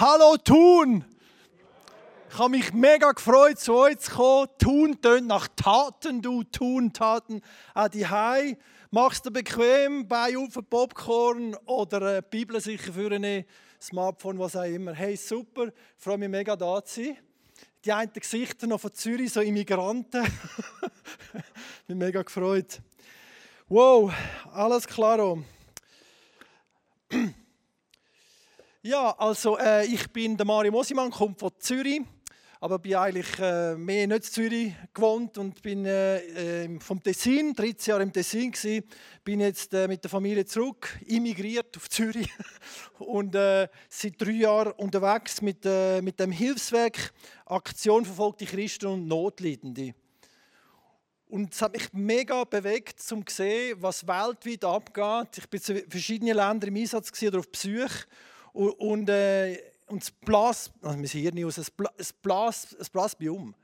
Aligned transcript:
Hallo 0.00 0.36
Thun! 0.36 1.04
Ich 2.30 2.38
habe 2.38 2.50
mich 2.50 2.72
mega 2.72 3.10
gefreut, 3.10 3.58
zu 3.58 3.74
euch 3.74 3.98
zu 3.98 4.12
kommen. 4.12 4.48
Thun 4.56 5.00
tönt 5.00 5.26
nach 5.26 5.48
Taten, 5.56 6.22
du 6.22 6.44
Thun, 6.44 6.92
Taten. 6.92 7.42
Auch 7.74 7.88
die 7.88 8.06
Hai. 8.06 8.56
Machst 8.92 9.26
du 9.26 9.32
bequem, 9.32 10.06
bei 10.06 10.38
auf 10.38 10.56
Popcorn 10.70 11.56
oder 11.66 12.00
eine 12.10 12.22
Bibel 12.22 12.60
sicher 12.60 12.92
für 12.92 13.10
ein 13.10 13.44
Smartphone, 13.82 14.38
was 14.38 14.54
auch 14.54 14.62
immer. 14.62 14.94
Hey, 14.94 15.16
super, 15.16 15.66
ich 15.66 15.74
freue 15.96 16.18
mich 16.18 16.28
mega 16.28 16.54
da 16.54 16.84
zu 16.84 17.02
sein. 17.02 17.16
Die 17.84 17.92
einen 17.92 18.12
Gesichter 18.12 18.68
noch 18.68 18.78
von 18.78 18.94
Zürich, 18.94 19.32
so 19.32 19.40
Immigranten. 19.40 20.24
ich 20.24 21.42
bin 21.88 21.98
mega 21.98 22.22
gefreut. 22.22 22.80
Wow, 23.68 24.12
alles 24.52 24.86
klar. 24.86 25.38
Ja, 28.88 29.14
also 29.18 29.58
äh, 29.58 29.84
ich 29.84 30.10
bin 30.12 30.34
der 30.34 30.46
Mario 30.46 30.72
Mosimann, 30.72 31.10
komme 31.10 31.34
von 31.36 31.50
Zürich, 31.58 32.00
aber 32.58 32.78
bin 32.78 32.94
eigentlich 32.94 33.38
äh, 33.38 33.76
mehr 33.76 34.06
nicht 34.06 34.16
in 34.16 34.22
Zürich 34.22 34.72
gewohnt 34.94 35.36
und 35.36 35.60
bin 35.60 35.84
äh, 35.84 36.64
äh 36.64 36.80
vom 36.80 37.02
Tessin, 37.02 37.52
13 37.52 37.90
Jahre 37.90 38.02
im 38.04 38.14
Tessin 38.14 38.50
gewesen, 38.50 38.84
bin 39.22 39.40
jetzt 39.40 39.74
äh, 39.74 39.86
mit 39.88 40.02
der 40.02 40.10
Familie 40.10 40.46
zurück, 40.46 40.98
immigriert 41.04 41.76
auf 41.76 41.90
Zürich 41.90 42.30
und 42.98 43.34
äh, 43.34 43.68
seit 43.90 44.14
drei 44.18 44.30
Jahren 44.30 44.72
unterwegs 44.72 45.42
mit, 45.42 45.66
mit 46.00 46.18
dem 46.18 46.32
Hilfswerk 46.32 47.12
Aktion 47.44 48.06
verfolgte 48.06 48.46
Christen 48.46 48.86
und 48.86 49.06
Notleidende. 49.06 49.92
Und 51.26 51.52
es 51.52 51.60
hat 51.60 51.74
mich 51.74 51.92
mega 51.92 52.44
bewegt, 52.44 53.04
um 53.12 53.26
zu 53.26 53.36
sehen, 53.36 53.76
was 53.82 54.06
weltweit 54.06 54.64
abgeht. 54.64 55.36
Ich 55.36 55.46
bin 55.50 55.76
in 55.76 55.90
verschiedenen 55.90 56.36
Ländern 56.36 56.70
im 56.70 56.76
Einsatz 56.76 57.22
oder 57.22 57.40
auf 57.40 57.52
Besuch 57.52 58.06
und, 58.58 58.72
und, 58.72 59.08
äh, 59.08 59.56
und 59.86 60.02
es 60.02 60.10
blas, 60.10 60.70
also 60.82 60.98
wir 60.98 61.08
hier 61.08 61.46
aus, 61.46 61.58
es 61.58 61.70
blas, 62.12 62.76
es 62.78 62.90
blas 62.90 63.14
bei 63.14 63.30
um. 63.30 63.54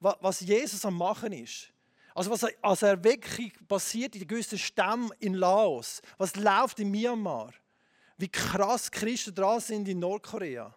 Was 0.00 0.40
Jesus 0.40 0.84
am 0.84 0.98
Machen 0.98 1.32
ist. 1.32 1.68
Also 2.12 2.28
was 2.28 2.44
als 2.60 2.82
Erweckung 2.82 3.52
passiert 3.68 4.16
in 4.16 4.26
gewissen 4.26 4.58
Stämmen 4.58 5.12
in 5.20 5.34
Laos. 5.34 6.02
Was 6.18 6.34
läuft 6.34 6.80
in 6.80 6.90
Myanmar. 6.90 7.54
Wie 8.18 8.28
krass 8.28 8.90
Christen 8.90 9.32
dran 9.32 9.60
sind 9.60 9.86
in 9.86 10.00
Nordkorea. 10.00 10.74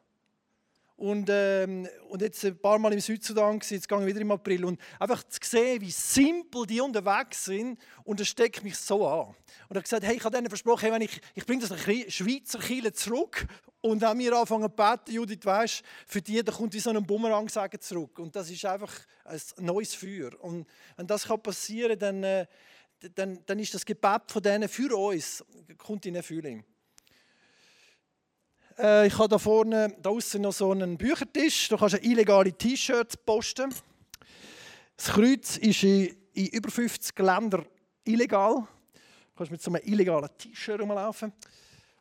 Und, 0.98 1.28
ähm, 1.30 1.90
und 2.10 2.22
jetzt 2.22 2.44
ein 2.46 2.58
paar 2.58 2.80
Mal 2.80 2.94
im 2.94 3.02
Südsudan, 3.02 3.60
jetzt 3.62 3.90
gehe 3.90 4.00
ich 4.00 4.06
wieder 4.06 4.22
im 4.22 4.32
April. 4.32 4.64
Und 4.64 4.80
einfach 4.98 5.24
zu 5.24 5.40
sehen, 5.44 5.82
wie 5.82 5.92
simpel 5.92 6.66
die 6.66 6.80
unterwegs 6.80 7.46
sind, 7.46 7.78
und 8.06 8.20
das 8.20 8.30
steckt 8.30 8.64
mich 8.64 8.78
so 8.78 9.06
an. 9.06 9.28
Und 9.68 9.76
er 9.76 9.78
hat 9.78 9.84
gesagt, 9.84 10.06
hey, 10.06 10.16
ich 10.16 10.24
habe 10.24 10.36
denen 10.36 10.48
versprochen, 10.48 10.82
hey, 10.82 10.92
wenn 10.94 11.02
ich, 11.02 11.20
ich 11.34 11.46
bringe 11.46 11.68
das 11.68 11.78
Schweizer 11.82 12.60
Kiel 12.60 12.92
zurück. 12.94 13.46
Und 13.82 14.02
dann 14.02 14.18
wir 14.18 14.34
anfangen 14.34 14.70
zu 14.70 14.76
beten, 14.76 15.12
Judith, 15.12 15.44
weißt, 15.44 15.84
für 16.08 16.22
die, 16.22 16.42
da 16.44 16.52
kommt 16.52 16.74
wie 16.74 16.80
so 16.80 16.90
ein 16.90 17.06
Bumerang 17.06 17.50
sagen 17.50 17.80
zurück. 17.82 18.18
Und 18.20 18.36
das 18.36 18.50
ist 18.50 18.64
einfach 18.66 18.94
ein 19.26 19.40
neues 19.60 19.94
Feuer. 19.94 20.32
Und 20.40 20.66
wenn 20.96 21.08
das 21.08 21.28
passieren 21.28 22.00
kann, 22.00 22.22
dann, 22.22 22.24
äh, 22.24 22.46
dann, 23.14 23.40
dann 23.46 23.60
ist 23.60 23.74
das 23.74 23.86
Gebet 23.86 24.24
von 24.28 24.42
denen 24.42 24.70
für 24.70 24.96
uns, 24.96 25.44
kommt 25.78 26.06
in 26.06 26.16
Erfüllung. 26.16 26.64
Äh, 28.78 29.08
ich 29.08 29.18
habe 29.18 29.30
da 29.30 29.38
vorne 29.38 29.96
da 30.02 30.10
außen 30.10 30.42
noch 30.42 30.54
so 30.54 30.72
einen 30.72 30.98
Büchertisch. 30.98 31.70
Da 31.70 31.78
kannst 31.78 31.96
du 31.96 32.00
illegale 32.00 32.52
T-Shirts 32.52 33.18
posten. 33.18 33.74
Das 34.98 35.08
Kreuz 35.08 35.58
ist 35.58 35.84
in, 35.84 36.16
in, 36.34 36.48
über 36.48 36.70
50 36.70 37.18
Ländern 37.20 37.66
illegal. 38.04 38.56
Du 38.56 39.38
kannst 39.38 39.52
mit 39.52 39.62
so 39.62 39.72
einem 39.72 39.82
illegalen 39.86 40.30
T-Shirt 40.38 40.82
rumlaufen. 40.82 41.32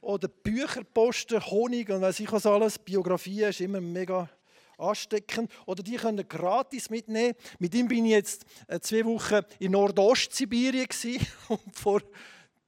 Oder 0.01 0.29
Bücher 0.29 0.85
posten, 0.85 1.41
Honig 1.47 1.89
und 1.91 2.03
weiß 2.03 2.21
ich 2.21 2.31
was 2.31 2.45
alles. 2.45 2.79
Biografien 2.79 3.51
ist 3.51 3.61
immer 3.61 3.81
mega 3.81 4.29
ansteckend. 4.77 5.51
Oder 5.67 5.83
die 5.83 5.97
können 5.97 6.29
gratis 6.29 6.91
mitnehmen. 6.91 7.35
Mit 7.59 7.75
ihm 7.75 7.89
bin 7.89 8.05
ich 8.05 8.13
jetzt 8.13 8.45
äh, 8.67 8.81
zwei 8.81 9.05
Wochen 9.05 9.41
in 9.61 9.73
Nordostsibirien 9.73 10.89
und 11.49 11.79
vor 11.79 12.03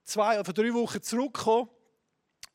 zwei, 0.04 0.42
vor 0.42 0.54
drei 0.54 0.72
Wochen 0.72 1.02
zurückgekommen. 1.02 1.69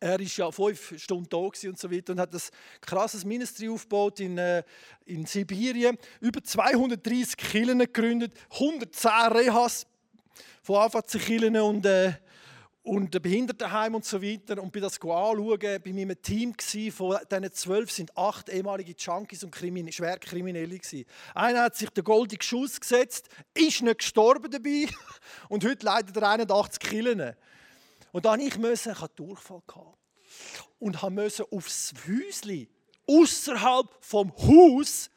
Er 0.04 0.20
ist 0.20 0.36
ja 0.36 0.50
fünf 0.50 1.00
Stunden 1.00 1.30
da 1.30 1.38
und 1.38 1.78
so 1.78 1.92
weiter 1.92 2.14
und 2.14 2.20
hat 2.20 2.34
das 2.34 2.50
krasses 2.82 3.24
Ministry 3.24 3.70
aufgebaut 3.70 4.20
in, 4.20 4.36
äh, 4.36 4.64
in 5.06 5.28
Sibirien. 5.28 5.96
Über 6.20 6.44
230 6.44 7.38
Kirchen 7.38 7.78
gegründet, 7.78 8.34
110 8.54 9.12
Rehas 9.32 9.86
von 10.64 10.78
AVC-Kirchen 10.78 11.56
und, 11.58 11.86
äh, 11.86 12.14
und 12.82 13.22
Behindertenheim 13.22 13.94
und 13.94 14.04
so 14.04 14.20
weiter. 14.24 14.60
Und 14.60 14.72
bin 14.72 14.82
das 14.82 14.96
anschauen, 15.00 15.60
bei 15.60 15.94
meinem 15.94 16.20
Team 16.20 16.54
gewesen, 16.58 16.92
von 16.92 17.20
diesen 17.30 17.54
zwölf 17.54 17.92
sind 17.92 18.18
acht 18.18 18.50
ehemalige 18.50 18.96
Junkies 18.98 19.44
und 19.44 19.52
Krimin 19.52 19.92
Schwerkriminelle. 19.92 20.80
Einer 21.36 21.62
hat 21.66 21.76
sich 21.76 21.92
den 21.92 22.04
goldenen 22.04 22.42
Schuss 22.42 22.82
gesetzt, 22.82 23.30
ist 23.54 23.84
nicht 23.84 24.00
gestorben 24.00 24.50
dabei 24.50 24.88
und 25.50 25.64
heute 25.64 25.86
leitet 25.86 26.18
er 26.18 26.28
81 26.28 26.80
Kirchen. 26.80 27.36
Und 28.12 28.26
dann 28.26 28.40
ich 28.40 28.58
musste, 28.58 28.92
ich 28.92 29.00
hatte 29.00 29.16
Durchfall 29.16 29.62
gehabt 29.66 29.98
und 30.80 31.02
musste 31.12 31.46
aufs 31.52 31.94
Häuschen 32.08 32.68
außerhalb 33.08 33.88
vom 34.02 34.32
Haus. 34.38 35.10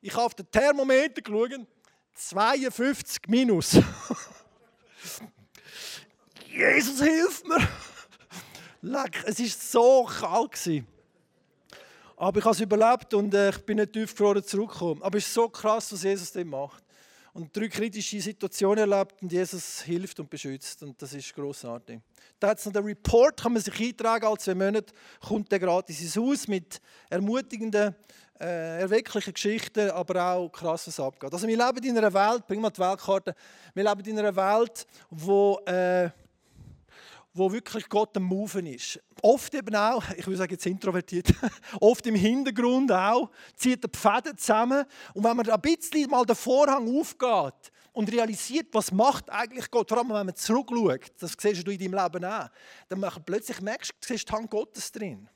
Ich 0.00 0.12
habe 0.14 0.24
auf 0.24 0.34
den 0.34 0.50
Thermometer 0.50 1.20
geschaut, 1.20 1.66
52 2.14 3.22
minus. 3.28 3.72
Jesus 6.46 7.00
hilf 7.00 7.44
mir! 7.44 7.68
Leck, 8.82 9.22
es 9.26 9.38
war 9.38 9.46
so 9.46 10.04
kalt. 10.04 10.84
Aber 12.16 12.38
ich 12.38 12.44
habe 12.44 12.54
es 12.54 12.60
überlebt 12.60 13.14
und 13.14 13.34
äh, 13.34 13.50
ich 13.50 13.58
bin 13.58 13.76
nicht 13.78 13.92
tiefgefroren 13.92 14.42
zurückgekommen. 14.42 15.02
Aber 15.02 15.18
es 15.18 15.26
ist 15.26 15.34
so 15.34 15.48
krass, 15.48 15.92
was 15.92 16.02
Jesus 16.02 16.32
dem 16.32 16.48
macht 16.48 16.82
und 17.32 17.56
drei 17.56 17.68
kritische 17.68 18.20
Situationen 18.20 18.90
erlebt 18.90 19.22
und 19.22 19.32
Jesus 19.32 19.82
hilft 19.82 20.18
und 20.20 20.28
beschützt. 20.28 20.82
Und 20.82 21.00
das 21.00 21.12
ist 21.12 21.34
großartig. 21.34 22.00
Da 22.38 22.48
hat 22.48 22.58
es 22.58 22.66
noch 22.66 22.72
den 22.72 22.84
Report, 22.84 23.40
kann 23.40 23.52
man 23.52 23.62
sich 23.62 23.78
eintragen, 23.80 24.26
alle 24.26 24.38
zwei 24.38 24.54
Monate 24.54 24.92
kommt 25.20 25.50
der 25.52 25.58
gratis 25.58 26.00
ins 26.00 26.16
Haus 26.16 26.48
mit 26.48 26.80
ermutigenden, 27.08 27.94
äh, 28.40 28.80
erwecklichen 28.80 29.34
Geschichten, 29.34 29.90
aber 29.90 30.32
auch 30.32 30.48
krass, 30.50 30.86
was 30.86 30.98
abgeht. 30.98 31.32
Also 31.32 31.46
wir 31.46 31.56
leben 31.56 31.84
in 31.84 31.98
einer 31.98 32.12
Welt, 32.12 32.46
bring 32.46 32.60
mal 32.60 32.70
die 32.70 32.80
Weltkarte, 32.80 33.34
wir 33.74 33.84
leben 33.84 34.08
in 34.08 34.18
einer 34.18 34.34
Welt, 34.34 34.86
wo... 35.10 35.58
Äh, 35.66 36.10
wo 37.32 37.52
wirklich 37.52 37.88
Gott 37.88 38.16
am 38.16 38.24
Moven 38.24 38.66
ist. 38.66 39.00
Oft 39.22 39.54
eben 39.54 39.74
auch, 39.74 40.02
ich 40.16 40.26
würde 40.26 40.38
sagen 40.38 40.52
jetzt 40.52 40.66
introvertiert, 40.66 41.28
oft 41.80 42.06
im 42.06 42.14
Hintergrund 42.14 42.90
auch, 42.90 43.30
zieht 43.54 43.84
er 43.84 43.88
die 43.88 43.98
Fäden 43.98 44.36
zusammen. 44.36 44.84
Und 45.14 45.24
wenn 45.24 45.36
man 45.36 45.48
ein 45.48 45.60
bisschen 45.60 46.10
mal 46.10 46.24
den 46.24 46.36
Vorhang 46.36 46.88
aufgeht 46.98 47.72
und 47.92 48.10
realisiert, 48.10 48.68
was 48.72 48.90
macht 48.90 49.30
eigentlich 49.30 49.70
Gott, 49.70 49.88
vor 49.88 49.98
allem 49.98 50.08
wenn 50.08 50.26
man 50.26 50.34
zurückschaut, 50.34 51.12
das 51.18 51.36
siehst 51.38 51.66
du 51.66 51.70
in 51.70 51.78
deinem 51.78 52.02
Leben 52.02 52.24
auch, 52.24 52.48
dann 52.88 53.06
plötzlich 53.24 53.60
merkst 53.60 53.90
du, 53.90 53.94
du 54.00 54.08
siehst 54.08 54.28
die 54.28 54.32
Hand 54.32 54.50
Gottes 54.50 54.90
drin. 54.90 55.28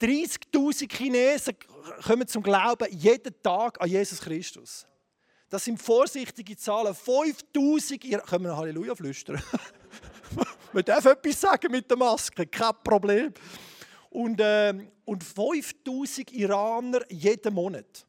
30.000 0.00 0.92
Chinesen 0.92 1.56
kommen 2.04 2.26
zum 2.28 2.42
Glauben 2.42 2.86
jeden 2.90 3.34
Tag 3.42 3.80
an 3.80 3.88
Jesus 3.88 4.20
Christus. 4.20 4.86
Das 5.48 5.64
sind 5.64 5.80
vorsichtige 5.80 6.56
Zahlen. 6.56 6.92
5.000, 6.92 8.20
können 8.22 8.44
wir 8.44 8.56
Halleluja 8.56 8.94
flüstern? 8.94 9.40
Man 10.72 10.84
darf 10.84 11.04
etwas 11.04 11.40
sagen 11.40 11.72
mit 11.72 11.90
der 11.90 11.96
Maske, 11.96 12.46
kein 12.46 12.74
Problem. 12.82 13.32
Und, 14.10 14.40
äh, 14.40 14.74
und 15.04 15.22
5000 15.22 16.32
Iraner 16.32 17.00
jeden 17.10 17.54
Monat. 17.54 18.06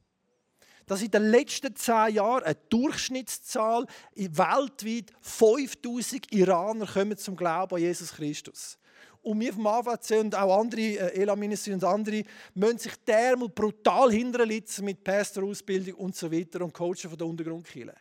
Das 0.85 1.01
in 1.01 1.11
den 1.11 1.29
letzten 1.29 1.75
zehn 1.75 2.15
Jahren 2.15 2.43
eine 2.43 2.55
Durchschnittszahl 2.69 3.85
weltweit. 4.15 5.11
5000 5.19 6.31
Iraner 6.31 6.85
kommen 6.87 7.17
zum 7.17 7.35
Glauben 7.35 7.75
an 7.75 7.81
Jesus 7.81 8.13
Christus. 8.13 8.77
Und 9.21 9.41
wir 9.41 9.51
vom 9.51 9.67
AVC 9.67 10.11
und 10.21 10.35
auch 10.35 10.61
andere, 10.61 10.81
äh, 10.81 11.21
Elaminister 11.21 11.73
und 11.73 11.83
andere, 11.83 12.23
müssen 12.53 12.77
sich 12.77 12.93
dermal 13.05 13.49
brutal 13.49 14.09
hinterlitzen 14.09 14.85
mit 14.85 15.03
Pastorausbildung 15.03 15.95
und 15.95 16.15
so 16.15 16.31
weiter 16.31 16.61
und 16.61 16.73
Coachen 16.73 17.09
von 17.09 17.17
der 17.17 17.27
Untergrundkirche. 17.27 17.93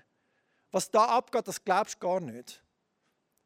Was 0.70 0.88
da 0.88 1.04
abgeht, 1.06 1.48
das 1.48 1.64
glaubst 1.64 1.96
du 1.96 1.98
gar 2.06 2.20
nicht. 2.20 2.62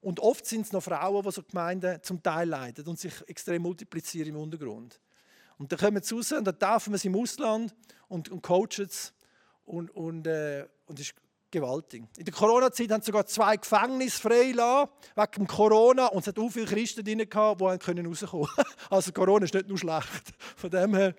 Und 0.00 0.20
oft 0.20 0.46
sind 0.46 0.62
es 0.62 0.72
noch 0.72 0.82
Frauen, 0.82 1.22
die 1.22 1.30
so 1.30 1.42
Gemeinden 1.42 2.02
zum 2.02 2.22
Teil 2.22 2.48
leiten 2.48 2.86
und 2.86 2.98
sich 2.98 3.12
extrem 3.26 3.62
multiplizieren 3.62 4.30
im 4.30 4.36
Untergrund. 4.36 4.98
Und 5.58 5.70
dann 5.70 5.78
kommen 5.78 6.02
sie 6.02 6.14
raus 6.14 6.32
und 6.32 6.44
dann 6.44 6.58
taufen 6.58 6.92
wir 6.92 6.98
sie 6.98 7.08
im 7.08 7.16
Ausland 7.16 7.74
und, 8.08 8.30
und 8.30 8.42
coachen 8.42 8.86
es. 8.86 9.12
Und, 9.66 9.90
und, 9.90 10.26
äh, 10.26 10.66
und 10.86 10.98
ist 10.98 11.14
gewaltig. 11.50 12.04
In 12.16 12.24
der 12.24 12.34
Corona-Zeit 12.34 12.90
haben 12.90 13.02
sie 13.02 13.06
sogar 13.06 13.26
zwei 13.26 13.56
Gefängnisse 13.56 14.20
freigelassen 14.20 14.90
wegen 15.14 15.46
Corona 15.46 16.06
und 16.06 16.20
es 16.20 16.28
hat 16.28 16.38
auch 16.38 16.48
viele 16.48 16.66
Christen 16.66 17.04
drin 17.04 17.18
die 17.18 17.36
rauskommen 17.36 17.78
können. 17.78 18.16
Also 18.90 19.12
Corona 19.12 19.44
ist 19.44 19.54
nicht 19.54 19.68
nur 19.68 19.78
schlecht. 19.78 20.32
Von 20.56 20.70
dem 20.70 20.94
her 20.94 21.14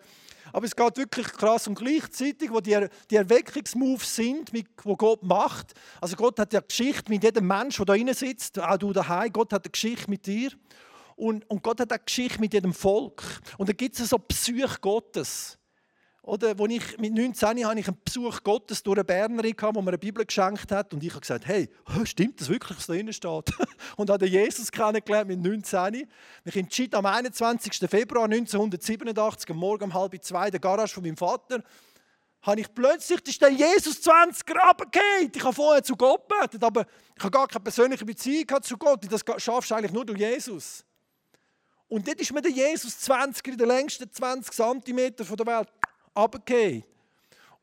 aber 0.53 0.65
es 0.65 0.75
geht 0.75 0.97
wirklich 0.97 1.27
krass 1.27 1.67
und 1.67 1.75
gleichzeitig, 1.75 2.51
wo 2.51 2.59
die, 2.59 2.87
die 3.09 3.15
Erweckungsmoves 3.15 4.15
sind, 4.15 4.53
die 4.53 4.65
Gott 4.75 5.23
macht. 5.23 5.73
Also 5.99 6.15
Gott 6.15 6.39
hat 6.39 6.53
ja 6.53 6.59
Geschichte 6.59 7.11
mit 7.11 7.23
jedem 7.23 7.47
Mensch, 7.47 7.77
der 7.77 7.85
da 7.85 7.93
drin 7.93 8.13
sitzt, 8.13 8.59
auch 8.59 8.77
du 8.77 8.93
daheim. 8.93 9.31
Gott 9.31 9.53
hat 9.53 9.65
eine 9.65 9.71
Geschichte 9.71 10.09
mit 10.09 10.25
dir. 10.25 10.51
Und, 11.15 11.49
und 11.49 11.61
Gott 11.61 11.79
hat 11.79 11.91
eine 11.91 12.01
Geschichte 12.03 12.39
mit 12.39 12.53
jedem 12.53 12.73
Volk. 12.73 13.23
Und 13.57 13.69
da 13.69 13.73
gibt 13.73 13.99
es 13.99 14.09
so 14.09 14.17
Psyche 14.17 14.77
Gottes. 14.81 15.57
Oder, 16.23 16.57
wo 16.59 16.67
ich, 16.67 16.99
mit 16.99 17.13
19 17.13 17.65
hatte 17.65 17.79
ich 17.79 17.87
einen 17.87 17.97
Besuch 18.05 18.43
Gottes 18.43 18.83
durch 18.83 18.97
eine 18.97 19.03
Bernerin, 19.03 19.55
die 19.57 19.65
mir 19.65 19.87
eine 19.87 19.97
Bibel 19.97 20.23
geschenkt 20.23 20.71
hat. 20.71 20.93
Und 20.93 21.03
ich 21.03 21.09
habe 21.09 21.21
gesagt, 21.21 21.47
hey, 21.47 21.67
stimmt 22.03 22.39
das 22.39 22.47
wirklich, 22.47 22.77
was 22.77 22.85
da 22.85 22.93
drin 22.93 23.11
steht? 23.11 23.51
und 23.97 24.09
habe 24.09 24.27
Jesus 24.27 24.71
kennengelernt 24.71 25.29
mit 25.29 25.41
19. 25.41 26.07
Ich 26.45 26.55
entschied 26.55 26.93
am 26.93 27.07
21. 27.07 27.89
Februar 27.89 28.25
1987, 28.25 29.49
am 29.49 29.57
Morgen 29.57 29.85
um 29.85 29.93
halb 29.95 30.23
zwei, 30.23 30.45
in 30.45 30.51
der 30.51 30.59
Garage 30.59 30.93
von 30.93 31.03
meinem 31.03 31.17
Vater, 31.17 31.63
habe 32.43 32.61
ich 32.61 32.73
plötzlich, 32.73 33.19
ist 33.27 33.41
Jesus 33.41 34.01
20 34.01 34.45
Graben 34.45 34.91
geht. 34.91 35.35
Ich 35.35 35.43
habe 35.43 35.53
vorher 35.53 35.83
zu 35.83 35.95
Gott 35.95 36.27
gebetet, 36.29 36.63
aber 36.63 36.85
ich 37.15 37.23
habe 37.23 37.31
gar 37.31 37.47
keine 37.47 37.63
persönliche 37.63 38.05
Beziehung 38.05 38.61
zu 38.61 38.77
Gott. 38.77 39.05
Das 39.11 39.21
schaffst 39.41 39.71
du 39.71 39.75
eigentlich 39.75 39.91
nur 39.91 40.05
durch 40.05 40.19
Jesus. 40.19 40.85
Und 41.87 42.07
dort 42.07 42.21
ist 42.21 42.31
mir 42.31 42.41
der 42.41 42.51
Jesus 42.51 42.99
20 42.99 43.47
in 43.47 43.57
der 43.57 43.67
längsten 43.67 44.11
20 44.11 44.53
cm 44.53 45.25
von 45.25 45.35
der 45.35 45.45
Welt 45.45 45.67
runtergefallen. 46.15 46.83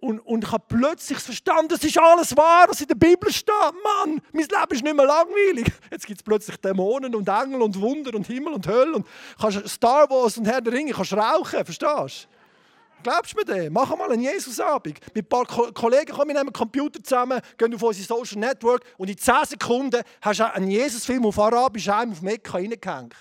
Und, 0.01 0.21
und 0.21 0.45
ich 0.45 0.53
habe 0.53 0.65
plötzlich 0.69 1.19
verstanden, 1.19 1.69
das 1.71 1.83
ist 1.83 1.99
alles 1.99 2.37
wahr, 2.37 2.67
was 2.69 2.81
in 2.81 2.87
der 2.87 2.95
Bibel 2.95 3.33
steht. 3.33 3.53
Mann, 3.57 4.21
mein 4.33 4.45
Leben 4.45 4.71
ist 4.71 4.85
nicht 4.85 4.97
mehr 4.97 5.07
langweilig. 5.07 5.73
Jetzt 5.91 6.07
gibt 6.07 6.21
es 6.21 6.23
plötzlich 6.23 6.57
Dämonen 6.59 7.17
und 7.17 7.29
Engel 7.29 7.61
und 7.61 7.81
Wunder 7.81 8.15
und 8.15 8.27
Himmel 8.29 8.53
und 8.53 8.67
Hölle. 8.69 8.95
Und 8.95 9.07
kannst 9.41 9.69
Star 9.69 10.09
Wars 10.09 10.39
und 10.39 10.47
Herr 10.47 10.61
der 10.61 10.73
Ringe 10.73 10.93
kannst 10.93 11.15
rauchen, 11.15 11.65
verstehst 11.65 12.29
du? 12.29 13.03
Glaubst 13.03 13.33
du 13.33 13.39
mir 13.39 13.45
das? 13.45 13.71
Mach 13.71 13.97
mal 13.97 14.11
einen 14.13 14.23
Jesus-Abend. 14.23 15.01
Mit 15.15 15.25
ein 15.25 15.29
paar 15.29 15.47
Kollegen 15.47 16.13
kommen 16.13 16.29
wir 16.29 16.39
nehmen 16.39 16.53
Computer 16.53 17.03
zusammen, 17.03 17.41
gehen 17.57 17.75
auf 17.75 17.83
unser 17.83 18.03
Social 18.03 18.39
Network 18.39 18.83
und 18.99 19.11
in 19.11 19.19
10 19.19 19.35
Sekunden 19.47 20.03
hast 20.21 20.41
du 20.41 20.53
einen 20.53 20.71
Jesus-Film 20.71 21.27
auf 21.27 21.39
Arabisch 21.39 21.89
einem 21.89 22.13
auf 22.13 22.23
Mekka 22.23 22.53
reingehängt. 22.53 23.15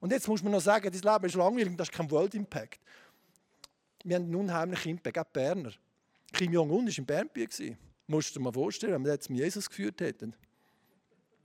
Und 0.00 0.12
jetzt 0.12 0.26
muss 0.28 0.42
man 0.42 0.52
noch 0.52 0.60
sagen, 0.60 0.90
dein 0.90 1.12
Leben 1.12 1.26
ist 1.26 1.34
langweilig 1.34 1.68
und 1.68 1.76
das 1.76 1.88
ist 1.88 1.94
kein 1.94 2.10
World 2.10 2.34
Impact. 2.34 2.80
Wir 4.04 4.16
haben 4.16 4.24
einen 4.24 4.34
unheimlichen 4.34 4.92
Impact, 4.92 5.18
auch 5.18 5.24
Berner. 5.24 5.72
Kim 6.32 6.52
Jong-un 6.52 6.86
war 6.86 6.98
in 6.98 7.06
Bernbier. 7.06 7.48
Musst 8.06 8.34
du 8.34 8.38
dir 8.38 8.44
mal 8.44 8.52
vorstellen, 8.52 8.94
wenn 8.94 9.04
wir 9.04 9.12
jetzt 9.12 9.30
mit 9.30 9.40
Jesus 9.40 9.68
geführt 9.68 10.00
hätten. 10.00 10.34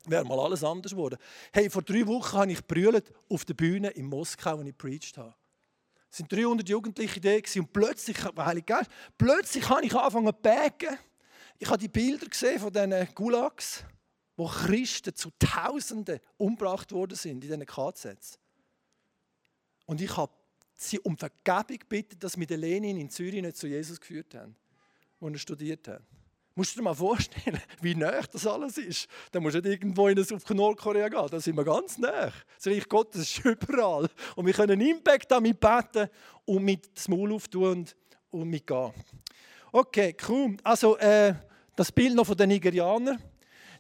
Wäre 0.07 0.24
mal 0.24 0.40
alles 0.40 0.63
anders 0.63 0.92
geworden. 0.92 1.18
Hey, 1.52 1.69
vor 1.69 1.81
drei 1.81 2.06
Wochen 2.06 2.38
habe 2.38 2.52
ich 2.52 2.63
brüllt 2.66 3.12
auf 3.30 3.44
der 3.46 3.56
Bühne 3.56 3.90
in 3.90 4.06
Moskau, 4.06 4.60
wo 4.60 4.62
ich 4.62 4.78
preached 4.78 5.18
habe. 5.18 5.34
Es 6.12 6.22
waren 6.22 6.30
300 6.30 6.69
Jugendliche 6.69 7.19
da 7.19 7.36
und 7.60 7.74
plötzlich, 7.74 8.18
Heilige 8.38 8.66
Geist, 8.66 8.90
plötzlich 9.18 9.68
habe 9.68 9.86
ich 9.86 9.94
angefangen 9.94 10.28
zu 10.28 10.34
beten. 10.34 10.98
Ich 11.57 11.68
habe 11.68 11.78
die 11.78 11.88
Bilder 11.88 12.28
gesehen 12.28 12.60
von 12.60 12.72
diesen 12.72 13.13
Gulags, 13.16 13.84
wo 14.38 14.48
Christen 14.48 15.16
zu 15.16 15.30
Tausenden 15.40 16.19
umgebracht 16.38 16.92
worden 16.92 17.16
sind 17.16 17.31
in 17.31 17.42
diesen 17.42 17.66
KZs. 17.66 18.40
Und 19.86 20.02
ich 20.02 20.16
habe 20.16 20.31
sie 20.75 21.00
um 21.00 21.18
Vergebung 21.18 21.80
gebeten, 21.80 22.18
dass 22.19 22.38
wir 22.38 22.45
den 22.45 22.60
Lenin 22.60 22.98
in 22.98 23.10
Zürich 23.10 23.42
nicht 23.42 23.57
zu 23.57 23.68
Jesus 23.68 24.00
geführt 24.00 24.36
haben, 24.36 24.56
wo 25.19 25.27
er 25.27 25.38
studiert 25.38 25.88
hat. 25.88 26.01
Musst 26.57 26.74
du 26.74 26.80
dir 26.80 26.83
mal 26.83 26.94
vorstellen, 26.94 27.62
wie 27.81 27.95
nah 27.95 28.22
das 28.31 28.48
alles 28.48 28.77
ist. 28.77 29.07
Dann 29.31 29.44
musst 29.44 29.56
du 29.56 29.62
nicht 29.62 29.72
irgendwo 29.72 30.07
in 30.07 30.19
auf 30.19 30.50
Nordkorea 30.50 31.10
gehen, 31.10 31.27
da 31.30 31.39
sind 31.39 31.57
wir 31.57 31.66
ganz 31.66 31.98
nah. 31.98 32.31
Das 32.56 32.68
Reich 32.68 32.88
Gottes 32.88 33.22
ist 33.22 33.39
überall. 33.45 34.10
Und 34.36 34.45
wir 34.45 34.54
können 34.54 34.80
Impact 34.80 35.31
damit 35.31 35.60
beten 35.60 36.10
und 36.45 36.63
mit 36.63 36.95
das 36.95 37.07
Maul 37.10 37.33
auftun 37.33 37.63
und, 37.63 37.95
und 38.31 38.50
mitgehen. 38.50 38.94
Okay, 39.71 40.16
cool. 40.30 40.56
Also 40.63 40.98
äh, 40.98 41.33
das 41.75 41.92
Bild 41.92 42.16
noch 42.16 42.25
von 42.25 42.38
den 42.38 42.48
Nigerianern. 42.50 43.21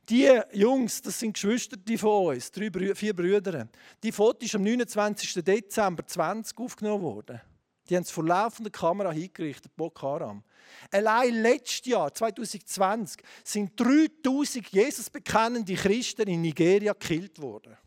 Die 0.07 0.39
Jungs, 0.53 1.01
das 1.01 1.19
sind 1.19 1.33
Geschwister 1.33 1.77
von 1.97 2.35
uns, 2.35 2.51
drei, 2.51 2.93
vier 2.93 3.15
Brüder. 3.15 3.67
Die 4.03 4.11
Foto 4.11 4.45
ist 4.45 4.53
am 4.53 4.61
29. 4.61 5.43
Dezember 5.43 6.05
20 6.05 6.57
aufgenommen 6.59 7.03
worden. 7.03 7.41
Die 7.89 7.95
haben 7.95 8.03
es 8.03 8.11
vor 8.11 8.23
laufender 8.23 8.71
Kamera 8.71 9.11
hingerichtet, 9.11 9.75
Boko 9.75 10.07
Haram. 10.07 10.43
Allein 10.91 11.41
letztes 11.41 11.85
Jahr, 11.85 12.13
2020, 12.13 13.21
sind 13.43 13.79
3000 13.79 14.67
Jesus 14.69 15.09
bekennende 15.09 15.73
Christen 15.75 16.27
in 16.27 16.41
Nigeria 16.41 16.93
gekillt 16.93 17.39
worden. 17.39 17.77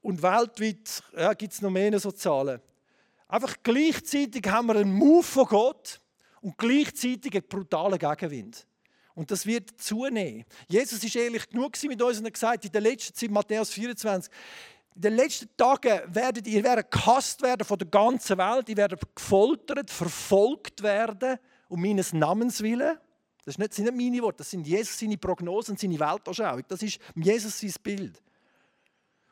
Und 0.00 0.22
weltweit 0.22 1.02
ja, 1.16 1.32
gibt 1.32 1.52
es 1.54 1.62
noch 1.62 1.70
mehr 1.70 1.98
so 1.98 2.12
Zahlen. 2.12 2.60
Einfach 3.26 3.56
gleichzeitig 3.62 4.46
haben 4.46 4.66
wir 4.66 4.76
einen 4.76 4.92
Move 4.92 5.22
von 5.22 5.46
Gott 5.46 6.00
und 6.44 6.58
gleichzeitig 6.58 7.32
einen 7.32 7.48
brutalen 7.48 7.98
Gegenwind. 7.98 8.66
Und 9.14 9.30
das 9.30 9.46
wird 9.46 9.80
zunehmen. 9.80 10.44
Jesus 10.68 11.02
ist 11.02 11.16
ehrlich 11.16 11.48
genug 11.48 11.72
mit 11.84 12.02
uns 12.02 12.18
und 12.18 12.26
hat 12.26 12.34
gesagt, 12.34 12.64
in 12.66 12.72
der 12.72 12.82
letzten 12.82 13.14
Zeit, 13.14 13.30
Matthäus 13.30 13.70
24, 13.70 14.30
in 14.94 15.00
den 15.00 15.14
letzten 15.14 15.48
Tagen 15.56 16.02
werdet 16.14 16.46
ihr 16.46 16.62
werdet 16.62 16.90
gehasst 16.90 17.40
werden 17.40 17.64
von 17.64 17.78
der 17.78 17.88
ganzen 17.88 18.36
Welt, 18.36 18.68
ihr 18.68 18.76
werdet 18.76 19.00
gefoltert, 19.16 19.90
verfolgt 19.90 20.82
werden 20.82 21.38
um 21.68 21.80
meines 21.80 22.12
Namens 22.12 22.62
willen. 22.62 22.98
Das 23.46 23.54
sind 23.54 23.78
nicht 23.78 23.96
meine 23.96 24.22
Worte, 24.22 24.38
das 24.38 24.50
sind 24.50 24.66
Jesus 24.66 24.98
seine 24.98 25.16
Prognosen, 25.16 25.78
seine 25.78 25.98
Weltanschauung. 25.98 26.62
Das 26.68 26.82
ist 26.82 26.98
Jesus 27.14 27.58
sein 27.58 27.72
Bild. 27.82 28.22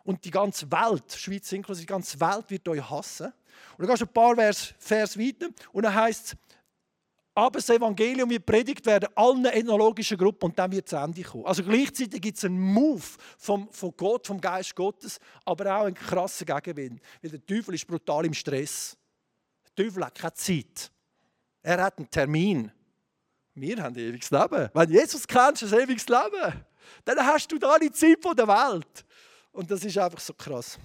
Und 0.04 0.24
die 0.24 0.30
ganze 0.30 0.70
Welt, 0.72 1.12
Schweiz 1.12 1.52
inklusive, 1.52 1.86
die 1.86 1.92
ganze 1.92 2.18
Welt 2.18 2.50
wird 2.50 2.66
euch 2.68 2.90
hassen. 2.90 3.32
Und 3.76 3.86
dann 3.86 3.88
gehst 3.88 4.02
du 4.02 4.06
ein 4.06 4.12
paar 4.12 4.34
Vers, 4.34 4.74
Vers 4.78 5.18
weiter 5.18 5.48
und 5.72 5.82
dann 5.84 5.94
heißt 5.94 6.26
es, 6.26 6.36
aber 7.34 7.58
das 7.58 7.70
Evangelium 7.70 8.28
wird 8.28 8.44
predigt 8.44 8.84
werden 8.84 9.08
allen 9.14 9.44
ethnologischen 9.46 10.18
Gruppen 10.18 10.46
und 10.46 10.58
dann 10.58 10.70
wird 10.70 10.86
es 10.86 10.92
Ende 10.92 11.22
kommen. 11.22 11.46
Also 11.46 11.62
gleichzeitig 11.62 12.20
gibt 12.20 12.36
es 12.36 12.44
einen 12.44 12.60
Move 12.60 13.02
vom, 13.38 13.68
von 13.70 13.94
Gott, 13.96 14.26
vom 14.26 14.40
Geist 14.40 14.74
Gottes, 14.76 15.18
aber 15.44 15.76
auch 15.76 15.84
einen 15.84 15.94
krassen 15.94 16.46
Gegenwind. 16.46 17.00
Weil 17.22 17.30
der 17.30 17.46
Teufel 17.46 17.74
ist 17.74 17.86
brutal 17.86 18.26
im 18.26 18.34
Stress. 18.34 18.96
Der 19.64 19.84
Teufel 19.84 20.04
hat 20.04 20.14
keine 20.14 20.34
Zeit. 20.34 20.90
Er 21.62 21.82
hat 21.82 21.96
einen 21.96 22.10
Termin. 22.10 22.70
Wir 23.54 23.82
haben 23.82 23.94
ein 23.94 24.00
ewiges 24.00 24.30
Leben. 24.30 24.68
Wenn 24.72 24.90
Jesus 24.90 25.26
kennst, 25.26 25.62
ein 25.62 25.72
ewiges 25.72 26.08
Leben. 26.08 26.64
Dann 27.04 27.26
hast 27.26 27.50
du 27.50 27.58
da 27.58 27.78
die 27.78 27.90
Zeit 27.90 28.18
der 28.36 28.48
Welt. 28.48 29.04
Und 29.52 29.70
das 29.70 29.84
ist 29.84 29.96
einfach 29.96 30.20
so 30.20 30.34
krass. 30.34 30.78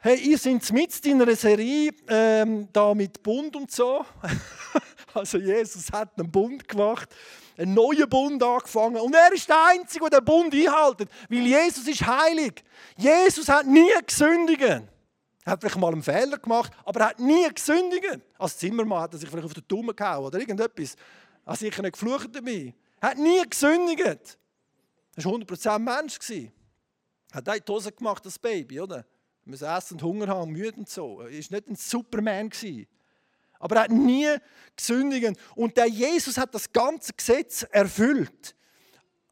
Hey, 0.00 0.16
ihr 0.20 0.38
seid 0.38 0.72
mit 0.72 1.06
in 1.06 1.20
einer 1.20 1.34
Serie 1.34 1.90
ähm, 2.06 2.68
da 2.72 2.94
mit 2.94 3.20
Bund 3.20 3.56
und 3.56 3.68
so. 3.68 4.06
also 5.12 5.38
Jesus 5.38 5.90
hat 5.90 6.16
einen 6.16 6.30
Bund 6.30 6.68
gemacht, 6.68 7.12
einen 7.56 7.74
neuen 7.74 8.08
Bund 8.08 8.40
angefangen 8.40 8.98
und 8.98 9.12
er 9.12 9.32
ist 9.32 9.48
der 9.48 9.56
Einzige, 9.70 10.08
der 10.08 10.20
den 10.20 10.24
Bund 10.24 10.54
einhält, 10.54 11.10
weil 11.28 11.38
Jesus 11.44 11.88
ist 11.88 12.06
heilig. 12.06 12.62
Jesus 12.96 13.48
hat 13.48 13.66
nie 13.66 13.90
gesündigt. 14.06 14.62
Er 14.62 14.86
hat 15.44 15.60
vielleicht 15.60 15.78
mal 15.78 15.92
einen 15.92 16.04
Fehler 16.04 16.38
gemacht, 16.38 16.72
aber 16.84 17.00
er 17.00 17.08
hat 17.08 17.18
nie 17.18 17.48
gesündigt. 17.52 18.20
Als 18.38 18.56
Zimmermann 18.56 19.00
hat 19.00 19.14
er 19.14 19.18
sich 19.18 19.28
vielleicht 19.28 19.46
auf 19.46 19.54
den 19.54 19.66
Daumen 19.66 19.96
gehauen 19.96 20.26
oder 20.26 20.38
irgendetwas. 20.38 20.94
Er 21.44 21.54
hat 21.54 21.58
sicher 21.58 21.82
nicht 21.82 21.94
geflucht 21.94 22.28
dabei. 22.32 22.72
Er 23.00 23.10
hat 23.10 23.18
nie 23.18 23.42
gesündigt. 23.50 24.38
Er 25.16 25.24
war 25.24 25.32
100% 25.32 25.78
Mensch. 25.80 26.18
Er 26.30 27.36
hat 27.36 27.48
auch 27.48 27.54
die 27.54 27.72
Hose 27.72 27.90
gemacht, 27.90 28.24
das 28.24 28.38
Baby, 28.38 28.80
oder? 28.80 29.04
Müssen 29.48 29.66
essen 29.66 29.94
und 29.94 30.02
Hunger 30.02 30.28
haben, 30.28 30.52
müde 30.52 30.76
und 30.76 30.88
so. 30.88 31.20
Er 31.20 31.26
war 31.26 31.30
nicht 31.32 31.68
ein 31.68 31.76
Superman. 31.76 32.50
Aber 33.58 33.76
er 33.76 33.82
hat 33.82 33.90
nie 33.90 34.28
gesündigt. 34.76 35.38
Und 35.54 35.76
der 35.76 35.86
Jesus 35.86 36.36
hat 36.36 36.54
das 36.54 36.72
ganze 36.72 37.12
Gesetz 37.12 37.62
erfüllt. 37.70 38.54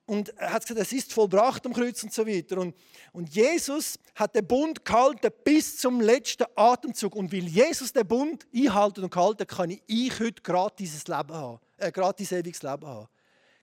Und 0.06 0.28
er 0.38 0.52
hat 0.52 0.62
gesagt, 0.62 0.80
es 0.80 0.92
ist 0.92 1.12
vollbracht 1.12 1.66
am 1.66 1.72
Kreuz 1.72 2.02
und 2.04 2.12
so 2.12 2.26
weiter. 2.26 2.58
Und, 2.58 2.76
und 3.12 3.34
Jesus 3.34 3.98
hat 4.14 4.36
den 4.36 4.46
Bund 4.46 4.84
gehalten 4.84 5.30
bis 5.44 5.78
zum 5.78 6.00
letzten 6.00 6.46
Atemzug. 6.54 7.16
Und 7.16 7.32
weil 7.32 7.44
Jesus 7.44 7.92
den 7.92 8.06
Bund 8.06 8.46
einhalten 8.54 9.02
und 9.02 9.12
gehalten 9.12 9.46
kann 9.46 9.76
ich 9.86 10.20
heute 10.20 10.42
gratis 10.42 11.08
Leben 11.08 11.34
haben. 11.34 11.58
Äh, 11.76 11.90
gratis 11.90 12.30
ewiges 12.30 12.62
Leben 12.62 12.86
haben. 12.86 13.08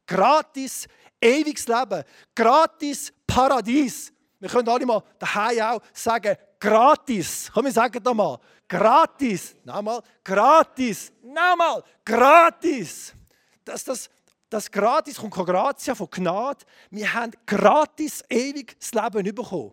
Gratis 0.05 0.87
ewiges 1.21 1.67
Leben. 1.67 2.03
Gratis 2.35 3.13
Paradies. 3.25 4.11
Wir 4.43 4.49
können 4.49 4.67
alle 4.67 4.85
mal 4.85 5.01
daheim 5.17 5.61
auch 5.61 5.81
sagen, 5.93 6.35
gratis. 6.59 7.49
Komm, 7.53 7.63
wir 7.63 7.71
sagen 7.71 8.03
das 8.03 8.13
mal. 8.13 8.37
Gratis. 8.67 9.55
Nochmal, 9.63 10.01
gratis. 10.21 11.13
Nochmal, 11.21 11.81
gratis. 12.03 13.13
Das, 13.63 13.85
das, 13.85 14.09
das 14.49 14.69
gratis 14.69 15.15
kommt 15.15 15.33
von 15.33 15.45
Gratia, 15.45 15.95
von 15.95 16.09
Gnade. 16.11 16.65
Wir 16.89 17.13
haben 17.13 17.31
gratis 17.45 18.21
ewig 18.29 18.77
das 18.77 18.91
Leben 18.91 19.33
bekommen. 19.33 19.71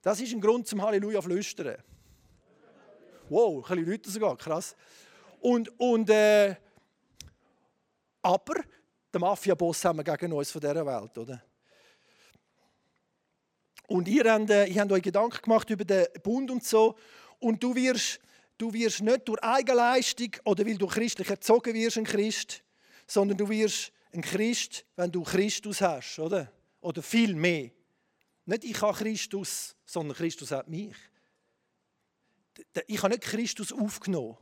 Das 0.00 0.18
ist 0.18 0.32
ein 0.32 0.40
Grund 0.40 0.66
zum 0.66 0.80
Halleluja 0.80 1.20
flüstern. 1.20 1.76
Wow, 3.28 3.62
ein 3.70 3.76
bisschen 3.76 3.90
Leute 3.90 4.10
sogar, 4.10 4.34
krass. 4.38 4.74
Und, 5.40 5.78
und 5.78 6.08
äh, 6.08 6.56
aber 8.22 8.62
der 9.12 9.20
Mafia-Boss 9.20 9.84
haben 9.84 9.98
wir 9.98 10.04
gegen 10.04 10.32
uns 10.32 10.50
von 10.50 10.62
dieser 10.62 10.86
Welt, 10.86 11.18
oder? 11.18 11.42
Und 13.90 14.06
ihr 14.06 14.32
habt, 14.32 14.50
äh, 14.50 14.66
ihr 14.66 14.80
habt 14.80 14.92
euch 14.92 15.02
Gedanken 15.02 15.42
gemacht 15.42 15.68
über 15.68 15.84
den 15.84 16.06
Bund 16.22 16.48
und 16.52 16.64
so. 16.64 16.94
Und 17.40 17.60
du 17.60 17.74
wirst, 17.74 18.20
du 18.56 18.72
wirst 18.72 19.00
nicht 19.00 19.26
durch 19.26 19.42
Eigenleistung 19.42 20.30
oder 20.44 20.64
weil 20.64 20.78
du 20.78 20.86
christlich 20.86 21.28
erzogen 21.28 21.74
wirst, 21.74 21.98
ein 21.98 22.04
Christ, 22.04 22.62
sondern 23.08 23.36
du 23.36 23.48
wirst 23.48 23.90
ein 24.12 24.22
Christ, 24.22 24.84
wenn 24.94 25.10
du 25.10 25.24
Christus 25.24 25.80
hast, 25.80 26.20
oder? 26.20 26.52
Oder 26.80 27.02
viel 27.02 27.34
mehr. 27.34 27.72
Nicht 28.46 28.62
ich 28.62 28.80
habe 28.80 28.96
Christus, 28.96 29.74
sondern 29.84 30.16
Christus 30.16 30.52
hat 30.52 30.68
mich. 30.68 30.94
Ich 32.86 33.02
habe 33.02 33.12
nicht 33.12 33.24
Christus 33.24 33.72
aufgenommen. 33.72 34.36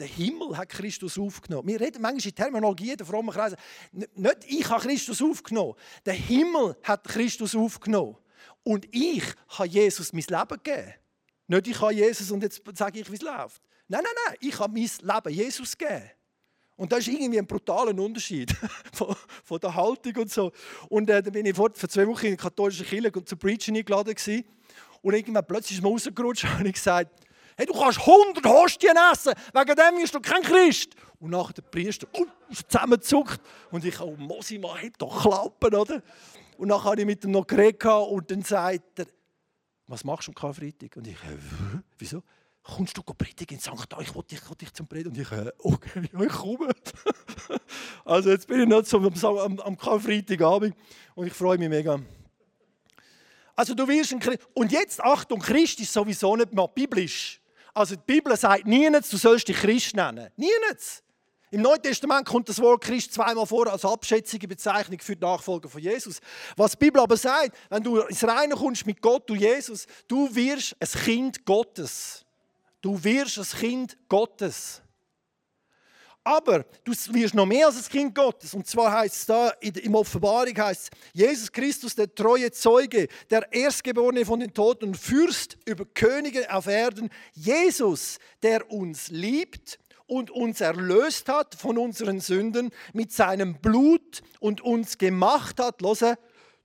Der 0.00 0.08
Himmel 0.08 0.56
hat 0.56 0.70
Christus 0.70 1.16
aufgenommen. 1.16 1.68
Wir 1.68 1.80
reden 1.80 2.02
manchmal 2.02 2.30
in 2.30 2.34
Terminologie 2.34 2.96
der 2.96 3.06
frommen 3.06 3.32
Kreise. 3.32 3.56
Nicht 3.92 4.44
ich 4.48 4.68
habe 4.68 4.82
Christus 4.82 5.22
aufgenommen. 5.22 5.74
Der 6.04 6.14
Himmel 6.14 6.76
hat 6.82 7.04
Christus 7.04 7.54
aufgenommen. 7.54 8.16
Und 8.62 8.86
ich 8.92 9.24
habe 9.48 9.68
Jesus 9.68 10.12
mein 10.12 10.24
Leben 10.28 10.60
gegeben. 10.62 10.94
Nicht 11.46 11.66
ich 11.68 11.80
habe 11.80 11.94
Jesus 11.94 12.30
und 12.30 12.42
jetzt 12.42 12.62
sage 12.74 13.00
ich, 13.00 13.10
wie 13.10 13.16
es 13.16 13.22
läuft. 13.22 13.62
Nein, 13.88 14.02
nein, 14.04 14.12
nein. 14.26 14.36
Ich 14.40 14.58
habe 14.58 14.72
mein 14.72 14.82
Leben 14.82 15.34
Jesus 15.34 15.76
gegeben. 15.76 16.10
Und 16.76 16.92
das 16.92 17.00
ist 17.00 17.08
irgendwie 17.08 17.38
ein 17.38 17.46
brutaler 17.46 17.98
Unterschied 17.98 18.54
von, 18.92 19.16
von, 19.42 19.58
der 19.58 19.74
Haltung 19.74 20.14
und 20.16 20.30
so. 20.30 20.52
Und 20.88 21.10
äh, 21.10 21.22
dann 21.22 21.32
bin 21.32 21.44
ich 21.44 21.56
vor, 21.56 21.70
vor 21.74 21.88
zwei 21.88 22.06
Wochen 22.06 22.26
in 22.26 22.32
der 22.32 22.38
katholischen 22.38 22.86
Kirche 22.86 23.24
zu 23.24 23.36
Preaching 23.36 23.76
eingeladen 23.76 24.14
gewesen. 24.14 24.44
Und 25.02 25.14
irgendwann 25.14 25.46
plötzlich 25.46 25.78
ist 25.78 25.82
mir 25.82 25.88
rausgerutscht 25.88 26.46
und 26.60 26.66
ich 26.66 26.74
gesagt, 26.74 27.10
hey, 27.56 27.66
du 27.66 27.72
kannst 27.72 27.98
100 27.98 28.44
Hostien 28.44 28.96
essen, 29.12 29.32
wegen 29.52 29.76
dem 29.76 30.00
bist 30.00 30.14
du 30.14 30.20
kein 30.20 30.42
Christ. 30.42 30.94
Und 31.18 31.30
nachher 31.30 31.54
der 31.54 31.62
Priester 31.62 32.06
uh, 32.16 32.26
zusammenzuckt 32.68 33.40
und 33.72 33.84
ich, 33.84 33.98
oh 34.00 34.14
Mosi, 34.16 34.58
man 34.58 34.80
hat 34.80 34.92
doch 34.98 35.22
Klappen, 35.22 35.74
oder? 35.74 36.02
Und 36.58 36.68
dann 36.68 36.84
habe 36.84 37.00
ich 37.00 37.06
mit 37.06 37.24
ihm 37.24 37.30
noch 37.30 37.46
geredet 37.46 37.84
und 37.84 38.30
dann 38.30 38.42
sagt 38.42 38.98
er, 38.98 39.06
was 39.86 40.04
machst 40.04 40.28
du 40.28 40.32
am 40.32 40.34
Karfreitag? 40.34 40.96
Und 40.96 41.06
ich, 41.06 41.14
äh, 41.14 41.38
wieso? 41.98 42.22
kommst 42.68 42.96
du 42.96 43.02
predigen 43.02 43.56
in 43.56 43.60
St. 43.60 43.70
Ich 44.00 44.14
wollte 44.14 44.34
dich, 44.34 44.40
dich 44.40 44.74
zum 44.74 44.86
Predigen. 44.86 45.12
Und 45.12 45.18
ich, 45.18 45.32
äh, 45.32 45.50
okay, 45.58 46.02
ich 46.12 46.28
komme. 46.28 46.68
also 48.04 48.30
jetzt 48.30 48.46
bin 48.46 48.60
ich 48.60 48.68
noch 48.68 48.82
zum, 48.82 49.06
am, 49.06 49.58
am 49.60 49.76
Karfreitagabend 49.78 50.76
und 51.14 51.26
ich 51.26 51.32
freue 51.32 51.58
mich 51.58 51.68
mega. 51.68 51.98
Also 53.56 53.74
du 53.74 53.88
wirst 53.88 54.12
ein 54.12 54.20
Christ. 54.20 54.40
Und 54.54 54.70
jetzt, 54.70 55.02
Achtung, 55.02 55.40
Christ 55.40 55.80
ist 55.80 55.92
sowieso 55.92 56.36
nicht 56.36 56.52
mehr 56.52 56.68
biblisch. 56.68 57.40
Also 57.72 57.96
die 57.96 58.02
Bibel 58.04 58.36
sagt 58.36 58.66
niemals, 58.66 59.08
du 59.08 59.16
sollst 59.16 59.48
dich 59.48 59.56
Christ 59.56 59.96
nennen. 59.96 60.28
Niemals. 60.36 61.02
Im 61.50 61.62
Neuen 61.62 61.80
Testament 61.80 62.26
kommt 62.26 62.48
das 62.48 62.60
Wort 62.60 62.82
Christ 62.82 63.14
zweimal 63.14 63.46
vor 63.46 63.66
als 63.68 63.84
abschätzige 63.84 64.46
Bezeichnung 64.46 64.98
für 65.00 65.16
die 65.16 65.24
Nachfolger 65.24 65.68
von 65.68 65.80
Jesus. 65.80 66.20
Was 66.56 66.72
die 66.72 66.78
Bibel 66.78 67.00
aber 67.00 67.16
sagt, 67.16 67.56
wenn 67.70 67.82
du 67.82 68.00
ins 68.00 68.22
Reine 68.22 68.54
kommst 68.54 68.84
mit 68.84 69.00
Gott, 69.00 69.28
du 69.28 69.34
Jesus, 69.34 69.86
du 70.06 70.34
wirst 70.34 70.76
ein 70.78 70.88
Kind 71.04 71.46
Gottes. 71.46 72.24
Du 72.82 73.02
wirst 73.02 73.38
ein 73.38 73.58
Kind 73.58 73.96
Gottes. 74.08 74.82
Aber 76.22 76.66
du 76.84 76.92
wirst 76.92 77.34
noch 77.34 77.46
mehr 77.46 77.68
als 77.68 77.78
ein 77.78 77.90
Kind 77.90 78.14
Gottes. 78.14 78.52
Und 78.52 78.66
zwar 78.66 78.92
heißt 78.92 79.14
es 79.14 79.24
da, 79.24 79.48
in 79.60 79.94
Offenbarung 79.94 80.54
heißt 80.54 80.90
es, 80.92 80.98
Jesus 81.14 81.50
Christus, 81.50 81.94
der 81.94 82.14
treue 82.14 82.50
Zeuge, 82.50 83.08
der 83.30 83.50
Erstgeborene 83.50 84.26
von 84.26 84.38
den 84.38 84.52
Toten 84.52 84.88
und 84.88 84.98
Fürst 84.98 85.56
über 85.64 85.86
Könige 85.86 86.52
auf 86.52 86.66
Erden. 86.66 87.08
Jesus, 87.32 88.18
der 88.42 88.70
uns 88.70 89.08
liebt 89.08 89.78
und 90.08 90.30
uns 90.30 90.60
erlöst 90.60 91.28
hat 91.28 91.54
von 91.54 91.78
unseren 91.78 92.18
Sünden 92.18 92.70
mit 92.92 93.12
seinem 93.12 93.60
Blut 93.60 94.22
und 94.40 94.60
uns 94.62 94.98
gemacht 94.98 95.60
hat, 95.60 95.80
los, 95.80 96.02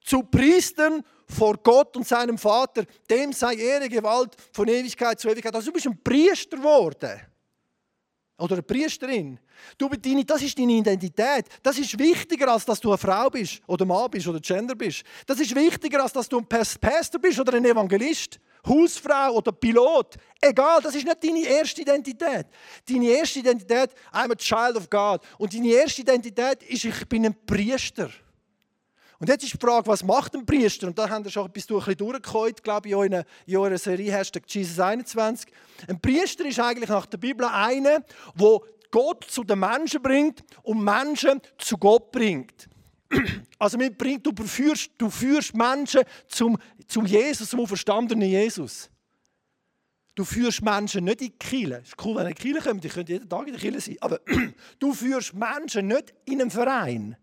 zu 0.04 0.24
Priestern 0.24 1.04
vor 1.28 1.58
Gott 1.58 1.96
und 1.96 2.08
seinem 2.08 2.38
Vater, 2.38 2.86
dem 3.10 3.32
sei 3.32 3.56
Ehre, 3.56 3.90
Gewalt 3.90 4.36
von 4.52 4.68
Ewigkeit 4.68 5.20
zu 5.20 5.30
Ewigkeit. 5.30 5.56
Also 5.56 5.68
du 5.68 5.74
bist 5.74 5.88
ein 5.88 6.02
Priester 6.04 6.58
geworden. 6.58 7.22
Oder 8.38 8.56
eine 8.56 8.64
Priesterin. 8.64 9.40
Du, 9.78 9.90
das 10.26 10.42
ist 10.42 10.58
deine 10.58 10.74
Identität. 10.74 11.46
Das 11.62 11.78
ist 11.78 11.98
wichtiger, 11.98 12.52
als 12.52 12.66
dass 12.66 12.80
du 12.80 12.90
eine 12.90 12.98
Frau 12.98 13.30
bist 13.30 13.62
oder 13.68 13.86
Mann 13.86 14.10
bist 14.10 14.28
oder 14.28 14.40
Gender 14.40 14.76
bist. 14.76 15.04
Das 15.26 15.40
ist 15.40 15.56
wichtiger, 15.56 16.02
als 16.02 16.14
dass 16.14 16.28
du 16.28 16.40
ein 16.40 16.48
Pastor 16.48 17.22
bist 17.22 17.40
oder 17.40 17.54
ein 17.54 17.64
Evangelist, 17.64 18.40
Hausfrau 18.66 19.34
oder 19.34 19.52
Pilot. 19.52 20.16
Egal, 20.42 20.82
das 20.82 20.96
ist 20.96 21.06
nicht 21.06 21.24
deine 21.24 21.46
erste 21.46 21.82
Identität. 21.82 22.48
Deine 22.88 23.08
erste 23.08 23.40
Identität, 23.40 23.92
I'm 24.12 24.32
a 24.32 24.36
child 24.36 24.78
of 24.78 24.90
God. 24.90 25.22
Und 25.38 25.54
deine 25.54 25.70
erste 25.70 26.02
Identität 26.02 26.64
ist, 26.64 26.86
ich 26.86 27.08
bin 27.08 27.26
ein 27.26 27.36
Priester. 27.46 28.10
Und 29.20 29.30
jetzt 29.30 29.44
ist 29.44 29.54
die 29.54 29.58
Frage, 29.58 29.88
was 29.88 30.04
macht 30.04 30.36
ein 30.36 30.46
Priester? 30.46 30.88
Und 30.88 30.98
da 30.98 31.10
haben 31.10 31.24
wir 31.24 31.32
schon 31.32 31.46
ein 31.46 31.96
durchgeholt, 31.96 32.62
glaube 32.62 32.90
ich, 32.90 32.94
in, 32.94 33.24
eurer 33.56 33.78
Serie 33.78 34.12
Hashtag 34.12 34.44
Jesus 34.48 34.80
21. 34.80 35.50
Ein 35.88 36.02
Priester 36.02 36.46
ist 36.46 36.60
eigentlich 36.60 36.90
nach 36.90 37.06
der 37.06 37.18
Bibel 37.18 37.46
einer, 37.46 38.02
der 38.36 38.60
Gott 38.92 39.24
zu 39.24 39.44
den 39.44 39.60
Menschen 39.60 40.02
bringt 40.02 40.44
und 40.62 40.84
Menschen 40.84 41.42
zu 41.58 41.78
Gott 41.78 42.12
bringt. 42.12 42.68
Also 43.60 43.78
du, 43.78 44.46
führst, 44.46 44.92
du 44.98 45.10
führst 45.10 45.56
Menschen 45.56 46.02
zum, 46.28 46.58
zum 46.88 47.06
Jesus, 47.06 47.50
zum 47.50 47.68
verstandenen 47.68 48.28
Jesus. 48.28 48.90
Du 50.16 50.24
führst 50.24 50.62
Menschen 50.62 51.06
nicht 51.06 51.22
in 51.22 51.28
die 51.28 51.38
Kirche. 51.38 51.80
Es 51.82 51.90
ist 51.90 52.06
cool, 52.06 52.16
wenn 52.16 52.26
ihr 52.26 52.30
in 52.30 52.36
die 52.36 52.42
Kirche 52.42 52.70
kommt, 52.70 52.86
ich 52.86 52.94
könnte 52.94 53.14
jeden 53.14 53.30
Tag 53.30 53.48
in 53.48 53.54
der 53.54 53.62
Kirche 53.62 53.82
sein. 53.82 53.98
Aber 54.02 54.20
du 54.80 54.94
führst 54.94 55.34
Menschen 55.34 55.88
nicht 55.88 56.14
in 56.26 56.42
einen 56.42 56.52
Verein. 56.52 57.18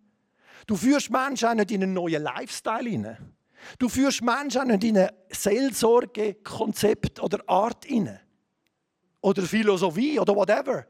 Du 0.66 0.76
führst 0.76 1.10
Menschen 1.10 1.48
auch 1.48 1.54
nicht 1.54 1.70
in 1.70 1.82
einen 1.82 1.94
neuen 1.94 2.22
Lifestyle 2.22 2.88
hinein. 2.88 3.34
Du 3.78 3.88
führst 3.88 4.22
Menschen 4.22 4.62
auch 4.62 4.66
nicht 4.66 4.84
in 4.84 4.98
ein 4.98 5.10
Seelsorgekonzept 5.30 7.20
oder 7.20 7.38
Art 7.48 7.84
hinein. 7.84 8.20
Oder 9.20 9.42
Philosophie 9.42 10.18
oder 10.18 10.34
whatever. 10.34 10.86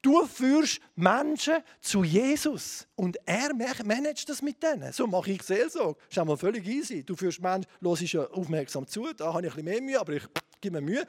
Du 0.00 0.26
führst 0.26 0.80
Menschen 0.94 1.56
zu 1.80 2.04
Jesus 2.04 2.86
und 2.94 3.18
er 3.26 3.52
managt 3.84 4.28
das 4.28 4.42
mit 4.42 4.62
denen. 4.62 4.92
So 4.92 5.06
mache 5.06 5.32
ich 5.32 5.42
Seelsorge. 5.42 5.98
Das 5.98 6.12
ist 6.12 6.18
einmal 6.18 6.36
völlig 6.36 6.66
easy. 6.66 7.02
Du 7.02 7.16
führst 7.16 7.40
Menschen, 7.40 7.68
ist 7.82 8.12
ja 8.12 8.24
aufmerksam 8.28 8.86
zu, 8.86 9.12
da 9.12 9.32
habe 9.32 9.46
ich 9.46 9.52
ein 9.52 9.56
bisschen 9.56 9.64
mehr 9.64 9.82
Mühe, 9.82 10.00
aber 10.00 10.12
ich 10.12 10.22
gebe 10.60 10.80
mir 10.80 10.86
Mühe. 10.86 11.06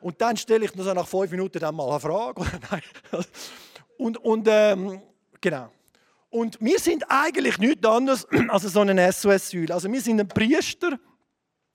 Und 0.00 0.20
dann 0.20 0.36
stelle 0.36 0.66
ich 0.66 0.74
nach 0.74 1.08
fünf 1.08 1.30
Minuten 1.30 1.58
dann 1.58 1.74
mal 1.74 1.88
eine 1.88 1.98
Frage. 1.98 2.44
und, 3.98 4.18
und 4.18 4.46
ähm, 4.48 5.02
genau. 5.40 5.70
Und 6.30 6.60
wir 6.60 6.78
sind 6.78 7.04
eigentlich 7.08 7.58
nichts 7.58 7.86
anderes 7.86 8.26
als 8.48 8.64
so 8.64 8.80
ein 8.80 8.98
SOS-Säule. 9.12 9.72
Also 9.72 9.90
wir 9.90 10.00
sind 10.00 10.20
ein 10.20 10.28
Priester 10.28 10.98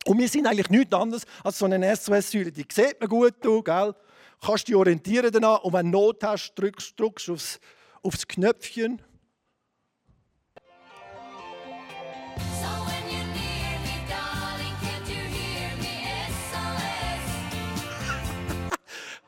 und 0.05 0.17
wir 0.17 0.29
sind 0.29 0.47
eigentlich 0.47 0.69
nichts 0.69 0.93
anderes 0.93 1.25
als 1.43 1.59
so 1.59 1.65
eine 1.65 1.95
SOS-Säule. 1.95 2.51
Die 2.51 2.65
sieht 2.71 2.99
man 2.99 3.09
gut, 3.09 3.41
gell? 3.41 3.95
Kannst 4.41 4.67
dich 4.67 4.75
orientieren 4.75 5.31
danach 5.31 5.63
und 5.63 5.73
wenn 5.73 5.91
du 5.91 5.99
Not 5.99 6.23
hast, 6.23 6.53
drückst, 6.55 6.99
drückst 6.99 7.29
aufs, 7.29 7.59
aufs 8.01 8.27
Knöpfchen 8.27 9.01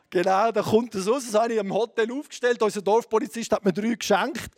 Genau, 0.10 0.52
da 0.52 0.62
kommt 0.62 0.94
es 0.96 1.08
raus. 1.08 1.24
Das 1.26 1.42
habe 1.42 1.54
ich 1.54 1.60
im 1.60 1.74
Hotel 1.74 2.12
aufgestellt. 2.12 2.62
Unser 2.62 2.82
Dorfpolizist 2.82 3.50
hat 3.54 3.64
mir 3.64 3.72
drei 3.72 3.96
geschenkt. 3.96 4.52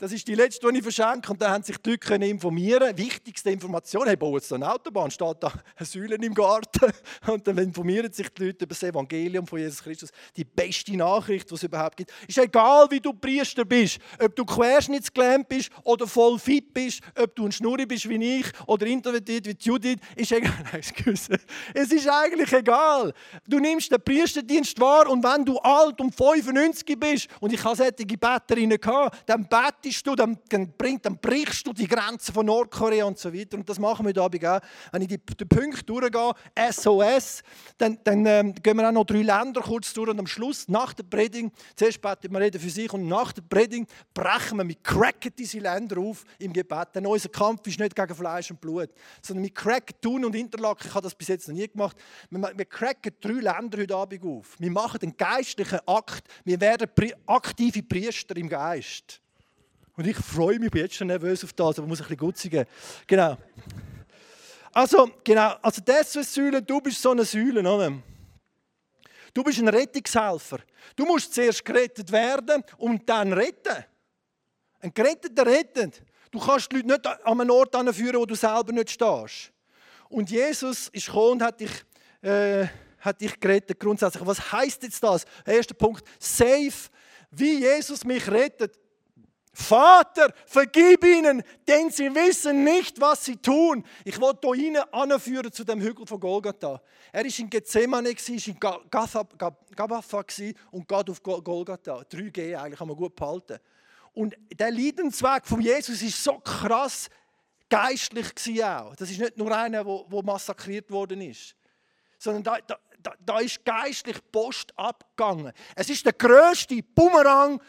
Das 0.00 0.12
ist 0.12 0.26
die 0.26 0.34
letzte, 0.34 0.66
die 0.66 0.78
ich 0.78 0.82
verschenke. 0.82 1.30
Und 1.30 1.42
da 1.42 1.50
haben 1.50 1.62
sich 1.62 1.76
die 1.76 1.90
Leute 1.90 2.14
informieren 2.14 2.96
Wichtigste 2.96 3.50
Information, 3.50 4.06
hey, 4.06 4.16
bauen 4.16 4.32
jetzt 4.36 4.50
eine 4.50 4.72
Autobahn, 4.72 5.10
steht 5.10 5.36
da 5.40 5.52
eine 5.76 5.86
Säule 5.86 6.14
im 6.14 6.32
Garten. 6.32 6.90
Und 7.26 7.46
dann 7.46 7.58
informieren 7.58 8.10
sich 8.10 8.30
die 8.30 8.46
Leute 8.46 8.64
über 8.64 8.74
das 8.74 8.82
Evangelium 8.82 9.46
von 9.46 9.58
Jesus 9.58 9.82
Christus. 9.82 10.08
Die 10.34 10.44
beste 10.44 10.96
Nachricht, 10.96 11.50
die 11.50 11.54
es 11.54 11.62
überhaupt 11.64 11.98
gibt. 11.98 12.10
Ist 12.26 12.38
egal, 12.38 12.86
wie 12.90 12.98
du 12.98 13.12
Priester 13.12 13.66
bist, 13.66 13.98
ob 14.18 14.34
du 14.34 14.46
querschnittsgelähmt 14.46 15.46
bist 15.46 15.70
oder 15.84 16.06
voll 16.06 16.38
fit 16.38 16.72
bist, 16.72 17.02
ob 17.18 17.36
du 17.36 17.44
ein 17.44 17.52
Schnurri 17.52 17.84
bist 17.84 18.08
wie 18.08 18.38
ich 18.38 18.46
oder 18.66 18.86
introvertiert 18.86 19.46
wie 19.48 19.56
Judith, 19.60 19.98
ist 20.16 20.32
egal. 20.32 20.50
Es 21.74 21.92
ist 21.92 22.08
eigentlich 22.08 22.52
egal. 22.54 23.12
Du 23.46 23.58
nimmst 23.58 23.92
den 23.92 24.02
Priesterdienst 24.02 24.80
wahr 24.80 25.10
und 25.10 25.22
wenn 25.22 25.44
du 25.44 25.58
alt 25.58 26.00
und 26.00 26.14
95 26.14 26.98
bist 26.98 27.28
und 27.40 27.52
ich 27.52 27.62
habe 27.62 27.76
solche 27.76 27.92
Betterinnen 27.92 28.80
gehabt, 28.80 29.28
dann 29.28 29.46
betest 29.46 29.89
bereitest 29.90 30.06
du, 30.06 30.14
dann, 30.14 30.38
dann, 30.48 30.72
dann 31.02 31.18
brichst 31.18 31.66
du 31.66 31.72
die 31.72 31.86
Grenzen 31.86 32.32
von 32.32 32.46
Nordkorea 32.46 33.04
und 33.04 33.18
so 33.18 33.32
weiter. 33.32 33.56
Und 33.56 33.68
das 33.68 33.78
machen 33.78 34.06
wir 34.06 34.12
da 34.12 34.22
auch. 34.22 34.30
Wenn 34.92 35.02
ich 35.02 35.08
die, 35.08 35.18
die 35.18 35.44
Punkte 35.44 35.84
durchgehe, 35.84 36.32
SOS, 36.70 37.42
dann, 37.76 37.98
dann 38.04 38.24
ähm, 38.26 38.54
gehen 38.54 38.76
wir 38.76 38.88
auch 38.88 38.92
noch 38.92 39.04
drei 39.04 39.22
Länder 39.22 39.60
kurz 39.60 39.92
durch 39.92 40.08
und 40.08 40.18
am 40.18 40.26
Schluss, 40.26 40.68
nach 40.68 40.92
der 40.92 41.04
Predigt, 41.04 41.50
zuerst 41.76 42.00
beten 42.00 42.32
wir 42.32 42.40
reden 42.40 42.60
für 42.60 42.70
sich 42.70 42.92
und 42.92 43.06
nach 43.08 43.32
der 43.32 43.42
Predigt 43.42 43.90
brechen 44.14 44.58
wir, 44.58 44.68
wir 44.68 44.76
cracken 44.76 45.32
diese 45.36 45.58
Länder 45.58 45.98
auf 45.98 46.24
im 46.38 46.52
Gebet. 46.52 46.88
Denn 46.94 47.06
unser 47.06 47.28
Kampf 47.28 47.66
ist 47.66 47.78
nicht 47.78 47.94
gegen 47.94 48.14
Fleisch 48.14 48.50
und 48.50 48.60
Blut, 48.60 48.90
sondern 49.22 49.44
wir 49.44 49.52
cracken 49.52 49.96
Thun 50.00 50.24
und 50.24 50.34
Interlaken. 50.34 50.86
Ich 50.86 50.94
habe 50.94 51.04
das 51.04 51.14
bis 51.14 51.28
jetzt 51.28 51.48
noch 51.48 51.54
nie 51.54 51.68
gemacht. 51.68 51.96
Wir, 52.30 52.52
wir 52.56 52.64
cracken 52.64 53.12
drei 53.20 53.32
Länder 53.32 53.78
heute 53.78 53.96
Abend 53.96 54.24
auf. 54.24 54.56
Wir 54.58 54.70
machen 54.70 55.00
den 55.00 55.16
geistlichen 55.16 55.80
Akt. 55.86 56.24
Wir 56.44 56.60
werden 56.60 56.88
aktive 57.26 57.82
Priester 57.82 58.36
im 58.36 58.48
Geist. 58.48 59.20
Und 60.00 60.06
ich 60.06 60.16
freue 60.16 60.58
mich, 60.58 60.70
bin 60.70 60.80
jetzt 60.80 60.94
schon 60.94 61.08
nervös 61.08 61.44
auf 61.44 61.52
das, 61.52 61.78
aber 61.78 61.86
muss 61.86 62.00
ein 62.00 62.04
bisschen 62.04 62.16
gut 62.16 62.38
sein. 62.38 62.64
Genau. 63.06 63.36
Also, 64.72 65.10
genau, 65.22 65.56
also 65.60 65.82
das 65.84 66.16
ist 66.16 66.32
Säule, 66.32 66.62
du 66.62 66.80
bist 66.80 67.02
so 67.02 67.10
eine 67.10 67.22
Säule, 67.22 67.60
oder? 67.60 67.92
Du 69.34 69.44
bist 69.44 69.58
ein 69.58 69.68
Rettungshelfer. 69.68 70.60
Du 70.96 71.04
musst 71.04 71.34
zuerst 71.34 71.62
gerettet 71.62 72.10
werden 72.10 72.64
und 72.78 73.06
dann 73.06 73.34
retten. 73.34 73.84
Ein 74.80 74.94
Geretteter 74.94 75.44
rettet. 75.44 76.00
Du 76.30 76.40
kannst 76.40 76.72
die 76.72 76.76
Leute 76.76 76.88
nicht 76.88 77.06
an 77.06 77.38
einen 77.38 77.50
Ort 77.50 77.76
führen, 77.94 78.20
wo 78.20 78.24
du 78.24 78.34
selber 78.34 78.72
nicht 78.72 78.92
stehst. 78.92 79.52
Und 80.08 80.30
Jesus 80.30 80.88
ist 80.88 81.08
gekommen 81.08 81.32
und 81.32 81.42
hat 81.42 81.60
dich, 81.60 81.72
äh, 82.22 82.66
hat 83.00 83.20
dich 83.20 83.38
gerettet, 83.38 83.78
grundsätzlich. 83.78 84.24
Was 84.24 84.50
heißt 84.50 84.82
jetzt 84.82 85.02
das? 85.02 85.26
Erster 85.44 85.74
Punkt, 85.74 86.02
safe, 86.18 86.88
wie 87.30 87.58
Jesus 87.58 88.02
mich 88.02 88.26
rettet. 88.30 88.78
Vater, 89.52 90.32
vergib 90.46 91.04
ihnen, 91.04 91.42
denn 91.66 91.90
sie 91.90 92.14
wissen 92.14 92.62
nicht, 92.62 93.00
was 93.00 93.24
sie 93.24 93.36
tun. 93.36 93.84
Ich 94.04 94.20
wollte 94.20 94.52
hier 94.54 94.68
ihnen 94.68 94.82
anführen 94.92 95.50
zu 95.50 95.64
dem 95.64 95.80
Hügel 95.80 96.06
von 96.06 96.20
Golgatha. 96.20 96.80
Er 97.12 97.24
war 97.24 97.38
in 97.38 97.50
Gethsemane, 97.50 98.10
war 98.10 98.46
in 98.46 98.60
Gabatha 99.74 100.24
und 100.70 100.88
geht 100.88 101.10
auf 101.10 101.22
Golgatha. 101.22 102.00
3G 102.00 102.56
eigentlich, 102.56 102.78
kann 102.78 102.88
man 102.88 102.96
gut 102.96 103.16
behalten. 103.16 103.58
Und 104.12 104.36
der 104.58 104.70
Leidensweg 104.70 105.44
von 105.44 105.60
Jesus 105.60 106.00
ist 106.02 106.22
so 106.22 106.38
krass 106.38 107.08
geistlich 107.68 108.64
auch. 108.64 108.94
Das 108.96 109.10
ist 109.10 109.18
nicht 109.18 109.36
nur 109.36 109.56
einer, 109.56 109.84
der 109.84 110.22
massakriert 110.22 110.90
worden 110.90 111.20
ist, 111.22 111.54
sondern 112.18 112.42
da, 112.42 112.58
da, 112.66 112.78
da, 113.02 113.14
da 113.24 113.38
ist 113.38 113.64
geistlich 113.64 114.18
Post 114.30 114.72
abgegangen. 114.76 115.52
Es 115.74 115.88
ist 115.88 116.04
der 116.04 116.12
größte 116.12 116.82
Bumerang 116.82 117.60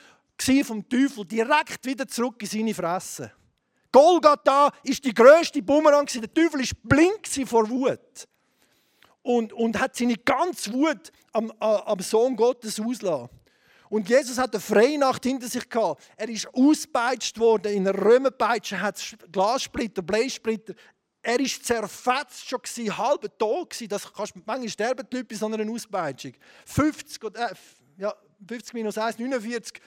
vom 0.64 0.88
Teufel 0.88 1.26
direkt 1.26 1.86
wieder 1.86 2.08
zurück 2.08 2.42
in 2.42 2.48
seine 2.48 2.74
Fresse. 2.74 3.32
Golgatha 3.92 4.72
ist 4.84 5.04
die 5.04 5.14
größte 5.14 5.62
Bumerang. 5.62 6.06
Der 6.06 6.34
Teufel 6.34 6.62
ist 6.62 6.74
blind 6.84 7.28
vor 7.46 7.70
Wut 7.70 8.28
und, 9.22 9.54
und 9.54 9.80
hat 9.80 9.96
seine 9.96 10.16
ganze 10.18 10.72
Wut 10.74 11.12
am, 11.34 11.52
am 11.60 12.00
Sohn 12.00 12.36
Gottes 12.36 12.80
ausgelassen. 12.80 13.30
Und 13.90 14.08
Jesus 14.08 14.38
hat 14.38 14.54
eine 14.54 14.62
Freinacht 14.62 15.24
hinter 15.24 15.48
sich 15.48 15.68
gehabt. 15.68 16.02
Er 16.16 16.30
ist 16.30 16.48
ausgepeitscht 16.54 17.38
worden. 17.38 17.74
In 17.74 17.86
einer 17.86 18.02
Römerpeitsche 18.02 18.80
hat 18.80 19.18
Glassplitter, 19.30 20.02
Bleisplitter. 20.02 20.74
Er 21.22 21.38
war 21.38 21.46
zerfetzt 21.46 22.48
schon, 22.48 22.62
gewesen, 22.62 22.98
halb 22.98 23.38
tot. 23.38 23.70
Gewesen. 23.70 23.90
Das 23.90 24.12
kannst, 24.14 24.34
manchmal 24.46 24.70
sterben 24.70 25.06
die 25.12 25.18
Leute 25.18 25.28
bei 25.28 25.36
so 25.36 25.46
einer 25.46 25.70
Auspeitschung. 25.70 26.32
50, 26.66 27.24
äh, 27.36 27.54
ja, 27.98 28.16
50 28.48 28.74
minus 28.74 28.98
1, 28.98 29.20
49 29.20 29.82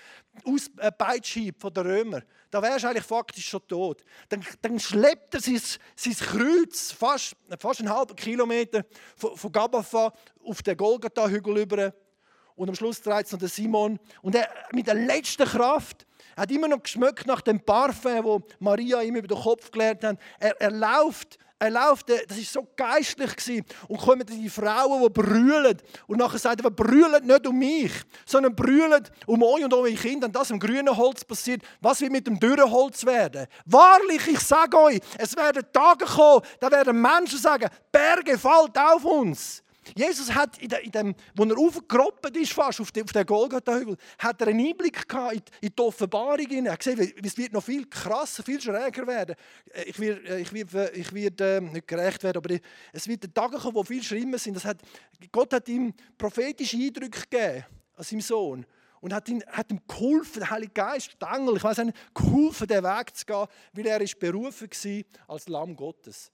Aus, 0.45 0.71
äh, 0.79 0.91
Peitschhieb 0.93 1.61
von 1.61 1.73
den 1.73 1.87
Römer. 1.87 2.23
Da 2.51 2.63
wärst 2.63 2.85
du 2.85 2.89
eigentlich 2.89 3.05
faktisch 3.05 3.49
schon 3.49 3.67
tot. 3.67 4.05
Dann, 4.29 4.45
dann 4.63 4.79
schleppt 4.79 5.35
er 5.35 5.41
sein, 5.41 5.61
sein 5.97 6.15
Kreuz 6.15 6.93
fast, 6.93 7.37
fast 7.59 7.81
einen 7.81 7.91
halben 7.91 8.17
Kilometer 8.17 8.85
von, 9.17 9.37
von 9.37 9.53
Gabatha 9.53 10.13
auf 10.45 10.63
den 10.63 10.77
Golgatha-Hügel 10.77 11.59
über 11.59 11.93
und 12.57 12.69
am 12.69 12.75
Schluss 12.75 13.03
dreht 13.03 13.27
es 13.27 13.33
noch 13.33 13.41
Simon. 13.49 13.99
Und 14.23 14.35
er 14.35 14.49
mit 14.73 14.87
der 14.87 14.95
letzten 14.95 15.45
Kraft 15.45 16.07
hat 16.37 16.51
immer 16.51 16.69
noch 16.69 16.83
geschmeckt 16.83 17.27
nach 17.27 17.41
dem 17.41 17.61
Parfum, 17.61 18.25
wo 18.25 18.43
Maria 18.61 19.03
ihm 19.03 19.17
über 19.17 19.29
den 19.29 19.39
Kopf 19.39 19.71
gelehrt 19.71 20.05
hat. 20.05 20.19
Er, 20.39 20.61
er 20.61 20.71
läuft, 20.71 21.39
er 21.65 21.71
läuft, 21.71 22.11
äh, 22.11 22.25
das 22.27 22.39
ist 22.39 22.53
so 22.53 22.67
geistlich 22.77 23.35
gewesen. 23.37 23.65
Und 23.89 24.01
kommen 24.01 24.25
die 24.27 24.49
Frauen, 24.49 25.03
die 25.03 25.09
brüllen. 25.11 25.79
Und 26.07 26.19
nachher 26.19 26.39
sagt 26.39 26.63
er, 26.63 26.71
brüllen 26.71 27.27
nicht 27.27 27.47
um 27.47 27.59
mich, 27.59 27.93
sondern 28.27 28.55
brüllen 28.55 29.03
um 29.27 29.43
euch 29.43 29.65
und 29.65 29.75
eure 29.75 29.93
Kinder. 29.93 30.27
Und 30.27 30.37
das 30.37 30.51
im 30.51 30.59
grünen 30.59 30.97
Holz 30.97 31.25
passiert. 31.25 31.63
Was 31.81 32.01
wird 32.01 32.13
mit 32.13 32.27
dem 32.27 32.39
dürren 32.39 32.71
Holz 32.71 33.05
werden? 33.05 33.47
Wahrlich, 33.65 34.27
ich 34.29 34.41
sage 34.41 34.79
euch, 34.79 35.01
es 35.19 35.37
werden 35.37 35.65
Tage 35.73 36.05
kommen, 36.05 36.43
da 36.61 36.71
werden 36.71 37.01
Menschen 37.01 37.39
sagen, 37.39 37.69
Berge 37.91 38.39
fallt 38.39 38.77
auf 38.79 39.05
uns. 39.05 39.64
Jesus 39.97 40.35
hat, 40.35 40.59
in 40.59 40.91
dem, 40.91 41.15
wo 41.35 41.45
er 41.45 41.59
aufgeroppt 41.59 42.37
ist, 42.37 42.53
fast 42.53 42.81
auf 42.81 42.91
den, 42.93 43.05
auf 43.05 43.13
den 43.13 43.27
Golgatha-Hügel, 43.27 43.97
hat 44.19 44.41
er 44.41 44.49
einen 44.49 44.67
Einblick 44.67 45.09
gehabt 45.09 45.51
in, 45.61 45.71
die 45.77 45.83
Offenbarung. 45.83 46.51
Er 46.51 46.73
hat 46.73 46.79
gesehen, 46.81 47.13
es 47.23 47.37
wird 47.37 47.53
noch 47.53 47.63
viel 47.63 47.87
krasser, 47.87 48.43
viel 48.43 48.61
schräger 48.61 49.07
werden. 49.07 49.37
Äh, 49.73 49.85
ich 49.85 49.99
werde, 49.99 50.21
äh, 50.29 50.41
ich 50.41 50.53
werde, 50.53 50.91
ich 50.95 51.13
werde 51.13 51.57
äh, 51.57 51.61
nicht 51.61 51.87
gerecht 51.87 52.23
werden, 52.23 52.39
aber 52.39 52.57
es 52.93 53.09
wird 53.09 53.35
Tage 53.35 53.59
kommen, 53.59 53.77
die 53.83 53.87
viel 53.87 54.03
schlimmer 54.03 54.39
sind. 54.39 54.55
Das 54.57 54.65
hat, 54.65 54.79
Gott 55.31 55.53
hat 55.53 55.69
ihm 55.69 55.93
prophetische 56.17 56.77
Eindrücke 56.77 57.21
gegeben 57.21 57.65
an 57.97 58.05
seinem 58.05 58.21
Sohn 58.21 58.67
und 59.01 59.13
hat, 59.13 59.29
ihn, 59.29 59.45
hat 59.49 59.71
ihm 59.71 59.81
geholfen, 59.87 60.41
der 60.41 60.51
Heilige 60.51 60.73
Geist, 60.73 61.17
der 61.21 61.31
Engel, 61.33 61.57
ich 61.57 61.65
weiß 61.65 61.79
nicht, 61.79 62.15
geholfen, 62.15 62.67
den 62.67 62.83
Weg 62.83 63.15
zu 63.15 63.27
gehen, 63.27 63.47
weil 63.75 63.87
er 63.87 64.01
ist 64.01 64.19
berufen 64.19 64.69
war 64.69 65.35
als 65.35 65.49
Lamm 65.49 65.77
Gottes 65.77 66.33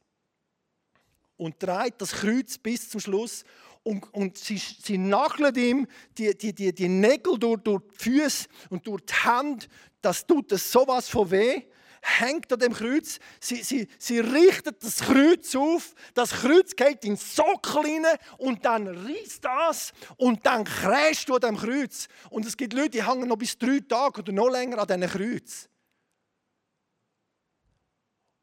und 1.41 1.59
trägt 1.59 2.03
das 2.03 2.13
Kreuz 2.13 2.59
bis 2.59 2.91
zum 2.91 3.01
Schluss. 3.01 3.45
Und, 3.83 4.13
und 4.13 4.37
sie, 4.37 4.59
sie 4.59 4.99
nagelt 4.99 5.57
ihm 5.57 5.87
die, 6.19 6.37
die, 6.37 6.53
die, 6.53 6.75
die 6.75 6.89
Nägel 6.89 7.39
durch, 7.39 7.63
durch 7.63 7.83
die 7.93 7.97
Füße 7.97 8.47
und 8.69 8.87
durch 8.87 9.01
die 9.07 9.15
Hände. 9.25 9.67
Das 10.03 10.27
tut 10.27 10.53
es 10.53 10.71
sowas 10.71 11.09
von 11.09 11.31
weh. 11.31 11.63
Hängt 12.03 12.53
an 12.53 12.59
dem 12.59 12.75
Kreuz. 12.75 13.19
Sie, 13.41 13.63
sie, 13.63 13.89
sie 13.99 14.21
richtet 14.21 14.85
das 14.85 14.97
Kreuz 14.99 15.55
auf. 15.55 15.95
Das 16.13 16.31
Kreuz 16.31 16.77
geht 16.77 17.05
in 17.05 17.15
den 17.15 17.17
Sockel 17.17 17.77
rein 17.77 18.07
und 18.37 18.65
dann 18.65 18.87
reißt 18.87 19.43
das 19.43 19.93
und 20.19 20.45
dann 20.45 20.65
crasht 20.65 21.29
du 21.29 21.37
an 21.37 21.41
dem 21.41 21.57
Kreuz. 21.57 22.07
Und 22.29 22.45
es 22.45 22.57
gibt 22.57 22.75
Leute, 22.75 22.91
die 22.91 23.07
hängen 23.07 23.29
noch 23.29 23.37
bis 23.37 23.57
drei 23.57 23.81
Tage 23.81 24.21
oder 24.21 24.33
noch 24.33 24.51
länger 24.51 24.79
an 24.79 24.87
diesem 24.89 25.09
Kreuz. 25.09 25.71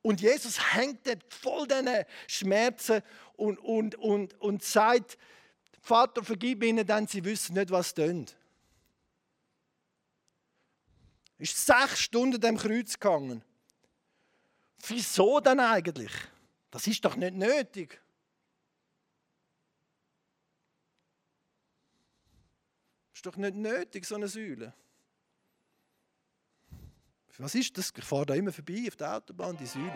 Und 0.08 0.22
Jesus 0.22 0.74
hängt 0.74 1.06
dort 1.06 1.34
voll 1.34 1.67
diesen 1.67 2.06
Schmerzen 2.28 3.02
und, 3.36 3.60
und, 3.60 3.96
und, 3.96 4.39
und 4.39 4.63
sagt, 4.63 5.17
Vater, 5.82 6.24
vergib 6.24 6.63
ihnen, 6.63 6.88
denn 6.88 7.08
sie 7.08 7.26
wissen 7.26 7.56
nicht, 7.56 7.72
was 7.72 7.89
sie 7.89 7.96
tun. 7.96 8.26
Ist 11.38 11.58
sechs 11.58 12.00
Stunden 12.00 12.39
dem 12.39 12.58
Kreuz 12.58 12.93
gegangen. 12.93 13.43
Wieso 14.88 15.41
denn 15.41 15.60
eigentlich? 15.60 16.13
Das 16.72 16.88
ist 16.88 17.04
doch 17.04 17.17
nicht 17.17 17.36
nötig. 17.36 18.02
Ist 23.13 23.26
doch 23.26 23.36
nicht 23.36 23.56
nötig, 23.56 24.06
so 24.06 24.15
eine 24.15 24.30
Säule. 24.30 24.74
Was 27.39 27.54
ist 27.54 27.78
das? 27.78 27.93
Ich 27.95 28.04
fahre 28.04 28.26
da 28.26 28.34
immer 28.34 28.52
vorbei 28.52 28.86
auf 28.88 28.95
der 28.95 29.15
Autobahn, 29.15 29.56
die 29.56 29.67
Säule. 29.67 29.93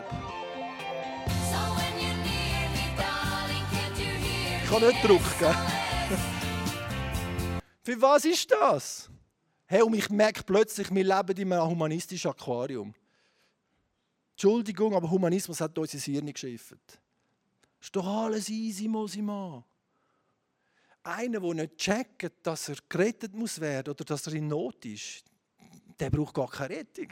Ich 4.63 4.69
kann 4.69 4.87
nicht 4.87 5.03
drücken. 5.03 5.21
Für 7.83 7.99
was 8.01 8.25
ist 8.25 8.51
das? 8.51 9.09
Hey, 9.65 9.81
und 9.81 9.95
ich 9.95 10.07
merke 10.09 10.43
plötzlich, 10.43 10.93
wir 10.93 11.03
leben 11.03 11.37
in 11.37 11.53
einem 11.53 11.67
humanistischen 11.67 12.29
Aquarium. 12.29 12.93
Entschuldigung, 14.31 14.93
aber 14.93 15.09
Humanismus 15.09 15.61
hat 15.61 15.75
uns 15.79 15.95
ins 15.95 16.03
Hirn 16.03 16.31
geschifft. 16.31 17.01
Ist 17.79 17.95
doch 17.95 18.05
alles 18.05 18.49
easy, 18.49 18.87
muss 18.87 19.15
ich 19.15 19.23
machen. 19.23 19.63
Einer, 21.03 21.39
der 21.39 21.53
nicht 21.55 21.77
checkt, 21.77 22.31
dass 22.43 22.69
er 22.69 22.75
gerettet 22.87 23.33
muss 23.33 23.59
werden 23.59 23.89
oder 23.89 24.05
dass 24.05 24.27
er 24.27 24.33
in 24.33 24.47
Not 24.47 24.85
ist, 24.85 25.23
der 25.99 26.11
braucht 26.11 26.35
gar 26.35 26.47
keine 26.47 26.75
Rettung. 26.75 27.07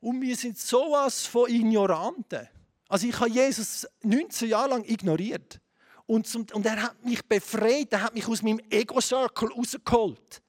Und 0.00 0.20
wir 0.20 0.36
sind 0.36 0.58
sowas 0.58 1.26
von 1.26 1.50
Ignoranten. 1.50 2.48
Also 2.88 3.06
ich 3.06 3.18
habe 3.18 3.30
Jesus 3.30 3.86
19 4.02 4.48
Jahre 4.48 4.70
lang 4.70 4.84
ignoriert. 4.84 5.60
Und, 6.06 6.26
zum, 6.26 6.46
und 6.54 6.64
er 6.64 6.82
hat 6.82 7.04
mich 7.04 7.22
befreit, 7.24 7.92
er 7.92 8.04
hat 8.04 8.14
mich 8.14 8.26
aus 8.26 8.42
meinem 8.42 8.60
Ego-Circle 8.70 9.50
rausgeholt. 9.50 10.42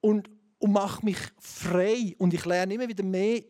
Und, 0.00 0.30
und 0.58 0.72
macht 0.72 1.02
mich 1.02 1.18
frei. 1.38 2.14
Und 2.18 2.32
ich 2.32 2.44
lerne 2.44 2.74
immer 2.74 2.88
wieder 2.88 3.04
mehr, 3.04 3.42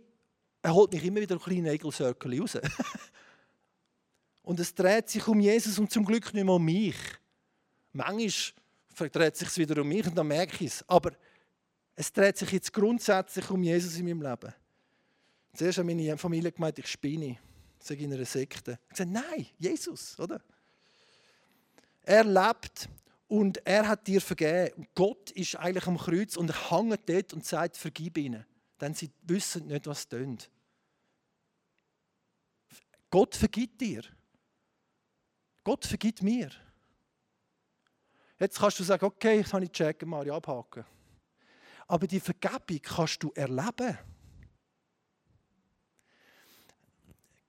er 0.61 0.75
holt 0.75 0.93
mich 0.93 1.05
immer 1.05 1.21
wieder 1.21 1.37
ein 1.37 1.41
kleinen 1.41 1.67
Ego-Circle 1.67 2.41
raus. 2.41 2.59
und 4.43 4.59
es 4.59 4.75
dreht 4.75 5.09
sich 5.09 5.27
um 5.29 5.39
Jesus 5.39 5.79
und 5.79 5.91
zum 5.91 6.05
Glück 6.05 6.35
nicht 6.35 6.45
mehr 6.45 6.55
um 6.55 6.65
mich. 6.65 6.97
Manchmal 7.93 9.11
dreht 9.11 9.35
es 9.35 9.39
sich 9.41 9.57
wieder 9.59 9.81
um 9.81 9.89
mich 9.89 10.07
und 10.07 10.17
dann 10.17 10.27
merke 10.27 10.65
ich 10.65 10.73
es. 10.73 10.89
Aber 10.89 11.13
es 11.95 12.13
dreht 12.13 12.39
sich 12.39 12.51
jetzt 12.51 12.73
grundsätzlich 12.73 13.49
um 13.51 13.63
Jesus 13.63 13.97
in 13.97 14.07
meinem 14.07 14.23
Leben. 14.23 14.53
Zuerst 15.55 15.79
hat 15.79 15.87
meine 15.87 16.17
Familie 16.17 16.53
gemeint, 16.53 16.79
ich 16.79 16.87
spinne. 16.87 17.39
Ich 17.85 18.01
in 18.01 18.13
einer 18.13 18.25
Sekte. 18.25 18.79
Ich 18.91 18.97
sage, 18.97 19.11
nein, 19.11 19.47
Jesus, 19.59 20.19
oder? 20.19 20.41
Er 22.05 22.25
lebt 22.25 22.89
und 23.29 23.65
er 23.67 23.89
hat 23.89 24.07
dir 24.07 24.21
vergeben. 24.21 24.73
Und 24.77 24.95
Gott 24.95 25.31
ist 25.33 25.57
eigentlich 25.57 25.87
am 25.87 25.99
Kreuz 25.99 26.37
und 26.37 26.51
er 26.51 26.71
hängt 26.71 27.09
dort 27.09 27.33
und 27.33 27.45
sagt, 27.45 27.77
vergib 27.77 28.19
ihnen. 28.19 28.47
Denn 28.81 28.95
sie 28.95 29.11
wissen 29.23 29.67
nicht, 29.67 29.87
was 29.87 30.03
sie 30.03 30.09
tun. 30.11 30.39
Gott 33.11 33.35
vergibt 33.35 33.81
dir. 33.81 34.03
Gott 35.65 35.85
vergibt 35.85 36.23
mir. 36.23 36.51
Jetzt 38.39 38.59
kannst 38.59 38.81
du 38.81 38.85
sagen, 38.85 39.05
okay, 39.05 39.43
das 39.43 39.53
habe 39.53 39.65
ich 39.65 39.71
checken, 39.71 40.09
Mario, 40.09 40.37
abhaken. 40.37 40.85
Aber 41.87 42.07
die 42.07 42.21
Vergebung 42.21 42.81
kannst 42.83 43.23
du 43.23 43.31
erleben. 43.35 43.99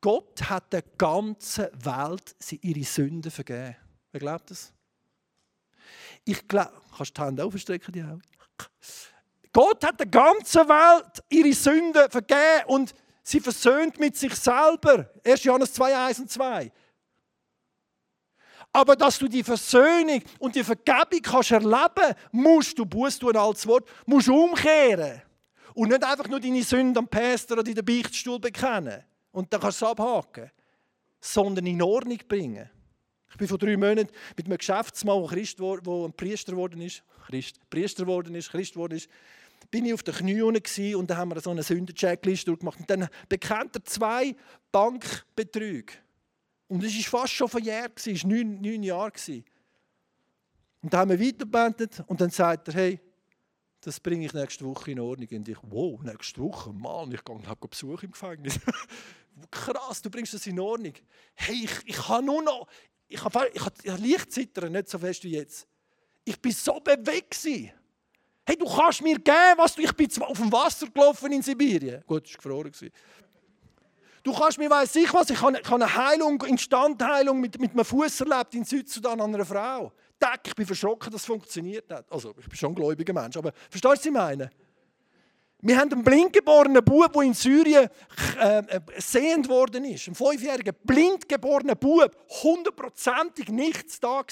Gott 0.03 0.49
hat 0.49 0.73
der 0.73 0.81
ganzen 0.97 1.67
Welt 1.85 2.35
ihre 2.59 2.83
Sünden 2.83 3.31
vergeben. 3.31 3.77
Wer 4.11 4.19
glaubt 4.19 4.51
das? 4.51 4.73
Ich 6.25 6.45
glaube, 6.45 6.73
kannst 6.97 7.17
du 7.17 7.21
die 7.21 7.25
Hände 7.25 7.45
aufstrecken, 7.45 7.93
die 7.93 8.03
auch? 8.03 8.19
Gott 9.53 9.81
hat 9.85 10.01
der 10.01 10.07
ganzen 10.07 10.67
Welt 10.67 11.23
ihre 11.29 11.53
Sünden 11.53 12.11
vergeben 12.11 12.65
und 12.67 12.93
sie 13.23 13.39
versöhnt 13.39 13.97
mit 13.97 14.17
sich 14.17 14.35
selber. 14.35 15.09
1. 15.25 15.45
Johannes 15.45 15.71
2, 15.71 15.95
1 15.95 16.19
und 16.19 16.29
2. 16.29 16.69
Aber 18.73 18.97
dass 18.97 19.17
du 19.19 19.29
die 19.29 19.43
Versöhnung 19.43 20.21
und 20.37 20.53
die 20.53 20.65
Vergebung 20.65 21.21
kannst 21.21 21.51
erleben, 21.51 22.13
musst 22.33 22.77
du, 22.77 22.85
Buß 22.85 23.19
tun 23.19 23.37
als 23.37 23.65
Wort, 23.65 23.87
musst 24.05 24.27
umkehren. 24.27 25.21
Und 25.73 25.87
nicht 25.87 26.03
einfach 26.03 26.27
nur 26.27 26.41
deine 26.41 26.61
Sünden 26.61 26.97
am 26.97 27.07
Päster 27.07 27.57
oder 27.57 27.65
in 27.65 27.75
den 27.75 27.85
Beichtstuhl 27.85 28.37
bekennen. 28.41 29.01
Und 29.33 29.51
dann 29.51 29.59
kannst 29.59 29.81
du 29.81 29.85
es 29.85 29.91
abhaken. 29.91 30.49
Sondern 31.19 31.65
in 31.65 31.81
Ordnung 31.81 32.19
bringen. 32.27 32.69
Ich 33.29 33.37
bin 33.37 33.47
vor 33.47 33.57
drei 33.57 33.75
Monaten 33.75 34.11
mit 34.37 34.45
einem 34.45 34.57
Geschäftsmann, 34.57 35.19
der 35.19 35.29
Christ 35.29 35.59
wo 35.59 36.05
ein 36.05 36.13
Priester 36.13 36.51
geworden 36.51 36.79
ist, 36.81 37.03
Christ, 37.25 37.59
Priester 37.69 38.03
geworden 38.03 38.35
ist, 38.35 38.51
Christ 38.51 38.73
geworden 38.73 38.95
ist, 38.95 39.09
bin 39.71 39.85
ich 39.85 39.93
auf 39.93 40.03
den 40.03 40.13
Knien 40.13 40.95
und 40.95 41.09
dann 41.09 41.17
haben 41.17 41.31
wir 41.33 41.41
so 41.41 41.49
eine 41.49 41.63
Sündencheckliste 41.63 42.45
durchgemacht. 42.45 42.79
Und 42.79 42.89
dann 42.89 43.07
bekennt 43.27 43.75
er 43.75 43.83
zwei 43.85 44.35
Bankbetrüge. 44.71 45.93
Und 46.67 46.83
es 46.83 46.95
war 46.95 47.21
fast 47.21 47.33
schon 47.33 47.49
verjährt, 47.49 47.93
es 47.97 48.23
war 48.23 48.29
neun, 48.29 48.61
neun 48.61 48.83
Jahre. 48.83 49.11
Und 50.81 50.93
dann 50.93 50.99
haben 50.99 51.09
wir 51.11 51.19
weitergebetet 51.19 52.03
und 52.07 52.21
dann 52.21 52.29
sagt 52.29 52.67
er, 52.67 52.73
hey, 52.75 52.99
das 53.83 53.99
bringe 53.99 54.25
ich 54.25 54.33
nächste 54.33 54.65
Woche 54.65 54.91
in 54.91 54.99
Ordnung. 54.99 55.27
Und 55.31 55.47
ich, 55.47 55.57
wow, 55.63 56.01
nächste 56.01 56.41
Woche, 56.41 56.71
Mann, 56.71 57.11
ich 57.11 57.23
gehe 57.23 57.47
halt 57.47 57.59
Besuch 57.69 58.03
im 58.03 58.11
Gefängnis. 58.11 58.59
Krass, 59.51 60.01
du 60.01 60.09
bringst 60.09 60.33
das 60.33 60.47
in 60.47 60.59
Ordnung. 60.59 60.93
Hey, 61.35 61.65
ich, 61.65 61.71
ich 61.85 62.07
habe 62.07 62.23
nur 62.23 62.41
noch, 62.41 62.67
ich 63.07 63.23
habe, 63.23 63.49
ich 63.53 63.61
habe, 63.61 63.75
ich 63.83 63.91
habe 63.91 64.01
leicht 64.01 64.31
zittern, 64.31 64.71
nicht 64.71 64.89
so 64.89 64.97
fest 64.99 65.23
wie 65.23 65.31
jetzt. 65.31 65.67
Ich 66.23 66.39
bin 66.39 66.51
so 66.51 66.79
bewegt. 66.79 67.37
Hey, 67.43 68.57
du 68.57 68.65
kannst 68.65 69.01
mir 69.01 69.19
geben, 69.19 69.57
was 69.57 69.75
du, 69.75 69.81
ich 69.81 69.93
bin 69.93 70.09
auf 70.21 70.37
dem 70.37 70.51
Wasser 70.51 70.87
gelaufen 70.87 71.31
in 71.31 71.41
Sibirien. 71.41 72.03
Gut, 72.05 72.27
es 72.27 72.45
war 72.45 72.63
gefroren. 72.63 72.91
Du 74.23 74.33
kannst 74.33 74.57
mir, 74.57 74.69
weiß 74.69 74.95
ich 74.95 75.13
was, 75.13 75.29
ich 75.29 75.41
habe 75.41 75.59
eine 75.75 75.95
Heilung, 75.95 76.41
Instandheilung 76.43 77.41
mit, 77.41 77.59
mit 77.59 77.71
einem 77.71 77.83
Fuß 77.83 78.21
erlebt 78.21 78.55
in 78.55 78.63
Südsudan 78.63 79.19
an 79.19 79.35
einer 79.35 79.45
Frau. 79.45 79.91
Deck, 80.21 80.39
ich 80.45 80.55
bin 80.55 80.65
verschrocken, 80.65 81.11
dass 81.11 81.21
es 81.21 81.27
funktioniert 81.27 81.91
hat. 81.91 82.09
Also, 82.09 82.33
ich 82.39 82.47
bin 82.47 82.55
schon 82.55 82.71
ein 82.71 82.75
gläubiger 82.75 83.11
Mensch, 83.11 83.35
aber 83.35 83.51
verstehst 83.69 83.83
du, 83.83 83.89
was 83.89 84.05
ich 84.05 84.11
meine? 84.11 84.49
Wir 85.59 85.77
haben 85.77 85.91
einen 85.91 86.03
blindgeborenen 86.03 86.83
Bub, 86.83 87.11
der 87.11 87.21
in 87.21 87.33
Syrien 87.33 87.89
äh, 88.39 88.59
äh, 88.59 88.81
sehend 88.97 89.49
worden 89.49 89.83
ist. 89.85 90.07
Ein 90.07 90.15
fünfjähriger 90.15 90.71
blindgeborener 90.71 91.75
Bub, 91.75 92.15
hundertprozentig 92.43 93.49
nichts 93.49 93.99
da 93.99 94.19
war, 94.19 94.25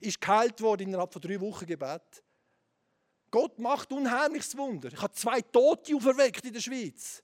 ist 0.00 0.20
geheilt 0.20 0.60
worden 0.60 0.88
innerhalb 0.88 1.12
von 1.12 1.22
drei 1.22 1.40
Wochen 1.40 1.66
Gebet. 1.66 2.22
Gott 3.30 3.58
macht 3.60 3.92
unheimliches 3.92 4.56
Wunder. 4.56 4.90
Ich 4.92 5.00
habe 5.00 5.12
zwei 5.12 5.40
Tote 5.40 5.94
auferweckt 5.94 6.44
in 6.44 6.52
der 6.52 6.60
Schweiz. 6.60 7.22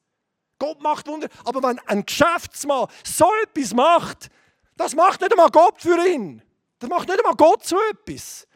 Gott 0.58 0.82
macht 0.82 1.06
Wunder. 1.06 1.28
Aber 1.44 1.62
wenn 1.62 1.78
ein 1.80 2.04
Geschäftsmann 2.04 2.88
so 3.04 3.28
etwas 3.42 3.74
macht, 3.74 4.28
das 4.76 4.94
macht 4.94 5.20
nicht 5.20 5.32
einmal 5.32 5.50
Gott 5.50 5.80
für 5.80 6.06
ihn. 6.06 6.42
Das 6.78 6.90
macht 6.90 7.08
nicht 7.08 7.18
einmal 7.18 7.36
Gott 7.36 7.66
so 7.66 7.76
etwas. 7.90 8.46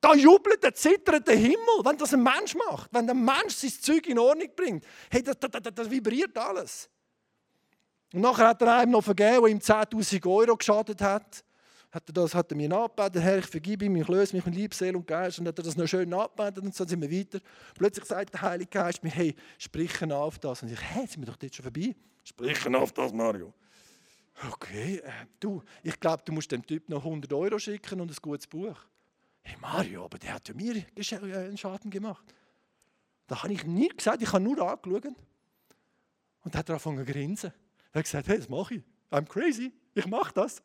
Da 0.00 0.14
jubelt 0.14 0.62
der 0.62 0.74
zittert 0.74 1.28
der 1.28 1.36
Himmel, 1.36 1.84
wenn 1.84 1.98
das 1.98 2.14
ein 2.14 2.22
Mensch 2.22 2.54
macht. 2.54 2.88
Wenn 2.92 3.06
der 3.06 3.14
Mensch 3.14 3.54
sein 3.54 3.70
Zeug 3.70 4.06
in 4.06 4.18
Ordnung 4.18 4.48
bringt. 4.56 4.84
Hey, 5.10 5.22
das, 5.22 5.38
das, 5.38 5.50
das, 5.50 5.74
das 5.74 5.90
vibriert 5.90 6.36
alles. 6.38 6.88
Und 8.12 8.22
nachher 8.22 8.48
hat 8.48 8.62
er 8.62 8.78
einem 8.78 8.92
noch 8.92 9.04
vergeben, 9.04 9.42
der 9.42 9.50
ihm 9.50 9.58
10.000 9.58 10.26
Euro 10.26 10.56
geschadet 10.56 11.00
hat 11.02 11.44
hat 11.90 12.08
er 12.08 12.12
das 12.12 12.34
hat 12.34 12.50
er 12.52 12.56
mir 12.56 12.68
nachgebetet, 12.68 13.22
Herr, 13.22 13.38
ich 13.38 13.46
vergib 13.46 13.82
ihm, 13.82 13.96
ich 13.96 14.06
löse 14.06 14.36
mich 14.36 14.44
mit 14.44 14.54
Liebe, 14.54 14.74
Seele 14.74 14.96
und 14.96 15.06
Geist. 15.06 15.38
Und 15.40 15.48
hat 15.48 15.58
er 15.58 15.64
das 15.64 15.76
noch 15.76 15.86
schön 15.86 16.08
nachgebetet 16.08 16.62
und 16.62 16.74
so 16.74 16.86
sind 16.86 17.00
wir 17.00 17.10
weiter. 17.10 17.40
Plötzlich 17.74 18.04
sagt 18.04 18.32
der 18.34 18.42
Heilige 18.42 18.70
Geist 18.70 19.02
mir, 19.02 19.10
hey, 19.10 19.34
sprich 19.58 20.02
auf 20.12 20.38
das. 20.38 20.62
Und 20.62 20.70
ich, 20.70 20.80
hey, 20.80 21.06
sind 21.06 21.20
wir 21.22 21.26
doch 21.26 21.38
jetzt 21.42 21.56
schon 21.56 21.64
vorbei? 21.64 21.94
Sprich 22.22 22.74
auf 22.74 22.92
das, 22.92 23.12
Mario. 23.12 23.52
Okay, 24.52 24.98
äh, 25.04 25.10
du, 25.38 25.62
ich 25.82 25.98
glaube, 25.98 26.22
du 26.24 26.32
musst 26.32 26.50
dem 26.50 26.64
Typ 26.64 26.88
noch 26.88 27.04
100 27.04 27.32
Euro 27.32 27.58
schicken 27.58 28.00
und 28.00 28.10
ein 28.10 28.16
gutes 28.22 28.46
Buch. 28.46 28.76
Hey 29.42 29.56
Mario, 29.60 30.04
aber 30.04 30.18
der 30.18 30.34
hat 30.34 30.48
ja 30.48 30.54
mir 30.54 30.76
äh, 30.76 31.36
einen 31.36 31.58
Schaden 31.58 31.90
gemacht. 31.90 32.24
Da 33.26 33.42
habe 33.42 33.52
ich 33.52 33.64
nie 33.64 33.88
gesagt, 33.88 34.22
ich 34.22 34.32
habe 34.32 34.42
nur 34.42 34.60
angeschaut. 34.60 35.04
Und 36.42 36.54
dann 36.54 36.58
hat 36.58 36.68
er 36.68 36.74
angefangen 36.74 37.06
zu 37.06 37.12
grinsen. 37.12 37.52
Er 37.92 37.98
hat 37.98 38.04
gesagt, 38.04 38.28
hey, 38.28 38.38
das 38.38 38.48
mache 38.48 38.76
ich. 38.76 38.82
I'm 39.10 39.26
crazy. 39.26 39.72
Ich 39.94 40.06
mache 40.06 40.32
das. 40.34 40.62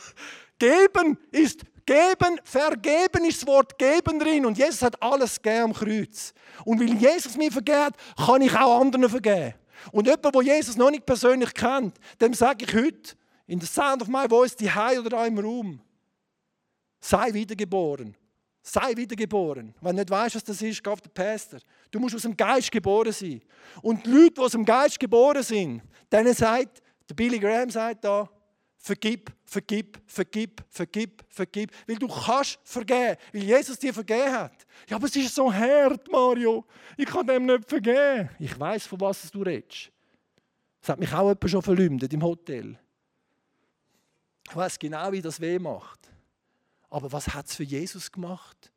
geben 0.58 1.18
ist 1.30 1.64
geben, 1.86 2.40
vergeben 2.44 3.24
ist 3.24 3.42
das 3.42 3.46
Wort 3.46 3.78
geben 3.78 4.18
drin. 4.18 4.46
Und 4.46 4.58
Jesus 4.58 4.82
hat 4.82 5.00
alles 5.02 5.40
gegeben 5.40 5.64
am 5.64 5.72
Kreuz. 5.72 6.32
Und 6.64 6.80
weil 6.80 6.94
Jesus 6.94 7.36
mir 7.36 7.52
vergeht, 7.52 7.92
kann 8.16 8.42
ich 8.42 8.54
auch 8.54 8.80
anderen 8.80 9.08
vergeben. 9.08 9.54
Und 9.92 10.06
jemand, 10.06 10.34
der 10.34 10.42
Jesus 10.42 10.76
noch 10.76 10.90
nicht 10.90 11.04
persönlich 11.04 11.52
kennt, 11.52 11.96
dem 12.20 12.34
sage 12.34 12.64
ich 12.64 12.74
heute, 12.74 13.16
in 13.46 13.60
the 13.60 13.66
sound 13.66 14.00
of 14.00 14.08
my 14.08 14.26
voice, 14.28 14.56
die 14.56 14.70
High 14.70 14.98
oder 14.98 15.10
da 15.10 15.26
im 15.26 15.38
Raum, 15.38 15.80
sei 17.00 17.32
wiedergeboren. 17.32 18.16
Sei 18.62 18.96
wiedergeboren. 18.96 19.74
Wenn 19.82 19.96
du 19.96 20.00
nicht 20.00 20.10
weißt, 20.10 20.36
was 20.36 20.44
das 20.44 20.62
ist, 20.62 20.82
geh 20.82 20.88
auf 20.88 21.02
den 21.02 21.12
Pastor. 21.12 21.60
Du 21.90 22.00
musst 22.00 22.14
aus 22.14 22.22
dem 22.22 22.34
Geist 22.34 22.72
geboren 22.72 23.12
sein. 23.12 23.42
Und 23.82 24.06
die 24.06 24.10
Leute, 24.10 24.30
die 24.30 24.40
aus 24.40 24.52
dem 24.52 24.64
Geist 24.64 24.98
geboren 24.98 25.42
sind, 25.42 25.82
denen 26.10 26.32
sagt, 26.32 26.82
der 27.06 27.14
Billy 27.14 27.38
Graham 27.38 27.68
sagt 27.68 28.04
da, 28.04 28.26
vergib, 28.84 29.32
vergib, 29.46 29.98
vergib, 30.06 30.62
vergib, 30.68 31.24
vergib. 31.30 31.70
Weil 31.86 31.96
du 31.96 32.06
kannst 32.06 32.58
vergeben, 32.64 33.16
weil 33.32 33.42
Jesus 33.42 33.78
dir 33.78 33.94
vergeben 33.94 34.30
hat. 34.30 34.66
Ja, 34.88 34.96
aber 34.96 35.06
es 35.06 35.16
ist 35.16 35.34
so 35.34 35.50
hart, 35.50 36.06
Mario. 36.10 36.66
Ich 36.98 37.06
kann 37.06 37.26
dem 37.26 37.46
nicht 37.46 37.66
vergeben. 37.66 38.28
Ich 38.38 38.60
weiß, 38.60 38.86
von 38.86 39.00
was 39.00 39.30
du 39.30 39.42
redest. 39.42 39.90
Das 40.82 40.90
hat 40.90 41.00
mich 41.00 41.10
auch 41.14 41.28
jemand 41.28 41.50
schon 41.50 41.62
verleumdet 41.62 42.12
im 42.12 42.22
Hotel. 42.22 42.78
Ich 44.46 44.54
weiß 44.54 44.78
genau, 44.78 45.10
wie 45.12 45.22
das 45.22 45.40
weh 45.40 45.58
macht. 45.58 46.10
Aber 46.90 47.10
was 47.10 47.28
hat 47.28 47.46
es 47.46 47.54
für 47.54 47.64
Jesus 47.64 48.12
gemacht? 48.12 48.70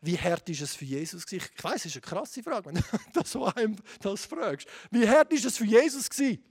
Wie 0.00 0.16
hart 0.16 0.48
ist 0.48 0.62
es 0.62 0.74
für 0.74 0.86
Jesus? 0.86 1.30
Ich 1.30 1.44
weiß, 1.62 1.84
es 1.84 1.84
ist 1.84 1.96
eine 1.96 2.00
krasse 2.00 2.42
Frage, 2.42 2.64
wenn 2.64 2.82
du 3.12 3.20
so 3.24 3.44
einem 3.44 3.76
das 4.00 4.24
fragst. 4.24 4.66
Wie 4.90 5.06
hart 5.06 5.30
ist 5.34 5.44
es 5.44 5.58
für 5.58 5.66
Jesus? 5.66 6.08
Gewesen? 6.08 6.42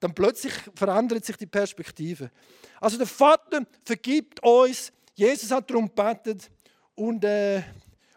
Dann 0.00 0.14
plötzlich 0.14 0.52
verändert 0.74 1.24
sich 1.24 1.36
die 1.36 1.46
Perspektive. 1.46 2.30
Also 2.80 2.98
der 2.98 3.06
Vater 3.06 3.66
vergibt 3.84 4.42
uns, 4.42 4.92
Jesus 5.14 5.50
hat 5.50 5.70
darum 5.70 5.88
gebetet 5.88 6.50
und, 6.94 7.24
äh, 7.24 7.62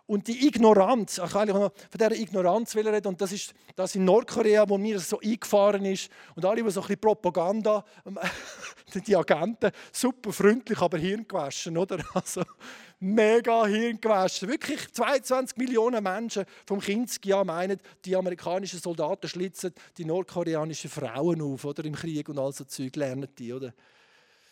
und 0.10 0.28
die 0.28 0.48
Ignoranz, 0.48 1.22
ich 1.24 1.32
kann 1.32 1.50
von 1.50 1.70
dieser 1.94 2.12
Ignoranz 2.14 2.76
reden, 2.76 3.06
und 3.06 3.22
das 3.22 3.32
ist 3.32 3.54
das 3.76 3.94
in 3.94 4.06
Nordkorea, 4.06 4.68
wo 4.68 4.76
mir 4.76 5.00
so 5.00 5.20
eingefahren 5.20 5.86
ist 5.86 6.10
und 6.36 6.44
alle, 6.44 6.64
die 6.64 6.72
so 6.72 6.82
ein 6.82 6.88
bisschen 6.88 7.00
Propaganda, 7.00 7.86
die 9.06 9.16
Agenten, 9.16 9.70
super 9.92 10.34
freundlich, 10.34 10.80
aber 10.82 10.98
hirngewaschen, 10.98 11.78
oder? 11.78 12.00
Also, 12.16 12.42
mega 13.00 13.68
hirngewaschen. 13.68 14.50
Wirklich 14.50 14.92
22 14.92 15.58
Millionen 15.58 16.04
Menschen 16.04 16.44
vom 16.66 16.80
Kinski 16.80 17.32
meinen, 17.46 17.80
die 18.04 18.16
amerikanischen 18.16 18.80
Soldaten 18.80 19.30
schlitzen 19.30 19.74
die 19.96 20.06
nordkoreanischen 20.06 20.90
Frauen 20.90 21.40
auf 21.44 21.66
oder, 21.66 21.86
im 21.86 21.94
Krieg 21.94 22.28
und 22.30 22.40
all 22.40 22.52
so 22.52 22.64
Zeug 22.64 22.96
lernen 22.96 23.30
die. 23.38 23.54
Oder? 23.54 23.74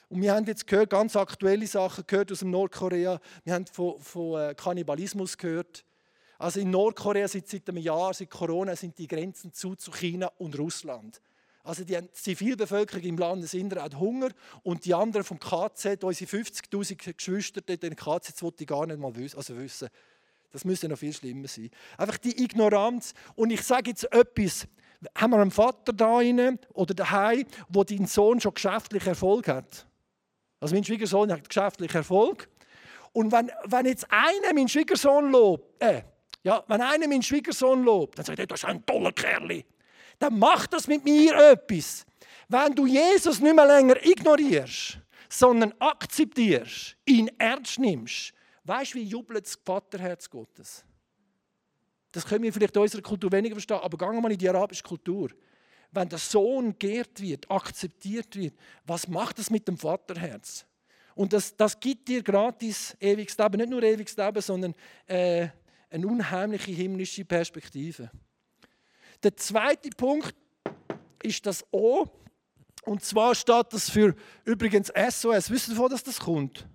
Und 0.09 0.21
wir 0.21 0.33
haben 0.33 0.45
jetzt 0.45 0.67
gehört, 0.67 0.89
ganz 0.89 1.15
aktuelle 1.15 1.67
Sachen 1.67 2.05
gehört 2.07 2.31
aus 2.31 2.39
dem 2.39 2.51
Nordkorea. 2.51 3.19
Wir 3.43 3.53
haben 3.53 3.65
von, 3.67 3.99
von 3.99 4.41
äh, 4.41 4.55
Kannibalismus 4.55 5.37
gehört. 5.37 5.83
Also 6.39 6.59
in 6.59 6.69
Nordkorea 6.69 7.27
sind 7.27 7.47
seit 7.47 7.67
einem 7.67 7.79
Jahr, 7.79 8.13
seit 8.13 8.29
Corona, 8.29 8.75
sind 8.75 8.97
die 8.97 9.07
Grenzen 9.07 9.51
zu, 9.53 9.75
zu 9.75 9.91
China 9.91 10.31
und 10.37 10.57
Russland. 10.57 11.19
Also 11.63 11.83
die 11.83 11.99
Zivilbevölkerung 12.13 13.03
im 13.03 13.17
Landesinneren 13.17 13.83
hat 13.83 13.99
Hunger 13.99 14.29
und 14.63 14.85
die 14.85 14.93
anderen 14.93 15.25
vom 15.25 15.37
KZ, 15.37 16.01
unsere 16.03 16.31
50'000 16.31 17.13
Geschwister, 17.13 17.59
den 17.59 17.95
KZ, 17.95 18.41
wollte 18.41 18.63
ich 18.63 18.67
gar 18.67 18.85
nicht 18.85 18.99
mal 18.99 19.13
wissen. 19.15 19.35
Also 19.35 19.57
wissen. 19.57 19.89
Das 20.53 20.63
müsste 20.63 20.87
noch 20.87 20.97
viel 20.97 21.11
schlimmer 21.11 21.49
sein. 21.49 21.69
Einfach 21.97 22.17
die 22.17 22.41
Ignoranz. 22.41 23.13
Und 23.35 23.49
ich 23.49 23.63
sage 23.63 23.89
jetzt 23.89 24.09
etwas. 24.13 24.67
Haben 25.15 25.31
wir 25.31 25.39
einen 25.39 25.51
Vater 25.51 25.91
da 25.91 26.15
rein 26.15 26.57
oder 26.73 26.93
daheim, 26.93 27.45
wo 27.67 27.83
dein 27.83 28.07
Sohn 28.07 28.39
schon 28.39 28.53
geschäftlich 28.53 29.05
Erfolg 29.05 29.49
hat? 29.49 29.85
Also 30.59 30.75
mein 30.75 30.83
Schwiegersohn 30.83 31.31
hat 31.31 31.47
geschäftlich 31.47 31.93
Erfolg. 31.93 32.49
Und 33.13 33.31
wenn, 33.31 33.51
wenn 33.65 33.85
jetzt 33.85 34.05
einer 34.09 34.53
meinen 34.53 34.69
Schwiegersohn 34.69 35.31
lobt, 35.31 35.81
äh, 35.81 36.01
ja, 36.43 36.63
wenn 36.67 36.81
einer 36.81 37.07
meinen 37.07 37.23
Schwiegersohn 37.23 37.83
lobt, 37.83 38.17
dann 38.17 38.25
sagt 38.25 38.39
er, 38.39 38.47
das 38.47 38.59
ist 38.59 38.65
ein 38.65 38.85
toller 38.85 39.11
Kerl 39.11 39.63
dann 40.19 40.39
macht 40.39 40.73
das 40.73 40.87
mit 40.87 41.03
mir 41.03 41.35
etwas. 41.51 42.05
Wenn 42.47 42.73
du 42.73 42.85
Jesus 42.85 43.39
nicht 43.39 43.55
mehr 43.55 43.67
länger 43.67 44.03
ignorierst, 44.03 44.99
sondern 45.29 45.73
akzeptierst, 45.79 46.95
ihn 47.05 47.29
ernst 47.37 47.77
nimmst, 47.79 48.33
weißt 48.63 48.93
du, 48.93 48.97
wie 48.97 49.03
jubelt 49.03 49.45
das 49.45 49.59
Vaterherz 49.63 50.29
Gottes? 50.29 50.83
Das 52.11 52.25
können 52.25 52.43
wir 52.43 52.53
vielleicht 52.53 52.75
in 52.75 52.81
unserer 52.81 53.01
Kultur 53.01 53.31
weniger 53.31 53.55
verstehen, 53.55 53.79
aber 53.81 53.97
gehen 53.97 54.13
wir 54.13 54.21
mal 54.21 54.31
in 54.31 54.37
die 54.37 54.49
arabische 54.49 54.83
Kultur. 54.83 55.29
Wenn 55.91 56.09
der 56.09 56.19
Sohn 56.19 56.77
geehrt 56.77 57.21
wird, 57.21 57.49
akzeptiert 57.49 58.35
wird, 58.35 58.55
was 58.85 59.07
macht 59.07 59.39
das 59.39 59.49
mit 59.49 59.67
dem 59.67 59.77
Vaterherz? 59.77 60.65
Und 61.15 61.33
das, 61.33 61.55
das 61.55 61.79
gibt 61.79 62.07
dir 62.07 62.21
gratis 62.21 62.95
ewiges 62.99 63.37
Leben. 63.37 63.57
Nicht 63.57 63.69
nur 63.69 63.81
ewiges 63.81 64.15
Leben, 64.15 64.41
sondern 64.41 64.75
äh, 65.07 65.47
eine 65.89 66.05
unheimliche 66.05 66.71
himmlische 66.71 67.25
Perspektive. 67.25 68.11
Der 69.23 69.35
zweite 69.35 69.89
Punkt 69.89 70.35
ist 71.23 71.45
das 71.45 71.65
O. 71.71 72.05
Und 72.83 73.03
zwar 73.03 73.33
steht 73.33 73.73
das 73.73 73.89
für 73.89 74.15
übrigens 74.45 74.91
SOS. 74.95 75.49
Wisst 75.49 75.69
ihr, 75.69 75.77
wo 75.77 75.87
das 75.87 76.19
kommt? 76.19 76.67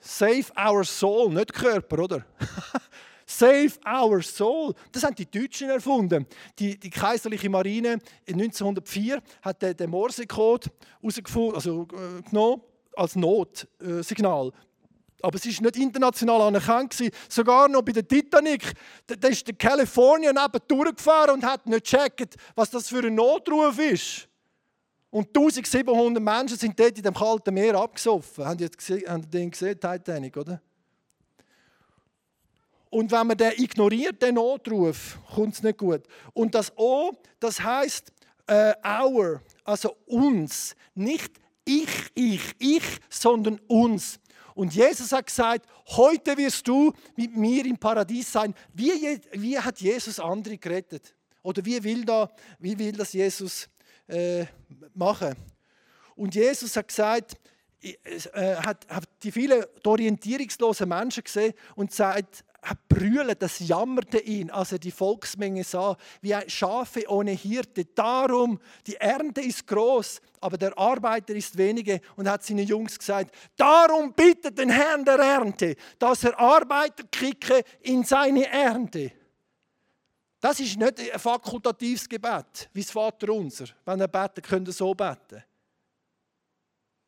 Save 0.00 0.46
our 0.56 0.84
soul, 0.84 1.32
nicht 1.32 1.52
Körper, 1.52 1.98
oder? 1.98 2.24
Save 3.30 3.72
our 3.86 4.22
soul. 4.22 4.74
Das 4.90 5.04
haben 5.04 5.14
die 5.14 5.30
Deutschen 5.30 5.68
erfunden. 5.68 6.26
Die, 6.58 6.80
die 6.80 6.88
kaiserliche 6.88 7.50
Marine 7.50 7.98
in 8.24 8.40
1904 8.40 9.22
hat 9.42 9.60
den, 9.60 9.76
den 9.76 9.90
Morsecode 9.90 10.70
also, 11.54 11.86
äh, 11.92 12.22
genommen 12.22 12.62
als 12.96 13.16
Notsignal. 13.16 14.50
Aber 15.20 15.34
es 15.36 15.44
war 15.44 15.62
nicht 15.62 15.76
international 15.76 16.40
anerkannt. 16.40 16.96
Sogar 17.28 17.68
noch 17.68 17.82
bei 17.82 17.92
der 17.92 18.08
Titanic. 18.08 18.72
Da 19.06 19.28
ist 19.28 19.46
der 19.46 19.56
Kalifornien 19.56 20.34
neben 20.34 20.64
durchgefahren 20.66 21.34
und 21.34 21.44
hat 21.44 21.66
nicht 21.66 21.84
gecheckt, 21.84 22.36
was 22.54 22.70
das 22.70 22.88
für 22.88 23.04
ein 23.04 23.14
Notruf 23.14 23.78
ist. 23.78 24.26
Und 25.10 25.28
1700 25.28 26.22
Menschen 26.22 26.56
sind 26.56 26.80
dort 26.80 26.96
in 26.96 27.02
dem 27.02 27.14
kalten 27.14 27.52
Meer 27.52 27.74
abgesoffen. 27.74 28.46
Haben 28.46 28.58
ihr 28.58 28.70
den 28.70 29.50
gesehen, 29.50 29.78
Titanic, 29.78 30.36
oder? 30.36 30.62
Und 32.90 33.10
wenn 33.10 33.26
man 33.26 33.36
den 33.36 33.52
ignoriert, 33.56 34.22
den 34.22 34.36
Notruf, 34.36 35.18
kommt 35.34 35.54
es 35.54 35.62
nicht 35.62 35.78
gut. 35.78 36.02
Und 36.32 36.54
das 36.54 36.72
O, 36.76 37.12
das 37.38 37.60
heißt 37.60 38.12
äh, 38.46 38.72
our, 38.84 39.42
also 39.64 39.96
uns. 40.06 40.74
Nicht 40.94 41.32
ich, 41.64 41.88
ich, 42.14 42.42
ich, 42.58 42.82
sondern 43.10 43.60
uns. 43.66 44.18
Und 44.54 44.74
Jesus 44.74 45.12
hat 45.12 45.26
gesagt, 45.26 45.66
heute 45.88 46.36
wirst 46.36 46.66
du 46.66 46.92
mit 47.14 47.36
mir 47.36 47.64
im 47.66 47.76
Paradies 47.76 48.32
sein. 48.32 48.54
Wie, 48.72 49.20
wie 49.32 49.58
hat 49.58 49.80
Jesus 49.80 50.18
andere 50.18 50.56
gerettet? 50.56 51.14
Oder 51.42 51.64
wie 51.64 51.82
will, 51.84 52.04
da, 52.04 52.30
wie 52.58 52.76
will 52.78 52.92
das 52.92 53.12
Jesus 53.12 53.68
äh, 54.06 54.46
machen? 54.94 55.36
Und 56.16 56.34
Jesus 56.34 56.74
hat 56.74 56.88
gesagt, 56.88 57.36
äh, 57.80 58.56
hat, 58.56 58.88
hat 58.88 59.08
die 59.22 59.30
vielen 59.30 59.64
orientierungslosen 59.84 60.88
Menschen 60.88 61.22
gesehen 61.22 61.54
und 61.76 61.92
sagt, 61.92 62.44
brüllen, 62.88 63.36
das 63.38 63.60
jammerte 63.60 64.18
ihn, 64.18 64.50
als 64.50 64.72
er 64.72 64.78
die 64.78 64.90
Volksmenge 64.90 65.64
sah, 65.64 65.96
wie 66.20 66.34
Schafe 66.48 67.08
ohne 67.08 67.30
Hirte. 67.32 67.84
Darum, 67.84 68.60
die 68.86 68.96
Ernte 68.96 69.40
ist 69.40 69.66
groß, 69.66 70.20
aber 70.40 70.58
der 70.58 70.76
Arbeiter 70.76 71.34
ist 71.34 71.56
wenige 71.56 72.00
und 72.16 72.28
hat 72.28 72.44
seinen 72.44 72.66
Jungs 72.66 72.98
gesagt, 72.98 73.34
darum 73.56 74.12
bittet 74.12 74.58
den 74.58 74.70
Herrn 74.70 75.04
der 75.04 75.18
Ernte, 75.18 75.76
dass 75.98 76.24
er 76.24 76.38
Arbeiter 76.38 77.04
kicke 77.04 77.62
in 77.82 78.04
seine 78.04 78.46
Ernte. 78.46 79.12
Das 80.40 80.60
ist 80.60 80.78
nicht 80.78 81.12
ein 81.12 81.18
fakultatives 81.18 82.08
Gebet, 82.08 82.68
wie 82.72 82.82
das 82.82 82.90
Vater 82.90 83.32
unser. 83.32 83.66
Wenn 83.84 84.00
er 84.00 84.08
beten, 84.08 84.42
könnt 84.42 84.68
ihr 84.68 84.72
so 84.72 84.94
beten. 84.94 85.42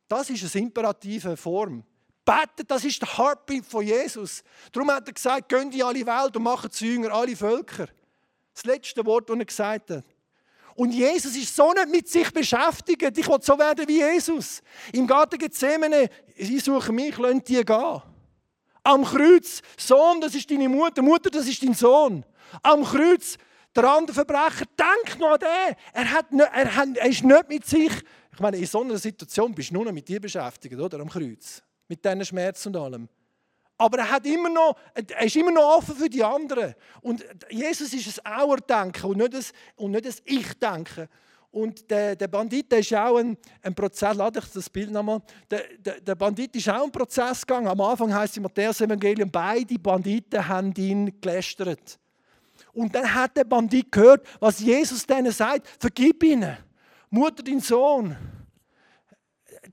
Das 0.09 0.29
ist 0.29 0.57
eine 0.57 0.65
imperative 0.65 1.37
Form. 1.37 1.85
Beten, 2.31 2.65
das 2.69 2.85
ist 2.85 3.03
der 3.03 3.19
Heartbeat 3.19 3.67
von 3.67 3.85
Jesus. 3.85 4.45
Darum 4.71 4.89
hat 4.93 5.09
er 5.09 5.13
gesagt, 5.13 5.49
gehen 5.49 5.73
in 5.73 5.83
alle 5.83 6.07
Welt 6.07 6.37
und 6.37 6.45
machen 6.45 6.71
zu 6.71 6.85
Jünger 6.85 7.13
alle 7.13 7.35
Völker. 7.35 7.89
Das 8.55 8.65
letzte 8.65 9.05
Wort, 9.05 9.29
das 9.29 9.37
er 9.37 9.45
gesagt 9.45 9.91
hat. 9.91 10.05
Und 10.77 10.93
Jesus 10.93 11.35
ist 11.37 11.57
so 11.57 11.73
nicht 11.73 11.89
mit 11.89 12.09
sich 12.09 12.31
beschäftigt. 12.33 13.19
Ich 13.19 13.27
will 13.27 13.39
so 13.41 13.59
werden 13.59 13.87
wie 13.89 13.99
Jesus. 13.99 14.63
Im 14.93 15.09
Garten 15.09 15.39
Gethsemane, 15.39 16.09
sie 16.37 16.61
suchen 16.61 16.95
mich, 16.95 17.19
lassen 17.19 17.43
die 17.43 17.65
gehen. 17.65 18.03
Am 18.85 19.05
Kreuz, 19.05 19.61
Sohn, 19.77 20.21
das 20.21 20.35
ist 20.37 20.49
deine 20.51 20.69
Mutter, 20.69 21.03
Mutter, 21.03 21.31
das 21.31 21.49
ist 21.49 21.61
dein 21.65 21.75
Sohn. 21.75 22.25
Am 22.63 22.85
Kreuz, 22.85 23.39
der 23.75 23.85
andere 23.91 24.15
Verbrecher, 24.15 24.67
denk 24.79 25.19
noch 25.19 25.33
an 25.33 25.41
den. 25.41 25.77
Er, 25.93 26.13
hat 26.13 26.31
nicht, 26.31 26.49
er, 26.53 26.77
hat, 26.77 26.97
er 26.97 27.09
ist 27.09 27.25
nicht 27.25 27.49
mit 27.49 27.67
sich. 27.67 27.93
Ich 28.33 28.39
meine, 28.39 28.57
in 28.57 28.67
so 28.67 28.83
einer 28.83 28.99
Situation 28.99 29.53
bist 29.53 29.71
du 29.71 29.75
nur 29.75 29.85
noch 29.85 29.93
mit 29.93 30.07
dir 30.07 30.21
beschäftigt, 30.21 30.79
oder? 30.79 31.01
Am 31.01 31.09
Kreuz 31.09 31.63
mit 31.91 32.05
diesen 32.05 32.25
Schmerzen 32.25 32.69
und 32.69 32.77
allem. 32.77 33.09
Aber 33.77 33.99
er, 33.99 34.11
hat 34.11 34.27
immer 34.27 34.49
noch, 34.49 34.77
er 34.95 35.25
ist 35.25 35.37
immer 35.37 35.51
noch 35.51 35.79
offen 35.79 35.97
für 35.97 36.09
die 36.09 36.23
anderen. 36.23 36.75
Und 37.01 37.25
Jesus 37.51 37.93
ist 37.93 38.25
ein 38.25 38.33
Auer-Denken 38.33 39.11
und 39.11 39.17
nicht 39.19 39.35
ein, 39.79 39.95
ein 39.97 40.15
Ich-Denken. 40.25 41.09
Und 41.51 41.91
der, 41.91 42.15
der 42.15 42.29
Bandit 42.29 42.71
der 42.71 42.79
ist 42.79 42.95
auch 42.95 43.17
ein, 43.17 43.37
ein 43.63 43.75
Prozess, 43.75 44.15
lade 44.15 44.39
ich 44.39 44.53
das 44.53 44.71
Bild 44.71 44.93
nochmal. 44.93 45.21
Der, 45.51 45.63
der, 45.79 46.01
der 46.01 46.15
Bandit 46.15 46.55
ist 46.55 46.69
auch 46.69 46.85
ein 46.85 46.93
Prozess 46.93 47.45
gegangen. 47.45 47.67
Am 47.67 47.81
Anfang 47.81 48.15
heißt 48.15 48.35
es 48.35 48.37
im 48.37 48.45
Matthäus-Evangelium, 48.45 49.31
beide 49.31 49.79
Banditen 49.79 50.47
haben 50.47 50.73
ihn 50.77 51.21
gelästert. 51.21 51.99
Und 52.73 52.95
dann 52.95 53.13
hat 53.13 53.37
der 53.37 53.45
Bandit 53.45 53.91
gehört, 53.91 54.25
was 54.39 54.61
Jesus 54.61 55.05
denen 55.05 55.33
sagt: 55.33 55.67
Vergib 55.81 56.23
ihnen, 56.23 56.57
Mutter, 57.09 57.43
dein 57.43 57.61
Sohn 57.61 58.17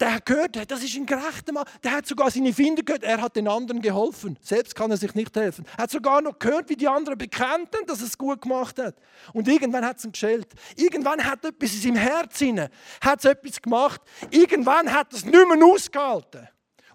der 0.02 0.16
hat 0.16 0.26
gehört, 0.26 0.72
das 0.72 0.84
ist 0.84 0.96
ein 0.96 1.06
gerechter 1.06 1.54
Mann. 1.54 1.66
Der 1.84 1.92
hat 1.92 2.08
sogar 2.08 2.30
seine 2.30 2.54
Finder 2.54 2.84
gehört, 2.84 3.04
er 3.04 3.22
hat 3.22 3.36
den 3.36 3.48
anderen 3.48 3.82
geholfen. 3.82 4.38
Selbst 4.42 4.76
kann 4.76 4.92
er 4.92 4.98
sich 4.98 5.14
nicht 5.16 5.36
helfen. 5.36 5.66
Er 5.78 5.84
hat 5.84 5.92
sogar 5.92 6.22
noch 6.22 6.38
gehört, 6.38 6.70
wie 6.70 6.76
die 6.76 6.88
anderen 6.88 7.18
bekannten, 7.18 7.86
dass 7.86 8.02
er 8.02 8.08
es 8.08 8.18
gut 8.18 8.42
gemacht 8.42 8.80
hat. 8.80 8.96
Und 9.34 9.48
irgendwann 9.48 9.86
hat 9.86 9.98
es 9.98 10.06
ihn 10.06 10.12
geschellt. 10.12 10.48
Irgendwann 10.76 11.24
hat 11.24 11.44
etwas 11.46 11.74
in 11.74 11.82
seinem 11.82 11.96
Herz 11.96 12.40
hinein, 12.40 12.70
hat 13.02 13.24
etwas 13.26 13.62
gemacht. 13.62 14.02
Irgendwann 14.30 14.92
hat 14.92 15.14
es 15.14 15.26
nicht 15.26 15.34
mehr 15.34 15.66
ausgehalten. 15.66 16.48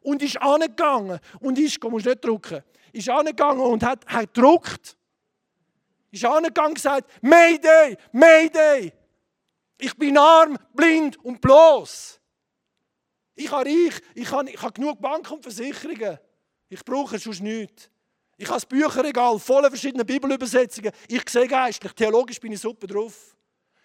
Und 0.03 0.23
ist 0.23 0.41
angegangen 0.41 1.21
und 1.41 1.59
ist, 1.59 1.83
musst 1.85 2.07
nicht 2.07 2.25
drücken, 2.25 2.63
ist 2.93 3.09
angegangen 3.09 3.61
und 3.61 3.85
hat, 3.85 4.05
hat 4.07 4.35
gedruckt. 4.35 4.97
Ist 6.11 6.25
angegangen 6.25 6.71
und 6.71 6.75
gesagt, 6.75 7.11
Mayday, 7.23 7.97
Mayday. 8.11 8.93
Ich 9.79 9.97
bin 9.97 10.19
arm, 10.19 10.59
blind 10.75 11.17
und 11.25 11.41
bloß. 11.41 12.22
Ich 13.35 13.51
habe 13.51 13.67
reich, 13.67 14.01
ich 14.15 14.31
habe, 14.31 14.51
ich 14.51 14.61
habe 14.61 14.73
genug 14.73 15.01
Banken 15.01 15.35
und 15.35 15.43
Versicherungen. 15.43 16.19
Ich 16.69 16.85
brauche 16.85 17.19
sonst 17.19 17.41
nichts. 17.41 17.91
Ich 18.37 18.47
habe 18.47 18.57
das 18.57 18.67
Bücherregal 18.67 19.39
voller 19.39 19.69
verschiedener 19.69 20.05
Bibelübersetzungen. 20.05 20.93
Ich 21.09 21.29
sehe 21.29 21.47
geistlich, 21.47 21.93
theologisch 21.93 22.41
bin 22.41 22.53
ich 22.53 22.61
super 22.61 22.87
drauf. 22.87 23.37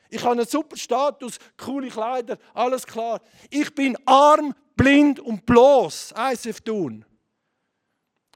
Ich 0.10 0.22
habe 0.22 0.32
einen 0.32 0.48
super 0.48 0.78
Status, 0.78 1.38
coole 1.58 1.90
Kleider, 1.90 2.38
alles 2.54 2.86
klar. 2.86 3.22
Ich 3.50 3.74
bin 3.76 3.98
arm, 4.06 4.56
blind 4.76 5.20
und 5.20 5.46
bloß. 5.46 6.14
ISF 6.32 6.62
tun. 6.62 7.06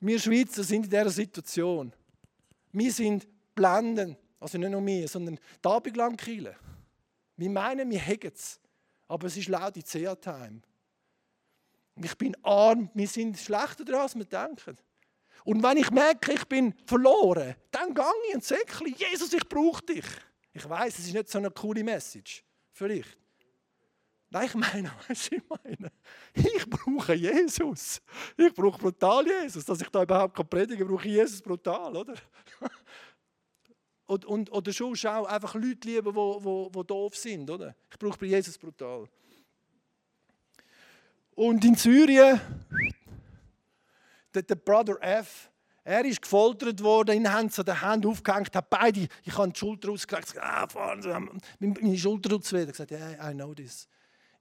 Wir 0.01 0.19
Schweizer 0.19 0.63
sind 0.63 0.85
in 0.85 0.89
dieser 0.89 1.09
Situation. 1.09 1.93
Wir 2.71 2.91
sind 2.91 3.27
blenden. 3.55 4.17
Also 4.39 4.57
nicht 4.57 4.71
nur 4.71 4.85
wir, 4.85 5.07
sondern 5.07 5.35
die 5.63 5.67
Abendlandkirche. 5.67 6.55
Wir 7.37 7.49
meinen, 7.49 7.89
wir 7.89 7.99
hätten 7.99 8.33
es. 8.33 8.59
Aber 9.07 9.27
es 9.27 9.37
ist 9.37 9.47
laut 9.47 9.77
in 9.77 9.83
time 9.83 10.61
ich 12.05 12.17
bin 12.17 12.35
arm, 12.43 12.89
wir 12.93 13.07
sind 13.07 13.37
schlechter 13.37 13.85
dran, 13.85 14.01
als 14.01 14.15
wir 14.15 14.25
denken. 14.25 14.77
Und 15.43 15.63
wenn 15.63 15.77
ich 15.77 15.89
merke, 15.89 16.33
ich 16.33 16.45
bin 16.45 16.73
verloren, 16.85 17.55
dann 17.71 17.93
gehe 17.93 18.05
ich 18.29 18.35
und 18.35 18.43
sage, 18.43 18.61
Jesus, 18.95 19.33
ich 19.33 19.47
brauche 19.47 19.83
dich. 19.83 20.05
Ich 20.53 20.67
weiß, 20.67 20.99
es 20.99 21.07
ist 21.07 21.13
nicht 21.13 21.29
so 21.29 21.37
eine 21.37 21.49
coole 21.49 21.83
Message. 21.83 22.43
Vielleicht. 22.71 23.17
Nein, 24.29 24.45
ich 24.45 24.55
meine, 24.55 24.91
was 25.07 25.29
ich 25.31 25.41
meine? 25.49 25.91
Ich 26.33 26.69
brauche 26.69 27.13
Jesus. 27.13 28.01
Ich 28.37 28.53
brauche 28.53 28.77
brutal 28.77 29.27
Jesus. 29.27 29.65
Dass 29.65 29.81
ich 29.81 29.89
da 29.89 30.03
überhaupt 30.03 30.49
predigen 30.49 30.79
kann, 30.79 30.87
brauche 30.87 31.07
ich 31.07 31.13
Jesus 31.13 31.41
brutal, 31.41 31.95
oder? 31.95 32.15
und, 34.05 34.25
und, 34.25 34.51
oder 34.51 34.71
schon 34.71 34.95
schau 34.95 35.25
einfach 35.25 35.55
Leute 35.55 35.87
lieben, 35.87 36.13
die 36.13 36.83
doof 36.87 37.15
sind, 37.15 37.49
oder? 37.49 37.75
Ich 37.91 37.99
brauche 37.99 38.25
Jesus 38.25 38.57
brutal. 38.57 39.09
Und 41.35 41.63
in 41.65 41.75
Syrien, 41.75 42.39
der, 44.33 44.43
der 44.43 44.55
Brother 44.55 44.97
F., 45.01 45.49
er 45.83 46.05
ist 46.05 46.21
gefoltert 46.21 46.81
worden, 46.83 47.15
ihn 47.15 47.31
haben 47.31 47.49
sie 47.49 47.63
den 47.63 47.81
Hand 47.81 48.05
aufgehängt, 48.05 48.55
hat 48.55 48.69
beide, 48.69 49.07
ich 49.23 49.37
habe 49.37 49.51
die 49.51 49.57
Schulter 49.57 49.89
ausgelegt, 49.89 50.35
ah, 50.39 50.67
meine 51.59 51.97
Schulter 51.97 52.31
weh. 52.31 52.61
Ich 52.61 52.67
gesagt, 52.67 52.91
yeah, 52.91 53.31
I 53.31 53.33
know 53.33 53.53
this. 53.53 53.87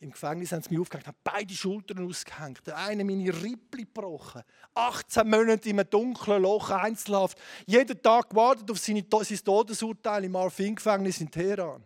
Im 0.01 0.11
Gefängnis 0.13 0.53
haben 0.53 0.63
sie 0.63 0.71
mich 0.71 0.81
aufgehängt, 0.81 1.07
haben 1.07 1.19
beide 1.23 1.53
Schultern 1.53 2.07
ausgehängt. 2.07 2.67
Der 2.67 2.77
eine 2.77 3.05
meine 3.05 3.31
Rippli 3.43 3.85
gebrochen. 3.85 4.43
18 4.75 5.29
Monate 5.29 5.69
in 5.69 5.79
einem 5.79 5.91
dunklen 5.91 6.43
Loch, 6.43 6.71
Einzelhaft. 6.71 7.39
Jeden 7.67 8.01
Tag 8.01 8.31
gewartet 8.31 8.71
auf 8.71 8.79
seine, 8.79 9.05
sein 9.11 9.39
Todesurteil 9.45 10.25
im 10.25 10.37
Arfin-Gefängnis 10.37 11.21
in 11.21 11.31
Teheran. 11.31 11.85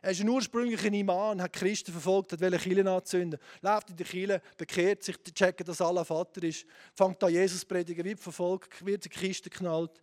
Er 0.00 0.12
ist 0.12 0.20
ein 0.20 0.28
ursprünglicher 0.28 0.92
Imam, 0.92 1.42
hat 1.42 1.52
Christen 1.52 1.90
verfolgt, 1.90 2.32
hat 2.32 2.40
welche 2.40 2.58
Kirche 2.58 2.88
anzünden, 2.88 3.40
läuft 3.62 3.90
in 3.90 3.96
die 3.96 4.04
Kirche, 4.04 4.40
bekehrt 4.56 5.02
sich, 5.02 5.16
checkt, 5.34 5.66
dass 5.66 5.80
Allah 5.80 6.04
Vater 6.04 6.42
ist, 6.44 6.66
fängt 6.94 7.22
an 7.24 7.32
Jesus 7.32 7.64
predigen, 7.64 8.04
wird 8.04 8.20
verfolgt, 8.20 8.84
wird 8.86 9.06
in 9.06 9.12
die 9.12 9.18
Kiste 9.18 9.50
geknallt, 9.50 10.00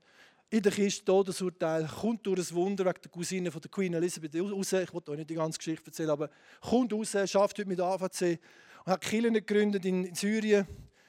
in 0.49 0.61
der 0.61 0.71
Kiste 0.71 1.05
Todesurteil, 1.05 1.87
kommt 1.87 2.25
durch 2.25 2.51
ein 2.51 2.55
Wunder 2.55 2.85
wegen 2.85 3.01
der 3.03 3.11
Cousine 3.11 3.51
von 3.51 3.61
der 3.61 3.71
Queen 3.71 3.93
Elizabeth 3.93 4.35
raus, 4.35 4.73
ich 4.73 4.93
will 4.93 5.01
euch 5.07 5.17
nicht 5.17 5.29
die 5.29 5.35
ganze 5.35 5.57
Geschichte 5.57 5.87
erzählen, 5.87 6.09
aber 6.09 6.29
kommt 6.59 6.91
raus, 6.91 7.11
schafft 7.25 7.57
heute 7.57 7.65
mit 7.65 7.79
AVC 7.79 8.39
und 8.85 8.91
hat 8.91 9.01
Kirchen 9.01 9.33
gegründet 9.33 9.85
in 9.85 10.13
Syrien, 10.13 10.67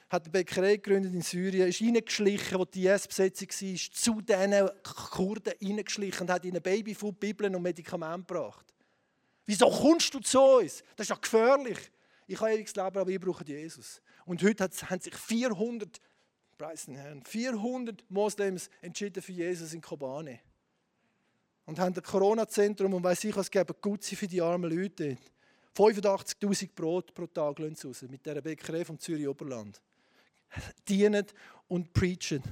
hat 0.09 0.22
eine 0.22 0.31
Bäckerei 0.31 0.77
gegründet 0.77 1.12
in 1.12 1.22
Syrien, 1.22 1.68
ist 1.68 1.83
reingeschlichen, 1.83 2.57
wo 2.57 2.64
die 2.64 2.87
IS-Besetzung 2.87 3.49
war, 3.49 3.92
zu 3.92 4.20
diesen 4.20 4.70
Kurden 5.11 5.53
reingeschlichen 5.61 6.20
und 6.22 6.31
hat 6.31 6.44
ihnen 6.44 6.62
Babyfood, 6.62 7.18
Bibeln 7.18 7.57
und 7.57 7.62
Medikamente 7.62 8.33
gebracht. 8.33 8.76
Wieso 9.46 9.70
kommst 9.70 10.12
du 10.12 10.20
zu 10.20 10.40
uns? 10.40 10.82
Das 10.96 11.04
ist 11.04 11.11
ja 11.11 11.16
gefährlich. 11.16 11.78
Ich 12.26 12.40
habe 12.40 12.52
ewiges 12.52 12.74
Leben, 12.74 12.98
aber 12.98 13.09
ihr 13.09 13.20
braucht 13.20 13.48
Jesus. 13.48 14.02
Und 14.24 14.42
heute 14.42 14.64
haben 14.64 15.00
sich 15.00 15.14
400, 15.14 16.00
preisen 16.59 16.96
Herrn, 16.96 17.22
400 17.24 18.04
Moslems 18.11 18.68
entschieden 18.82 19.22
für 19.22 19.32
Jesus 19.32 19.72
in 19.72 19.80
Kobane. 19.80 20.40
Und 21.64 21.78
haben 21.78 21.94
ein 21.94 22.02
Corona-Zentrum 22.02 22.94
und 22.94 23.04
weiß 23.04 23.24
ich 23.24 23.37
was 23.37 23.50
geben, 23.50 23.74
Gutzi 23.80 24.16
für 24.16 24.26
die 24.26 24.42
armen 24.42 24.70
Leute. 24.70 25.16
85.000 25.76 26.70
Brot 26.74 27.14
pro 27.14 27.26
Tag 27.26 27.59
lassen 27.59 27.76
sie 27.76 27.87
raus, 27.87 28.02
mit 28.02 28.24
dieser 28.24 28.40
Bäckerei 28.40 28.85
vom 28.85 28.98
Zürich 28.98 29.28
Oberland 29.28 29.80
dienen 30.88 31.26
und 31.68 31.92
preachen. 31.92 32.42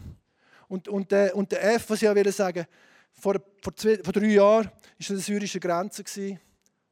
Und, 0.69 0.89
und, 0.89 1.11
der, 1.11 1.35
und 1.37 1.53
der 1.53 1.75
F, 1.75 1.91
was 1.91 2.03
ich 2.03 2.09
auch 2.09 2.33
sagen 2.33 2.67
vor, 3.13 3.41
vor, 3.63 3.77
zwei, 3.77 3.99
vor 4.03 4.13
drei 4.13 4.27
Jahren 4.27 4.67
war 4.67 4.73
an 4.73 5.17
der 5.17 5.19
syrischen 5.19 5.61
Grenze, 5.61 6.03
gewesen, 6.03 6.41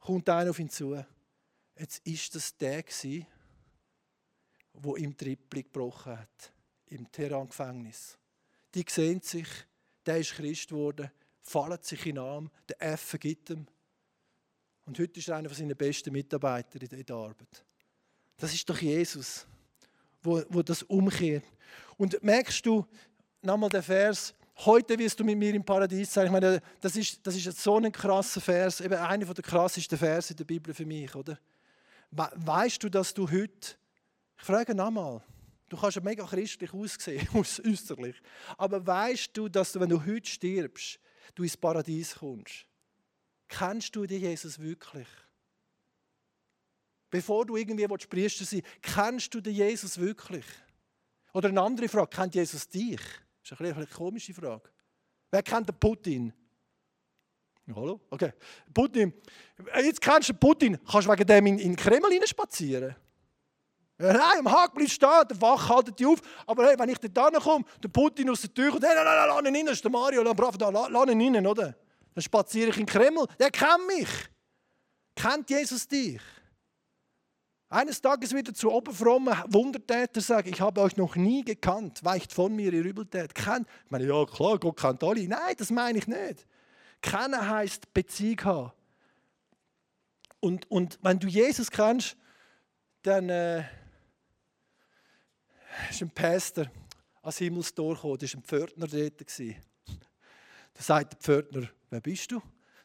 kommt 0.05 0.29
einer 0.29 0.49
auf 0.49 0.59
ihn 0.59 0.69
zu. 0.69 1.03
Jetzt 1.77 2.05
ist 2.05 2.35
das 2.35 2.55
der, 2.57 2.83
gewesen, 2.83 3.25
der 4.73 4.95
im 4.97 5.17
Tripli 5.17 5.63
gebrochen 5.63 6.17
hat, 6.17 6.53
im 6.87 7.11
Terran-Gefängnis. 7.11 8.17
Die 8.73 8.85
sehen 8.87 9.21
sich, 9.21 9.47
der 10.05 10.19
ist 10.19 10.33
Christ 10.33 10.69
geworden, 10.69 11.11
fallen 11.41 11.81
sich 11.81 12.05
in 12.05 12.15
den 12.15 12.23
Arm, 12.23 12.51
der 12.67 12.81
F 12.93 13.01
vergibt 13.01 13.49
ihm. 13.49 13.67
Und 14.85 14.99
heute 14.99 15.19
ist 15.19 15.29
er 15.29 15.37
einer 15.37 15.49
seiner 15.49 15.75
besten 15.75 16.11
Mitarbeiter 16.11 16.81
in 16.81 17.05
der 17.05 17.15
Arbeit. 17.15 17.65
Das 18.37 18.53
ist 18.53 18.69
doch 18.69 18.79
Jesus 18.79 19.47
wo, 20.23 20.41
wo 20.49 20.61
das 20.61 20.83
umkehrt. 20.83 21.43
Und 21.97 22.21
merkst 22.23 22.65
du, 22.65 22.85
nochmal 23.41 23.69
der 23.69 23.83
Vers, 23.83 24.33
heute 24.57 24.97
wirst 24.97 25.19
du 25.19 25.23
mit 25.23 25.37
mir 25.37 25.53
im 25.53 25.63
Paradies 25.63 26.13
sein. 26.13 26.27
Ich 26.27 26.31
meine, 26.31 26.61
das 26.79 26.95
ist, 26.95 27.25
das 27.25 27.35
ist 27.35 27.61
so 27.61 27.77
ein 27.77 27.91
krasser 27.91 28.41
Vers, 28.41 28.81
eben 28.81 28.95
einer 28.95 29.25
der 29.25 29.43
krassesten 29.43 29.97
Verse 29.97 30.33
in 30.33 30.37
der 30.37 30.45
Bibel 30.45 30.73
für 30.73 30.85
mich, 30.85 31.13
oder? 31.15 31.37
Weißt 32.11 32.83
du, 32.83 32.89
dass 32.89 33.13
du 33.13 33.29
heute, 33.29 33.75
ich 34.37 34.43
frage 34.43 34.75
nochmal, 34.75 35.21
du 35.69 35.77
kannst 35.77 35.95
ja 35.95 36.01
mega 36.03 36.25
christlich 36.25 36.73
aussehen, 36.73 37.27
äußerlich, 37.33 38.15
aber 38.57 38.85
weißt 38.85 39.31
du, 39.33 39.49
dass 39.49 39.71
du, 39.71 39.79
wenn 39.79 39.89
du 39.89 40.05
heute 40.05 40.29
stirbst, 40.29 40.99
du 41.33 41.43
ins 41.43 41.57
Paradies 41.57 42.15
kommst? 42.15 42.65
Kennst 43.47 43.95
du 43.95 44.05
den 44.05 44.21
Jesus 44.21 44.59
wirklich? 44.59 45.07
bevor 47.13 47.45
du 47.45 47.55
irgendwie 47.55 47.85
Priester 48.07 48.43
sein 48.43 48.63
kennst 48.81 49.31
du 49.35 49.39
den 49.39 49.53
Jesus 49.53 49.99
wirklich? 49.99 50.45
Oder 51.31 51.49
eine 51.49 51.61
andere 51.61 51.87
Frage, 51.87 52.09
kennt 52.09 52.33
Jesus 52.33 52.67
dich? 52.67 53.01
Das 53.43 53.51
ist 53.51 53.59
eine, 53.59 53.75
eine 53.75 53.87
komische 53.87 54.33
Frage. 54.33 54.69
Wer 55.29 55.43
kennt 55.43 55.67
den 55.67 55.77
Putin? 55.77 56.33
Hallo? 57.75 58.01
Okay. 58.09 58.33
Putin. 58.73 59.13
Jetzt 59.81 60.01
kennst 60.01 60.29
du 60.29 60.33
Putin. 60.33 60.77
Kannst 60.89 61.07
du 61.07 61.11
wegen 61.11 61.25
dem 61.25 61.45
in, 61.47 61.57
den 61.57 61.75
Kreml 61.75 62.27
spazieren? 62.27 62.95
Nein, 63.97 64.39
am 64.39 64.51
Haag 64.51 64.73
bleibt 64.73 64.91
stehen, 64.91 65.27
der 65.29 65.39
Wach 65.41 65.69
haltet 65.69 65.99
dich 65.99 66.07
auf. 66.07 66.19
Aber 66.45 66.65
hey, 66.65 66.77
wenn 66.77 66.89
ich 66.89 66.97
dort 66.97 67.35
komme, 67.41 67.63
der 67.81 67.89
Putin 67.89 68.29
aus 68.29 68.41
der 68.41 68.53
Tür 68.53 68.71
kommt, 68.71 68.83
hey, 68.83 68.95
nein, 68.95 69.05
nein, 69.05 69.27
lass 69.27 69.39
ihn 69.39 69.55
rein, 69.55 69.65
das 69.65 69.75
ist 69.75 69.83
der 69.83 69.91
Mario, 69.91 70.23
lass, 70.23 70.35
brav, 70.35 70.57
da, 70.57 70.69
lass 70.69 71.09
ihn 71.09 71.35
rein, 71.35 71.47
oder? 71.47 71.75
Dann 72.13 72.21
spaziere 72.21 72.69
ich 72.69 72.77
in 72.77 72.85
den 72.85 72.91
Kreml. 72.91 73.25
Der 73.39 73.49
kennt 73.49 73.87
mich. 73.87 74.09
Kennt 75.15 75.49
Jesus 75.49 75.87
dich? 75.87 76.21
Eines 77.73 77.99
Tages 77.99 78.33
wird 78.33 78.49
er 78.49 78.53
zu 78.53 78.71
oberfrommen 78.71 79.33
Wundertäter 79.47 80.21
sagen, 80.21 80.49
ich 80.49 80.61
habe 80.61 80.79
euch 80.79 80.95
noch 80.95 81.15
nie 81.15 81.43
gekannt, 81.43 82.03
weicht 82.03 82.31
von 82.31 82.55
mir, 82.55 82.71
ihr 82.71 82.83
Übeltät. 82.83 83.33
Kennt, 83.33 83.67
ich 83.85 83.89
meine, 83.89 84.05
ja 84.05 84.25
klar, 84.25 84.59
Gott 84.59 84.79
kennt 84.79 85.03
alle. 85.03 85.27
Nein, 85.27 85.55
das 85.57 85.71
meine 85.71 85.97
ich 85.97 86.05
nicht. 86.05 86.45
Kennen 87.01 87.49
heißt 87.49 87.91
Beziehung 87.91 88.43
haben. 88.43 88.71
Und, 90.39 90.69
und 90.69 90.99
wenn 91.01 91.17
du 91.17 91.27
Jesus 91.27 91.71
kennst, 91.71 92.15
dann 93.01 93.29
äh, 93.29 93.63
ist 95.89 96.03
ein 96.03 96.11
Pastor 96.11 96.67
ans 97.23 97.39
Himmelstor 97.39 97.95
gekommen, 97.95 98.19
da 98.19 98.27
war 98.27 98.35
ein 98.35 98.43
Pförtner 98.43 98.87
dort. 98.87 99.39
Da 100.75 100.81
sagt 100.83 101.13
der 101.13 101.19
Pförtner, 101.19 101.69
wer 101.89 102.01
bist 102.01 102.31
du? 102.31 102.39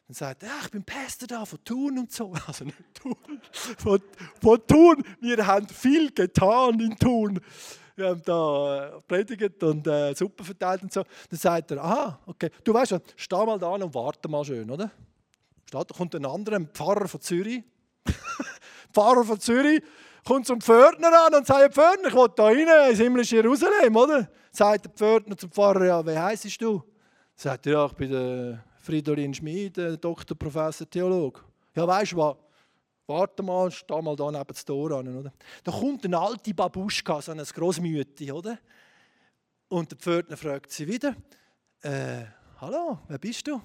Und 0.09 0.15
sagt, 0.15 0.41
ja, 0.41 0.49
ich 0.63 0.71
bin 0.71 0.83
Pastor 0.83 1.27
da 1.27 1.45
von 1.45 1.63
Thun 1.63 1.99
und 1.99 2.11
so. 2.11 2.33
Also 2.47 2.65
nicht 2.65 2.77
Thun, 2.95 3.15
von, 3.77 4.01
von 4.41 4.67
Thun. 4.67 5.03
Wir 5.21 5.45
haben 5.45 5.67
viel 5.67 6.11
getan 6.11 6.79
in 6.79 6.97
Thun. 6.97 7.39
Wir 7.95 8.07
haben 8.07 8.21
da 8.25 8.87
äh, 8.87 9.01
predigt 9.01 9.61
und 9.61 9.85
äh, 9.85 10.15
Suppe 10.15 10.43
verteilt 10.43 10.81
und 10.81 10.91
so. 10.91 11.03
Dann 11.29 11.39
sagt 11.39 11.69
er, 11.71 11.83
aha, 11.83 12.19
okay, 12.25 12.49
du 12.63 12.73
weißt 12.73 12.89
schon, 12.89 13.01
steh 13.15 13.35
mal 13.35 13.59
da 13.59 13.67
und 13.67 13.93
warte 13.93 14.27
mal 14.27 14.43
schön, 14.43 14.69
oder? 14.71 14.89
da 15.69 15.83
kommt 15.83 16.15
ein 16.15 16.25
anderer, 16.25 16.55
ein 16.55 16.69
Pfarrer 16.73 17.07
von 17.07 17.21
Zürich. 17.21 17.63
Pfarrer 18.91 19.23
von 19.23 19.39
Zürich 19.39 19.83
kommt 20.25 20.47
zum 20.47 20.59
Pförtner 20.59 21.11
an 21.27 21.35
und 21.35 21.45
sagt, 21.45 21.75
Pförtner, 21.75 22.07
ich 22.07 22.15
will 22.15 22.29
da 22.35 22.45
rein 22.45 22.89
ins 22.89 22.99
himmlische 22.99 23.35
Jerusalem, 23.35 23.95
oder? 23.95 24.27
Sagt 24.51 24.85
der 24.85 24.91
Pförtner 24.91 25.37
zum 25.37 25.51
Pfarrer, 25.51 25.85
ja, 25.85 26.03
wie 26.03 26.17
heisst 26.17 26.59
du? 26.59 26.81
Sagt 27.35 27.67
er, 27.67 27.73
ja, 27.73 27.85
ich 27.85 27.93
bin 27.93 28.09
der 28.09 28.63
Fridolin 28.89 29.35
Schmid, 29.35 29.77
Doktor, 30.01 30.33
Professor, 30.33 30.89
Theologe. 30.89 31.41
Ja, 31.75 31.85
weißt 31.85 32.13
du 32.13 32.17
was? 32.17 32.37
Warte 33.05 33.43
mal, 33.43 33.69
steh 33.69 34.01
mal 34.01 34.15
da 34.15 34.31
neben 34.31 34.47
das 34.47 34.65
Tor 34.65 34.91
an. 34.93 35.15
Oder? 35.15 35.31
Da 35.63 35.71
kommt 35.71 36.05
eine 36.05 36.17
alte 36.17 36.55
Babuschka, 36.55 37.21
so 37.21 37.31
eine 37.31 37.43
Grossmütti, 37.43 38.31
oder? 38.31 38.57
Und 39.67 39.91
der 39.91 39.97
Pförtner 39.99 40.35
fragt 40.37 40.71
sie 40.71 40.87
wieder: 40.87 41.15
äh, 41.83 42.23
Hallo, 42.59 42.97
wer 43.07 43.19
bist 43.19 43.45
du? 43.45 43.61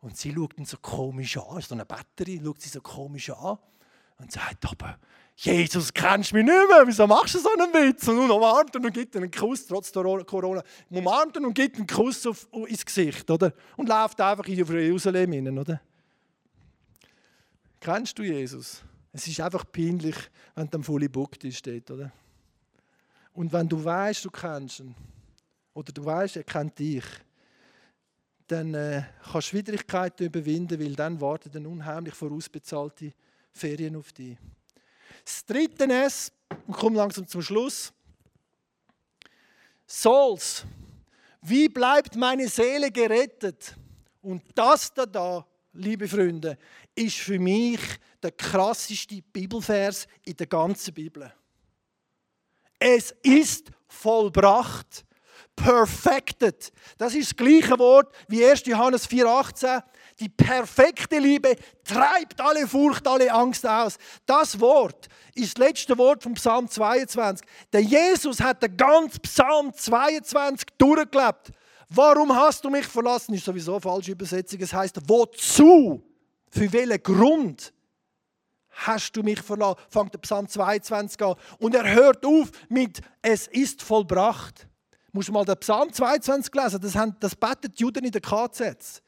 Und 0.00 0.16
sie 0.16 0.32
schaut 0.32 0.56
ihn 0.56 0.64
so 0.64 0.78
komisch 0.78 1.36
an, 1.36 1.60
so 1.60 1.74
eine 1.74 1.84
Batterie, 1.84 2.40
schaut 2.42 2.62
sie 2.62 2.70
so 2.70 2.80
komisch 2.80 3.28
an 3.28 3.58
und 4.16 4.32
sagt: 4.32 4.64
Aber 4.64 4.98
Jesus, 5.42 5.90
kennst 5.94 6.32
du 6.32 6.36
mich 6.36 6.44
nicht 6.44 6.68
mehr? 6.68 6.82
Wieso 6.86 7.06
machst 7.06 7.34
du 7.34 7.38
so 7.38 7.48
einen 7.48 7.72
Witz? 7.72 8.06
Und 8.06 8.16
nun 8.16 8.30
umarmt 8.30 8.76
und 8.76 8.92
gibt 8.92 9.16
einen 9.16 9.30
Kuss, 9.30 9.66
trotz 9.66 9.90
Corona. 9.90 10.62
Umarmt 10.90 11.34
und 11.38 11.54
gibt 11.54 11.76
einen 11.76 11.86
Kuss 11.86 12.26
auf, 12.26 12.46
ins 12.66 12.84
Gesicht, 12.84 13.30
oder? 13.30 13.54
Und 13.78 13.88
läuft 13.88 14.20
einfach 14.20 14.46
in 14.46 14.56
Jerusalem 14.56 15.32
hin, 15.32 15.58
oder? 15.58 15.80
Kennst 17.80 18.18
du 18.18 18.22
Jesus? 18.22 18.82
Es 19.14 19.26
ist 19.26 19.40
einfach 19.40 19.64
peinlich, 19.72 20.14
wenn 20.54 20.68
du 20.68 20.76
am 20.76 20.84
Fully 20.84 21.08
Booked 21.08 21.50
steht, 21.54 21.90
oder? 21.90 22.12
Und 23.32 23.50
wenn 23.50 23.66
du 23.66 23.82
weißt, 23.82 24.22
du 24.26 24.30
kennst 24.30 24.80
ihn, 24.80 24.94
oder 25.72 25.90
du 25.90 26.04
weißt, 26.04 26.36
er 26.36 26.44
kennt 26.44 26.78
dich, 26.78 27.04
dann 28.46 28.74
äh, 28.74 29.04
kannst 29.22 29.34
du 29.34 29.40
Schwierigkeiten 29.40 30.26
überwinden, 30.26 30.78
weil 30.78 30.94
dann 30.94 31.18
warten 31.18 31.50
dann 31.50 31.64
unheimlich 31.64 32.12
vorausbezahlte 32.12 33.14
Ferien 33.52 33.96
auf 33.96 34.12
dich. 34.12 34.36
Das 35.24 35.44
dritte 35.44 35.84
S, 35.84 36.32
und 36.66 36.74
komme 36.74 36.96
langsam 36.96 37.26
zum 37.26 37.42
Schluss. 37.42 37.92
Souls. 39.86 40.64
Wie 41.42 41.68
bleibt 41.68 42.16
meine 42.16 42.48
Seele 42.48 42.90
gerettet? 42.90 43.74
Und 44.22 44.42
das 44.54 44.92
da, 44.92 45.06
da, 45.06 45.46
liebe 45.72 46.06
Freunde, 46.06 46.58
ist 46.94 47.16
für 47.16 47.38
mich 47.38 47.80
der 48.22 48.32
krasseste 48.32 49.22
Bibelvers 49.22 50.06
in 50.24 50.36
der 50.36 50.46
ganzen 50.46 50.92
Bibel. 50.92 51.32
Es 52.78 53.12
ist 53.22 53.70
vollbracht. 53.88 55.04
Perfected. 55.62 56.72
Das 56.96 57.14
ist 57.14 57.32
das 57.32 57.36
gleiche 57.36 57.78
Wort 57.78 58.14
wie 58.28 58.44
1. 58.44 58.64
Johannes 58.64 59.08
4,18. 59.08 59.82
Die 60.18 60.28
perfekte 60.30 61.18
Liebe 61.18 61.54
treibt 61.84 62.40
alle 62.40 62.66
Furcht, 62.66 63.06
alle 63.06 63.30
Angst 63.30 63.66
aus. 63.66 63.98
Das 64.24 64.58
Wort 64.58 65.08
ist 65.34 65.58
das 65.58 65.66
letzte 65.66 65.98
Wort 65.98 66.22
vom 66.22 66.34
Psalm 66.34 66.68
22. 66.68 67.46
Der 67.72 67.82
Jesus 67.82 68.40
hat 68.40 68.62
den 68.62 68.74
ganzen 68.74 69.20
Psalm 69.20 69.72
22 69.74 70.66
durchgelebt. 70.78 71.52
Warum 71.90 72.34
hast 72.34 72.64
du 72.64 72.70
mich 72.70 72.86
verlassen? 72.86 73.34
Ist 73.34 73.44
sowieso 73.44 73.72
eine 73.72 73.80
falsche 73.82 74.12
Übersetzung. 74.12 74.60
Es 74.60 74.72
heißt, 74.72 74.98
wozu? 75.06 76.02
Für 76.50 76.72
welchen 76.72 77.02
Grund 77.02 77.72
hast 78.70 79.14
du 79.14 79.22
mich 79.22 79.42
verlassen? 79.42 79.78
Fängt 79.90 80.14
der 80.14 80.20
Psalm 80.20 80.48
22 80.48 81.22
an. 81.22 81.34
Und 81.58 81.74
er 81.74 81.92
hört 81.92 82.24
auf 82.24 82.50
mit, 82.70 83.02
es 83.20 83.46
ist 83.46 83.82
vollbracht. 83.82 84.69
Musst 85.12 85.28
du 85.28 85.32
mal 85.32 85.44
den 85.44 85.58
Psalm 85.58 85.92
22 85.92 86.54
lesen, 86.54 86.80
das, 86.80 86.94
haben, 86.94 87.16
das 87.20 87.34
beten 87.34 87.72
die 87.72 87.82
Juden 87.82 88.04
in 88.04 88.12
der 88.12 88.20
KZ. 88.20 89.02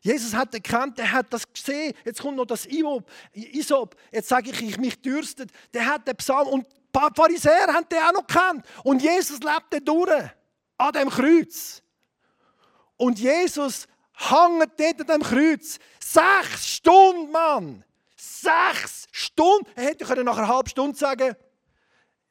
Jesus 0.00 0.34
hat 0.34 0.54
erkannt, 0.54 0.98
er 0.98 1.10
hat 1.10 1.32
das 1.32 1.52
gesehen. 1.52 1.94
Jetzt 2.04 2.20
kommt 2.20 2.36
noch 2.36 2.46
das 2.46 2.66
Isop. 2.66 3.10
Isop. 3.32 3.96
Jetzt 4.12 4.28
sage 4.28 4.50
ich, 4.50 4.62
ich 4.62 4.78
mich 4.78 5.00
dürstet. 5.00 5.50
Der 5.74 5.86
hat 5.86 6.06
den 6.06 6.16
Psalm 6.16 6.48
und 6.48 6.66
die 6.66 7.14
Pharisäer 7.14 7.66
haben 7.68 7.88
den 7.88 7.98
auch 7.98 8.12
noch 8.12 8.26
gekannt. 8.26 8.64
Und 8.84 9.02
Jesus 9.02 9.40
lebte 9.40 9.80
durch 9.80 10.30
an 10.76 10.92
dem 10.92 11.10
Kreuz. 11.10 11.82
Und 12.96 13.18
Jesus 13.18 13.86
hängt 14.14 14.72
dort 14.78 15.00
an 15.00 15.20
dem 15.20 15.22
Kreuz. 15.22 15.78
Sechs 16.00 16.66
Stunden, 16.66 17.30
Mann! 17.30 17.84
Sechs 18.16 19.06
Stunden! 19.10 19.66
Er 19.74 19.84
hätte 19.84 20.24
nach 20.24 20.38
einer 20.38 20.48
halben 20.48 20.68
Stunde 20.68 20.96
sagen 20.96 21.36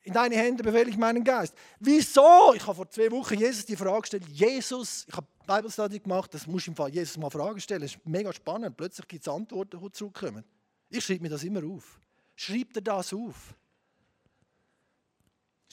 In 0.08 0.14
deine 0.14 0.38
Hände 0.38 0.64
befehle 0.64 0.90
ich 0.90 0.96
meinen 0.96 1.22
Geist. 1.22 1.54
Wieso? 1.82 2.54
Ich 2.56 2.66
habe 2.66 2.76
vor 2.76 2.90
zwei 2.90 3.12
Wochen 3.12 3.38
Jesus 3.38 3.66
die 3.66 3.76
Frage 3.76 4.00
gestellt. 4.00 4.26
Jesus, 4.30 5.04
ich 5.06 5.14
habe 5.14 5.28
Bible 5.46 5.70
Study 5.70 6.00
gemacht, 6.00 6.34
das 6.34 6.48
muss 6.48 6.62
ich 6.62 6.70
im 6.70 6.78
Fall 6.78 6.90
Jesus 6.92 7.18
mal 7.18 7.30
Fragen 7.30 7.60
stellen. 7.60 7.82
Das 7.82 7.92
ist 7.94 8.06
mega 8.06 8.32
spannend. 8.32 8.78
Plötzlich 8.78 9.06
gibt 9.06 9.28
es 9.28 9.28
Antworten, 9.28 9.78
die 9.78 9.92
zurückkommen. 9.92 10.46
Ich 10.88 11.04
schreibe 11.04 11.24
mir 11.24 11.30
das 11.30 11.44
immer 11.44 11.62
auf. 11.62 12.00
Schreib 12.38 12.72
dir 12.72 12.82
das 12.82 13.12
auf. 13.12 13.54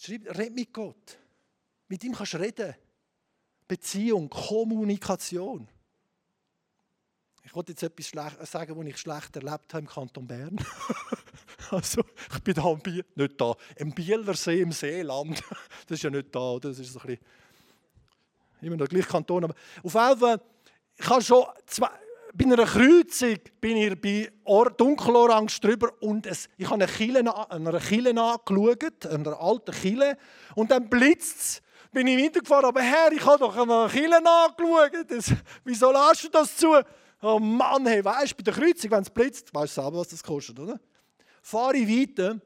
Schreib, 0.01 0.37
red 0.37 0.53
mit 0.53 0.73
Gott. 0.73 1.17
Mit 1.87 2.03
ihm 2.03 2.13
kannst 2.13 2.35
du 2.35 2.39
reden. 2.39 2.75
Beziehung, 3.69 4.29
Kommunikation. 4.29 5.69
Ich 7.45 7.55
wollte 7.55 7.73
jetzt 7.73 7.83
etwas 7.83 8.11
sagen, 8.51 8.77
was 8.77 8.87
ich 8.87 8.97
schlecht 8.97 9.37
erlebt 9.37 9.75
habe 9.75 9.81
im 9.81 9.87
Kanton 9.87 10.27
Bern. 10.27 10.57
also, 11.71 12.03
ich 12.33 12.43
bin 12.43 12.55
da 12.55 12.73
Biel, 12.75 13.05
nicht 13.15 13.41
da, 13.41 13.55
im 13.77 13.93
Bielersee 13.93 14.63
im 14.63 14.73
Seeland. 14.73 15.43
Das 15.87 15.99
ist 15.99 16.03
ja 16.03 16.11
nicht 16.11 16.35
da, 16.35 16.59
das 16.59 16.79
ist 16.79 16.95
so 16.95 17.01
ein 17.01 17.07
bisschen, 17.07 17.25
immer 18.63 18.77
noch 18.77 18.89
gleich 18.89 19.07
Kanton. 19.07 19.45
Aber 19.45 19.55
auf 19.83 19.95
jeden 19.95 20.19
Fall, 20.19 20.41
ich 20.97 21.11
habe 21.11 21.23
schon 21.23 21.45
zwei, 21.67 21.91
bei 22.33 22.45
einer 22.47 22.65
Kreuzung 22.65 23.37
bin 23.61 23.77
ich 23.77 24.01
bei 24.01 24.33
dunkelorange 24.79 25.53
drüber 25.61 25.93
und 26.01 26.27
es, 26.27 26.49
ich 26.57 26.65
habe 26.71 26.83
eine 26.83 26.93
Kille, 26.93 27.51
einer 27.51 27.81
Kille 27.81 28.11
angeschaut, 28.11 29.07
einer 29.07 29.39
alten 29.39 29.73
Kille, 29.73 30.17
und 30.55 30.71
dann 30.71 30.89
blitzt 30.89 31.39
es 31.39 31.63
bin 31.95 32.09
ich 32.09 32.25
weitergefahren, 32.25 32.65
aber 32.65 32.83
Herr, 32.83 33.13
ich 33.13 33.25
habe 33.25 33.39
doch 33.39 33.57
eine 33.57 33.89
Kille 33.89 34.17
angeschaut. 34.17 35.07
Das, 35.09 35.33
wieso 35.65 35.93
lässt 35.93 36.25
du 36.25 36.29
das 36.29 36.57
zu? 36.57 36.75
Oh 37.27 37.39
Mann, 37.39 37.87
hey, 37.87 38.05
weißt 38.05 38.33
du, 38.33 38.37
bei 38.37 38.43
der 38.43 38.53
Kreuzung, 38.53 38.91
wenn 38.91 39.03
es 39.03 39.09
blitzt, 39.09 39.55
weißt 39.55 39.79
du 39.79 39.81
selber, 39.81 39.99
was 40.01 40.09
das 40.09 40.23
kostet, 40.23 40.59
oder? 40.59 40.79
Fahre 41.41 41.75
ich 41.79 41.89
weiter, 41.89 42.39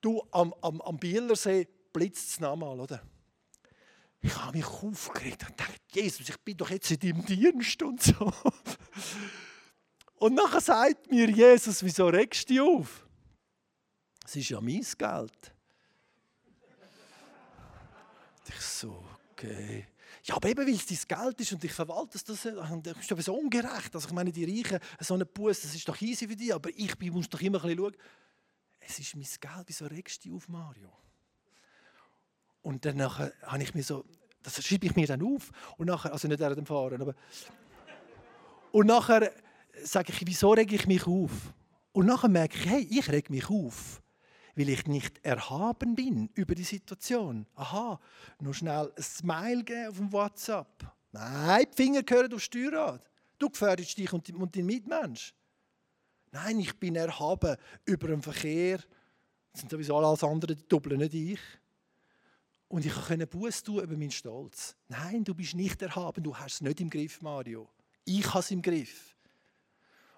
du, 0.00 0.22
am, 0.30 0.54
am, 0.62 0.80
am 0.82 0.96
Bielersee 0.96 1.66
blitzt 1.92 2.28
es 2.28 2.38
nochmal, 2.38 2.78
oder? 2.78 3.02
Ich 4.20 4.36
habe 4.36 4.56
mich 4.56 4.66
aufgeregt 4.66 5.48
und 5.48 5.58
dachte, 5.58 5.74
Jesus, 5.90 6.28
ich 6.28 6.36
bin 6.42 6.56
doch 6.56 6.70
jetzt 6.70 6.92
in 6.92 7.00
deinem 7.00 7.26
Dienst 7.26 7.82
und 7.82 8.00
so. 8.00 8.32
Und 10.14 10.34
nachher 10.34 10.60
sagt 10.60 11.10
mir 11.10 11.28
Jesus, 11.28 11.82
wieso 11.82 12.06
regst 12.06 12.48
du 12.48 12.52
dich 12.52 12.60
auf? 12.60 13.04
Es 14.24 14.36
ist 14.36 14.48
ja 14.48 14.60
mein 14.60 14.86
Geld. 14.96 15.54
Ich 18.46 18.60
so, 18.60 19.04
okay. 19.32 19.88
Ja, 20.24 20.36
aber 20.36 20.48
eben 20.48 20.66
weil 20.66 20.74
es 20.74 20.86
dein 20.86 21.18
Geld 21.18 21.40
ist 21.40 21.52
und 21.52 21.64
ich 21.64 21.72
verwalte 21.72 22.12
das, 22.12 22.24
das 22.24 22.44
ist 22.44 23.10
doch 23.10 23.20
so 23.20 23.34
ungerecht. 23.34 23.92
Also 23.94 24.08
ich 24.08 24.14
meine, 24.14 24.30
die 24.30 24.44
Reichen, 24.44 24.78
so 25.00 25.14
einen 25.14 25.26
Bus, 25.26 25.62
das 25.62 25.74
ist 25.74 25.88
doch 25.88 26.00
easy 26.00 26.28
für 26.28 26.36
dich, 26.36 26.54
aber 26.54 26.70
ich 26.70 26.98
muss 27.10 27.28
doch 27.28 27.40
immer 27.40 27.58
ein 27.58 27.76
bisschen 27.76 27.78
schauen. 27.78 27.96
Es 28.78 28.98
ist 28.98 29.16
mein 29.16 29.24
Geld, 29.24 29.64
wieso 29.66 29.86
regst 29.86 30.24
du 30.24 30.28
dich 30.28 30.36
auf, 30.36 30.48
Mario? 30.48 30.92
Und 32.62 32.84
dann 32.84 33.02
habe 33.02 33.62
ich 33.62 33.74
mir 33.74 33.82
so, 33.82 34.04
das 34.42 34.64
schreibe 34.64 34.86
ich 34.86 34.94
mir 34.94 35.06
dann 35.08 35.22
auf 35.22 35.50
und 35.76 35.86
nachher, 35.86 36.12
also 36.12 36.28
nicht 36.28 36.38
während 36.38 36.58
dem 36.58 36.66
Fahren, 36.66 37.00
aber 37.00 37.14
und 38.70 38.86
nachher 38.86 39.32
sage 39.82 40.12
ich, 40.12 40.26
wieso 40.26 40.52
rege 40.52 40.76
ich 40.76 40.86
mich 40.86 41.06
auf? 41.06 41.32
Und 41.92 42.06
nachher 42.06 42.28
merke 42.28 42.56
ich, 42.56 42.66
hey, 42.66 42.88
ich 42.90 43.08
reg 43.10 43.28
mich 43.28 43.50
auf 43.50 44.01
weil 44.54 44.68
ich 44.68 44.86
nicht 44.86 45.24
erhaben 45.24 45.94
bin 45.94 46.28
über 46.34 46.54
die 46.54 46.64
Situation. 46.64 47.46
Aha, 47.54 47.98
nur 48.40 48.54
schnell 48.54 48.92
ein 48.96 49.02
Smile 49.02 49.64
geben 49.64 49.88
auf 49.88 49.96
dem 49.96 50.12
WhatsApp. 50.12 50.92
Nein, 51.12 51.66
die 51.70 51.76
Finger 51.76 52.02
gehören 52.02 52.32
aufs 52.32 52.44
Steuerrad. 52.44 53.10
Du 53.38 53.50
gefährdest 53.50 53.96
dich 53.98 54.12
und 54.12 54.28
deinen 54.28 54.66
Mitmensch. 54.66 55.34
Nein, 56.30 56.60
ich 56.60 56.78
bin 56.78 56.96
erhaben 56.96 57.56
über 57.84 58.08
den 58.08 58.22
Verkehr. 58.22 58.78
Das 59.52 59.60
sind 59.60 59.70
sowieso 59.70 59.96
alles 59.96 60.24
andere, 60.24 60.56
die 60.56 60.66
doppeln 60.66 60.98
nicht 60.98 61.14
ich. 61.14 61.40
Und 62.68 62.86
ich 62.86 62.94
konnte 62.94 63.26
Buß 63.26 63.62
tun 63.64 63.82
über 63.82 63.96
meinen 63.96 64.10
Stolz. 64.10 64.74
Nein, 64.88 65.24
du 65.24 65.34
bist 65.34 65.54
nicht 65.54 65.82
erhaben, 65.82 66.24
du 66.24 66.34
hast 66.34 66.54
es 66.54 66.60
nicht 66.62 66.80
im 66.80 66.88
Griff, 66.88 67.20
Mario. 67.20 67.68
Ich 68.06 68.26
habe 68.28 68.40
es 68.40 68.50
im 68.50 68.62
Griff. 68.62 69.14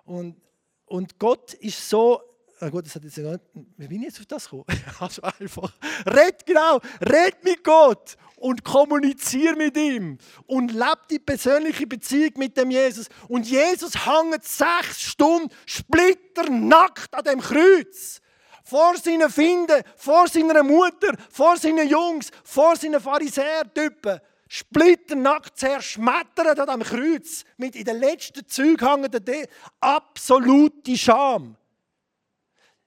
Und, 0.05 0.41
und 0.87 1.19
Gott 1.19 1.55
ist 1.55 1.89
so 1.89 2.23
Ah 2.65 2.71
gut, 2.71 2.87
das 2.87 2.95
hat 2.95 3.05
jetzt 3.05 3.17
gar 3.17 3.39
wie 3.77 3.89
bin 3.89 3.99
ich 3.99 4.07
jetzt 4.07 4.21
auf 4.21 4.27
das 4.27 4.45
gekommen? 4.45 4.65
Also 4.99 5.21
einfach, 5.21 5.71
red 6.07 6.47
genau, 6.47 6.81
red 7.03 7.45
mit 7.45 7.63
Gott 7.63 8.17
und 8.37 8.65
kommuniziere 8.65 9.55
mit 9.55 9.77
ihm 9.77 10.17
und 10.47 10.73
lebe 10.73 11.01
die 11.11 11.19
persönliche 11.19 11.87
Beziehung 11.87 12.31
mit 12.37 12.57
dem 12.57 12.71
Jesus. 12.71 13.09
Und 13.29 13.47
Jesus 13.47 14.07
hängt 14.07 14.45
sechs 14.45 15.03
Stunden 15.03 15.51
splitternackt 15.67 17.15
an 17.15 17.25
dem 17.25 17.41
Kreuz. 17.43 18.23
Vor 18.65 18.97
seinen 18.97 19.29
Finden, 19.29 19.83
vor 19.95 20.27
seiner 20.27 20.63
Mutter, 20.63 21.19
vor 21.31 21.59
seinen 21.59 21.87
Jungs, 21.87 22.31
vor 22.45 22.77
seinen 22.77 22.99
Pharisäer-Typen 22.99 24.21
splitternackt 24.49 25.59
zerschmettert 25.59 26.59
an 26.61 26.81
dem 26.81 26.83
Kreuz. 26.83 27.45
Mit 27.59 27.77
in 27.77 27.85
den 27.85 27.99
letzten 27.99 28.49
Zügen 28.49 28.89
hängt 28.89 29.49
absolute 29.81 30.97
Scham. 30.97 31.59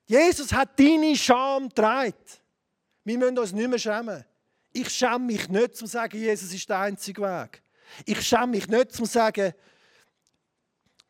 Jesus 0.08 0.54
hat 0.54 0.80
deine 0.80 1.16
Scham 1.16 1.68
getragen. 1.70 2.14
Wir 3.04 3.18
müssen 3.18 3.38
uns 3.38 3.52
nicht 3.52 3.70
mehr 3.70 3.78
schämen. 3.78 4.26
Ich 4.72 4.90
schäme 4.90 5.20
mich 5.20 5.50
nicht, 5.50 5.76
zu 5.76 5.86
sagen, 5.86 6.18
Jesus 6.18 6.54
ist 6.54 6.70
der 6.70 6.80
einzige 6.80 7.22
Weg. 7.22 7.62
Ich 8.06 8.22
schäme 8.26 8.48
mich 8.48 8.68
nicht, 8.68 8.94
zu 8.94 9.06
sagen, 9.06 9.54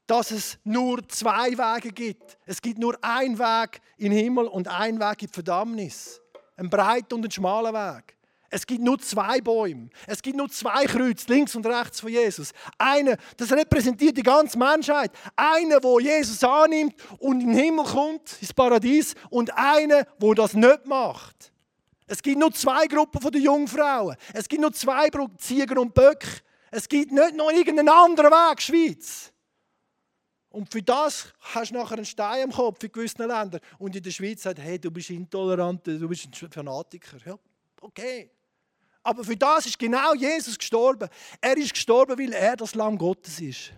dass 0.07 0.31
es 0.31 0.57
nur 0.63 1.07
zwei 1.09 1.51
Wege 1.51 1.91
gibt. 1.91 2.37
Es 2.45 2.61
gibt 2.61 2.79
nur 2.79 2.97
einen 3.03 3.37
Weg 3.37 3.81
in 3.97 4.11
den 4.11 4.19
Himmel 4.19 4.47
und 4.47 4.67
einen 4.67 4.99
Weg 4.99 5.21
in 5.21 5.27
die 5.27 5.33
Verdammnis. 5.33 6.21
Ein 6.55 6.69
breiter 6.69 7.15
und 7.15 7.25
ein 7.25 7.31
schmaler 7.31 7.73
Weg. 7.73 8.16
Es 8.49 8.65
gibt 8.65 8.81
nur 8.81 8.97
zwei 8.99 9.41
Bäume. 9.41 9.89
Es 10.05 10.21
gibt 10.21 10.37
nur 10.37 10.49
zwei 10.49 10.85
Kreuze, 10.85 11.25
links 11.27 11.55
und 11.55 11.65
rechts 11.65 11.99
von 11.99 12.09
Jesus. 12.09 12.51
Eine, 12.77 13.17
das 13.35 13.51
repräsentiert 13.51 14.15
die 14.15 14.23
ganze 14.23 14.57
Menschheit. 14.57 15.11
Eine, 15.35 15.83
wo 15.83 15.99
Jesus 15.99 16.43
annimmt 16.43 16.95
und 17.19 17.41
in 17.41 17.49
den 17.49 17.57
Himmel 17.57 17.85
kommt, 17.85 18.37
ins 18.41 18.53
Paradies. 18.53 19.15
Und 19.29 19.53
eine, 19.53 20.07
wo 20.19 20.33
das 20.33 20.53
nicht 20.53 20.85
macht. 20.85 21.51
Es 22.07 22.23
gibt 22.23 22.39
nur 22.39 22.53
zwei 22.53 22.87
Gruppen 22.87 23.19
von 23.19 23.31
den 23.31 23.41
Jungfrauen. 23.41 24.15
Es 24.33 24.47
gibt 24.47 24.61
nur 24.61 24.71
zwei 24.71 25.09
Ziegen 25.37 25.77
und 25.77 25.93
Böcke. 25.93 26.27
Es 26.71 26.87
gibt 26.87 27.11
nicht 27.11 27.35
noch 27.35 27.51
irgendeinen 27.51 27.89
anderen 27.89 28.31
Weg, 28.31 28.61
Schweiz. 28.61 29.33
Und 30.49 30.71
für 30.71 30.81
das 30.81 31.33
hast 31.39 31.71
du 31.71 31.75
nachher 31.75 31.97
einen 31.97 32.05
Stein 32.05 32.45
am 32.45 32.51
Kopf 32.51 32.81
in 32.81 32.91
gewissen 32.91 33.27
Ländern. 33.27 33.59
Und 33.77 33.95
in 33.95 34.01
der 34.01 34.11
Schweiz 34.11 34.43
sagt, 34.43 34.59
hey, 34.59 34.79
du 34.79 34.89
bist 34.89 35.09
intolerant, 35.09 35.85
du 35.85 36.07
bist 36.07 36.25
ein 36.25 36.49
Fanatiker. 36.49 37.17
Ja, 37.25 37.37
okay. 37.81 38.31
Aber 39.07 39.23
für 39.23 39.37
das 39.37 39.65
ist 39.65 39.79
genau 39.79 40.13
Jesus 40.15 40.57
gestorben. 40.57 41.07
Er 41.39 41.55
ist 41.55 41.73
gestorben, 41.73 42.19
weil 42.19 42.33
er 42.33 42.57
das 42.57 42.75
Lamm 42.75 42.97
Gottes 42.97 43.39
ist. 43.39 43.71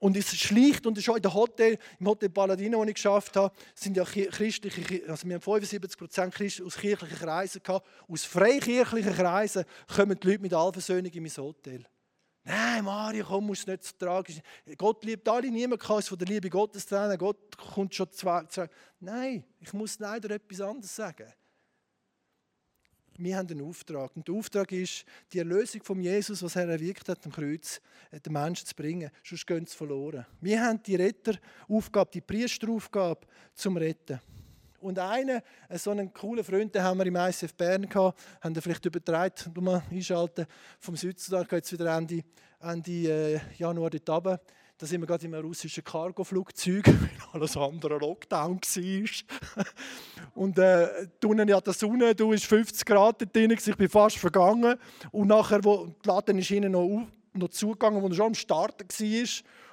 Und 0.00 0.16
es 0.16 0.36
schlicht, 0.36 0.84
und 0.88 1.00
schon 1.00 1.18
in 1.18 1.22
der 1.22 1.32
Hotel, 1.32 1.78
im 2.00 2.08
Hotel 2.08 2.28
Paladino, 2.28 2.80
das 2.80 2.88
ich 2.88 2.94
geschafft 2.96 3.36
habe, 3.36 3.54
sind 3.76 3.96
ja 3.96 4.04
christliche, 4.04 5.08
also 5.08 5.24
wir 5.28 5.36
haben 5.36 5.40
75 5.40 5.96
Prozent 5.96 6.34
Christen 6.34 6.66
aus 6.66 6.76
kirchlichen 6.76 7.16
Kreisen 7.16 7.62
gehabt. 7.62 7.86
Aus 8.08 8.24
freikirchlichen 8.24 9.14
Kreisen 9.14 9.64
kommen 9.86 10.18
die 10.18 10.26
Leute 10.26 10.42
mit 10.42 10.52
Allversöhnung 10.52 11.12
in 11.12 11.22
mein 11.22 11.36
Hotel. 11.36 11.84
Nein, 12.42 12.84
Mario, 12.84 13.24
komm, 13.24 13.46
muss 13.46 13.68
nicht 13.68 13.84
so 13.84 13.92
tragisch. 13.96 14.40
Gott 14.76 15.04
liebt 15.04 15.28
alle, 15.28 15.48
niemand 15.48 15.80
kann 15.80 16.00
es 16.00 16.08
von 16.08 16.18
der 16.18 16.26
Liebe 16.26 16.50
Gottes 16.50 16.86
trennen. 16.86 17.16
Gott 17.16 17.56
kommt 17.56 17.94
schon 17.94 18.10
zwei, 18.10 18.42
zwei. 18.46 18.68
Nein, 18.98 19.44
ich 19.60 19.72
muss 19.72 19.96
leider 20.00 20.28
etwas 20.34 20.60
anderes 20.60 20.96
sagen 20.96 21.32
wir 23.18 23.36
haben 23.36 23.48
einen 23.50 23.62
Auftrag. 23.62 24.16
Und 24.16 24.26
der 24.26 24.34
Auftrag 24.34 24.72
ist, 24.72 25.04
die 25.32 25.40
Erlösung 25.40 25.82
von 25.82 26.00
Jesus, 26.00 26.42
was 26.42 26.56
er 26.56 26.68
erwirkt 26.68 27.08
hat 27.08 27.24
am 27.26 27.32
Kreuz, 27.32 27.80
äh, 28.10 28.20
den 28.20 28.32
Menschen 28.32 28.66
zu 28.66 28.74
bringen. 28.74 29.10
Sonst 29.24 29.46
gehen 29.46 29.66
sie 29.66 29.76
verloren. 29.76 30.24
Wir 30.40 30.62
haben 30.62 30.82
die 30.82 30.96
Retteraufgabe, 30.96 32.10
die 32.12 32.20
Priesteraufgabe 32.20 33.26
zum 33.54 33.76
Retten. 33.76 34.20
Und 34.80 34.98
einen, 34.98 35.42
äh, 35.68 35.78
so 35.78 35.90
einen 35.90 36.12
coolen 36.12 36.44
Freund, 36.44 36.74
den 36.74 36.82
haben 36.82 36.98
wir 36.98 37.06
im 37.06 37.16
ICF 37.16 37.54
Bern 37.54 37.88
gehabt, 37.88 38.20
haben 38.40 38.54
wir 38.54 38.62
vielleicht 38.62 38.86
übertragen, 38.86 39.52
mal 39.60 39.82
einschalten, 39.90 40.46
vom 40.78 40.96
Südsudan 40.96 41.46
geht 41.48 41.64
es 41.64 41.72
wieder 41.72 41.96
Ende, 41.96 42.22
Ende 42.60 42.90
äh, 42.90 43.40
Januar 43.56 43.90
dort 43.90 44.08
runter. 44.08 44.40
Da 44.80 44.86
sind 44.86 45.00
wir 45.00 45.08
gerade 45.08 45.26
in 45.26 45.34
einem 45.34 45.44
russischen 45.44 45.82
Cargoflugzeug, 45.82 46.86
weil 46.86 47.10
alles 47.32 47.56
andere 47.56 47.98
Lockdown 47.98 48.60
war. 48.60 49.64
Und 50.36 50.56
äh, 50.56 51.08
unten 51.24 51.48
ja 51.48 51.60
die 51.60 51.72
Sonne, 51.72 52.14
du 52.14 52.32
ist 52.32 52.44
50 52.44 52.86
Grad 52.86 53.34
drin, 53.34 53.50
ich 53.50 53.76
bin 53.76 53.88
fast 53.88 54.18
vergangen. 54.18 54.76
Und 55.10 55.26
nachher, 55.26 55.64
wo 55.64 55.86
die 56.04 56.08
Laden 56.08 56.38
ist 56.38 56.52
innen 56.52 56.70
noch, 56.70 56.82
auf, 56.84 57.02
noch 57.32 57.48
zugegangen, 57.48 58.00
wo 58.00 58.06
er 58.06 58.14
schon 58.14 58.26
am 58.26 58.34
Starten 58.34 58.88
war. 58.88 59.28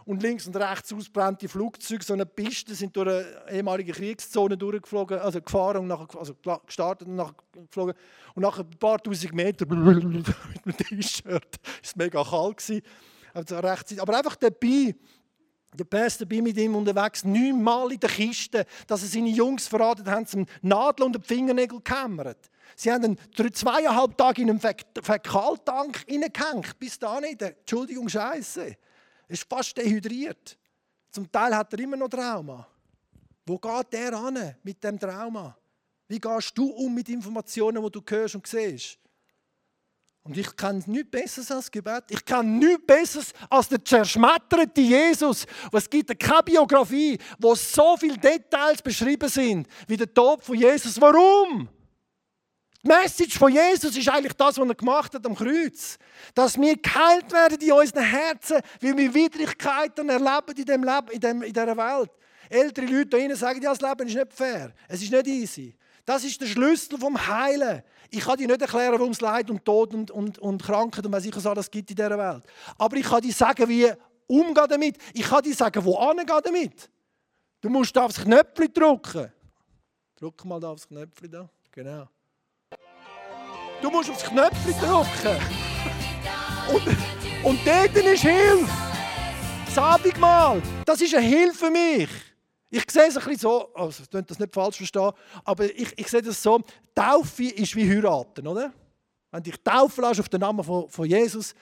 Und 0.05 0.23
links 0.23 0.47
und 0.47 0.55
rechts 0.55 0.91
ausbrennte 0.91 1.49
Flugzeuge, 1.49 2.03
so 2.03 2.13
eine 2.13 2.25
Piste, 2.25 2.73
sind 2.73 2.95
durch 2.95 3.07
eine 3.07 3.25
ehemalige 3.51 3.91
Kriegszone 3.91 4.57
durchgeflogen, 4.57 5.19
also 5.19 5.39
gefahren 5.39 5.81
und 5.81 5.87
nachher, 5.87 6.17
also 6.17 6.35
gestartet 6.65 7.07
und 7.07 7.15
nachher 7.15 7.35
geflogen. 7.53 7.93
Und 8.33 8.41
nach 8.41 8.57
ein 8.57 8.69
paar 8.71 8.97
tausend 8.97 9.33
Metern 9.33 9.69
mit 10.65 10.79
dem 10.79 10.99
T-Shirt, 10.99 11.25
war 11.25 11.73
es 11.83 11.95
mega 11.95 12.23
kalt. 12.23 12.57
Gewesen. 12.57 12.81
Aber 13.35 14.17
einfach 14.17 14.35
dabei 14.35 14.95
Der 15.77 15.83
Pastor 15.83 16.25
bin 16.25 16.43
mit 16.43 16.57
ihm 16.57 16.75
unterwegs, 16.75 17.25
neunmal 17.25 17.91
in 17.91 17.99
der 17.99 18.09
Kiste, 18.09 18.65
dass 18.87 19.03
er 19.03 19.09
seine 19.09 19.29
Jungs 19.29 19.67
verraten 19.67 20.09
haben, 20.09 20.25
zum 20.25 20.45
Nadel 20.61 21.05
und 21.05 21.15
den 21.15 21.23
Fingernägel 21.23 21.79
gekämmert. 21.79 22.49
Sie 22.75 22.91
haben 22.91 23.03
ihn 23.03 23.53
zweieinhalb 23.53 24.17
Tage 24.17 24.41
in 24.41 24.49
einen 24.49 24.59
Fäkaltank 24.59 26.05
hineingehängt. 26.07 26.79
Bis 26.79 26.97
da 26.97 27.19
nicht. 27.19 27.41
Entschuldigung, 27.41 28.07
Scheiße. 28.07 28.67
Er 28.67 28.77
ist 29.27 29.47
fast 29.49 29.77
dehydriert. 29.77 30.57
Zum 31.11 31.31
Teil 31.31 31.55
hat 31.55 31.73
er 31.73 31.79
immer 31.79 31.97
noch 31.97 32.09
Trauma. 32.09 32.67
Wo 33.45 33.57
geht 33.57 33.93
der 33.93 34.13
an 34.13 34.55
mit 34.63 34.83
dem 34.83 34.99
Trauma? 34.99 35.57
Wie 36.07 36.19
gehst 36.19 36.57
du 36.57 36.69
um 36.69 36.93
mit 36.93 37.09
Informationen, 37.09 37.83
die 37.83 37.91
du 37.91 38.01
hörst 38.07 38.35
und 38.35 38.47
siehst? 38.47 38.97
Und 40.25 40.35
ich 40.35 40.55
kann 40.55 40.83
nichts 40.87 41.11
Besseres 41.11 41.51
als 41.51 41.69
Gebet. 41.69 42.05
Ich 42.09 42.25
kann 42.25 42.57
nichts 42.57 42.83
Besseres 42.85 43.31
als 43.47 43.69
der 43.69 43.85
zerschmetterte 43.85 44.81
Jesus. 44.81 45.45
Es 45.71 45.87
gibt 45.87 46.19
keine 46.19 46.41
Biografie, 46.41 47.19
wo 47.37 47.53
so 47.53 47.95
viele 47.95 48.17
Details 48.17 48.81
beschrieben 48.81 49.29
sind, 49.29 49.67
wie 49.87 49.95
der 49.95 50.11
Tod 50.11 50.43
von 50.43 50.55
Jesus. 50.55 50.99
Warum? 50.99 51.69
Die 52.83 52.87
Message 52.87 53.37
von 53.37 53.51
Jesus 53.51 53.95
ist 53.95 54.09
eigentlich 54.09 54.33
das, 54.33 54.57
was 54.57 54.67
er 54.67 54.73
gemacht 54.73 55.13
hat 55.13 55.25
am 55.27 55.35
Kreuz. 55.35 55.99
Dass 56.33 56.59
wir 56.59 56.75
geheilt 56.75 57.31
werden 57.31 57.59
in 57.61 57.71
unseren 57.71 58.03
Herzen, 58.03 58.61
weil 58.81 58.97
wir 58.97 59.13
Widrigkeiten 59.13 60.09
erleben 60.09 60.55
in, 60.57 60.65
dem 60.65 60.83
Leben, 60.83 61.07
in, 61.11 61.19
dem, 61.19 61.43
in 61.43 61.53
dieser 61.53 61.77
Welt. 61.77 62.09
Ältere 62.49 62.85
Leute 62.87 63.07
drinnen 63.07 63.35
sagen, 63.35 63.61
ja, 63.61 63.75
das 63.75 63.81
Leben 63.81 64.07
ist 64.07 64.15
nicht 64.15 64.33
fair. 64.33 64.73
Es 64.87 65.03
ist 65.03 65.11
nicht 65.11 65.27
easy. 65.27 65.75
Das 66.05 66.23
ist 66.23 66.39
der 66.39 66.45
Schlüssel 66.45 66.99
vom 66.99 67.27
Heilen. 67.27 67.81
Ich 68.11 68.23
kann 68.23 68.37
dir 68.37 68.47
nicht 68.47 68.61
erklären, 68.61 68.93
warum 68.93 69.09
es 69.09 69.21
Leid 69.21 69.49
und 69.49 69.65
Tod 69.65 69.93
und, 69.93 70.11
und, 70.11 70.37
und 70.37 70.61
Krankheit 70.61 71.05
und 71.05 71.11
was 71.11 71.25
ich 71.25 71.45
alles 71.45 71.69
gibt 71.69 71.89
in 71.89 71.95
dieser 71.95 72.17
Welt. 72.17 72.43
Aber 72.77 72.95
ich 72.95 73.05
kann 73.05 73.21
dir 73.21 73.33
sagen, 73.33 73.67
wie 73.67 73.91
umgehen 74.27 74.67
damit. 74.69 74.97
Ich 75.13 75.23
kann 75.23 75.41
dir 75.41 75.55
sagen, 75.55 75.83
wo 75.83 75.97
angehen 75.97 76.39
damit. 76.43 76.89
Du 77.59 77.69
musst 77.69 77.97
aufs 77.97 78.21
Knöpfchen 78.21 78.71
drücken. 78.71 79.31
Drück 80.15 80.45
mal 80.45 80.59
da 80.59 80.69
aufs 80.69 80.87
Knöpfchen 80.87 81.31
da. 81.31 81.49
Genau. 81.71 82.07
Du 83.81 83.89
musst 83.89 84.09
aufs 84.09 84.23
Knöpfchen 84.23 84.73
drücken. 84.79 85.37
Und, 86.71 87.45
und 87.45 87.59
dort 87.65 87.95
ist 87.95 88.21
Hilfe. 88.21 88.67
Das 89.65 89.77
Abendmahl, 89.77 90.61
das 90.85 91.01
ist 91.01 91.15
eine 91.15 91.25
Hilfe 91.25 91.65
für 91.65 91.71
mich. 91.71 92.09
Ich 92.69 92.89
sehe 92.89 93.07
es 93.07 93.17
ein 93.17 93.23
bisschen 93.23 93.39
so, 93.39 93.73
also 93.73 94.03
ich 94.03 94.25
das 94.25 94.39
nicht 94.39 94.53
falsch 94.53 94.77
verstehen, 94.77 95.11
aber 95.43 95.65
ich, 95.65 95.93
ich 95.97 96.07
sehe 96.07 96.21
das 96.21 96.41
so, 96.41 96.61
Taufe 96.93 97.43
ist 97.43 97.75
wie 97.75 97.89
heiraten, 97.89 98.47
oder? 98.47 98.73
Wenn 99.31 99.43
dich 99.43 99.55
taufen 99.63 100.03
lässt 100.03 100.19
auf 100.19 100.29
den 100.29 100.41
Namen 100.41 100.63
von, 100.63 100.89
von 100.89 101.05
Jesus, 101.05 101.53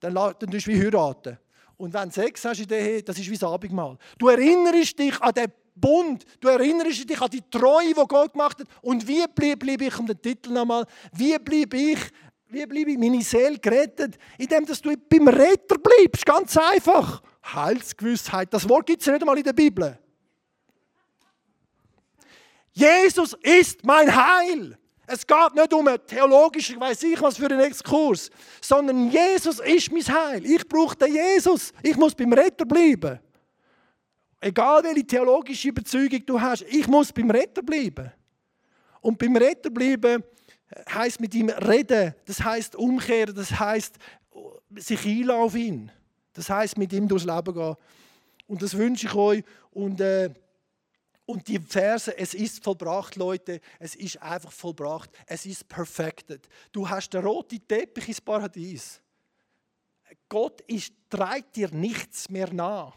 dann, 0.00 0.14
dann 0.14 0.36
du 0.38 0.58
wie 0.66 0.80
heiraten. 0.80 1.38
Und 1.76 1.92
wenn 1.92 2.08
du 2.08 2.14
Sex 2.14 2.44
hast 2.44 2.60
das 2.70 3.18
ist 3.18 3.30
wie 3.30 3.38
das 3.38 3.50
Abendmahl. 3.50 3.96
Du 4.18 4.28
erinnerst 4.28 4.98
dich 4.98 5.20
an 5.20 5.32
den 5.32 5.52
Bund, 5.74 6.24
du 6.40 6.48
erinnerst 6.48 7.08
dich 7.08 7.20
an 7.20 7.30
die 7.30 7.42
Treue, 7.50 7.88
die 7.88 7.94
Gott 7.94 8.32
gemacht 8.32 8.60
hat. 8.60 8.66
Und 8.82 9.06
wie 9.06 9.24
bleibe 9.26 9.84
ich, 9.84 9.98
um 9.98 10.06
den 10.06 10.20
Titel 10.20 10.52
nochmal, 10.52 10.86
wie 11.12 11.36
bleibe 11.38 11.76
ich, 11.76 11.98
wie 12.46 12.66
bleibe 12.66 12.92
ich 12.92 12.98
meine 12.98 13.22
Seele 13.22 13.58
gerettet? 13.58 14.16
Indem 14.38 14.66
dass 14.66 14.80
du 14.80 14.94
beim 15.08 15.28
Retter 15.28 15.76
bleibst, 15.78 16.24
ganz 16.24 16.56
einfach. 16.56 17.22
Heilsgewissheit, 17.44 18.54
das 18.54 18.68
Wort 18.68 18.86
gibt 18.86 19.02
es 19.02 19.08
nicht 19.08 19.20
einmal 19.20 19.36
in 19.36 19.44
der 19.44 19.52
Bibel. 19.52 19.98
Jesus 22.74 23.34
ist 23.40 23.84
mein 23.84 24.14
Heil. 24.14 24.76
Es 25.06 25.26
geht 25.26 25.54
nicht 25.54 25.72
um 25.72 25.86
einen 25.86 26.04
theologischen, 26.06 26.80
weiß 26.80 27.02
ich 27.04 27.20
was 27.20 27.36
für 27.36 27.46
einen 27.46 27.60
Exkurs, 27.60 28.30
sondern 28.60 29.10
Jesus 29.10 29.60
ist 29.60 29.92
mein 29.92 30.02
Heil. 30.02 30.44
Ich 30.44 30.66
brauche 30.66 30.96
den 30.96 31.14
Jesus. 31.14 31.72
Ich 31.82 31.96
muss 31.96 32.14
beim 32.14 32.32
Retter 32.32 32.64
bleiben. 32.64 33.20
Egal 34.40 34.82
welche 34.82 35.06
theologische 35.06 35.68
Überzeugung 35.68 36.26
du 36.26 36.40
hast, 36.40 36.62
ich 36.62 36.86
muss 36.86 37.12
beim 37.12 37.30
Retter 37.30 37.62
bleiben. 37.62 38.12
Und 39.00 39.18
beim 39.18 39.36
Retter 39.36 39.70
bleiben 39.70 40.24
heißt 40.92 41.20
mit 41.20 41.34
ihm 41.34 41.50
reden, 41.50 42.14
das 42.24 42.42
heißt 42.42 42.74
umkehren, 42.74 43.34
das 43.34 43.58
heißt 43.58 43.96
sich 44.76 45.06
einladen 45.06 45.40
auf 45.42 45.54
ihn. 45.54 45.92
Das 46.32 46.50
heißt 46.50 46.76
mit 46.76 46.92
ihm 46.92 47.06
durchs 47.06 47.24
Leben 47.24 47.54
gehen. 47.54 47.76
Und 48.46 48.62
das 48.62 48.76
wünsche 48.76 49.06
ich 49.06 49.14
euch. 49.14 49.44
Und 49.70 50.00
äh, 50.00 50.30
und 51.26 51.48
die 51.48 51.58
Verse, 51.58 52.16
es 52.16 52.34
ist 52.34 52.62
vollbracht, 52.62 53.16
Leute, 53.16 53.60
es 53.78 53.94
ist 53.94 54.20
einfach 54.20 54.52
vollbracht, 54.52 55.10
es 55.26 55.46
ist 55.46 55.66
perfected. 55.68 56.48
Du 56.70 56.88
hast 56.88 57.10
den 57.14 57.24
roten 57.24 57.66
Teppich 57.66 58.08
ins 58.08 58.20
Paradies. 58.20 59.00
Gott 60.28 60.60
ist, 60.62 60.92
trägt 61.08 61.56
dir 61.56 61.70
nichts 61.70 62.28
mehr 62.28 62.52
nach. 62.52 62.94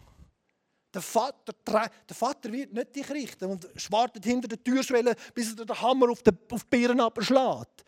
Der 0.93 1.01
Vater, 1.01 1.53
der 1.63 2.15
Vater 2.15 2.51
wird 2.51 2.73
nicht 2.73 2.95
dich 2.95 3.09
richten 3.09 3.45
und 3.45 3.91
wartet 3.91 4.25
hinter 4.25 4.47
der 4.47 4.63
Türschwelle, 4.63 5.15
bis 5.33 5.49
er 5.49 5.65
den 5.65 5.81
Hammer 5.81 6.09
auf, 6.09 6.23
die 6.23 6.31
Birnen 6.69 7.01
abschlägt. 7.01 7.85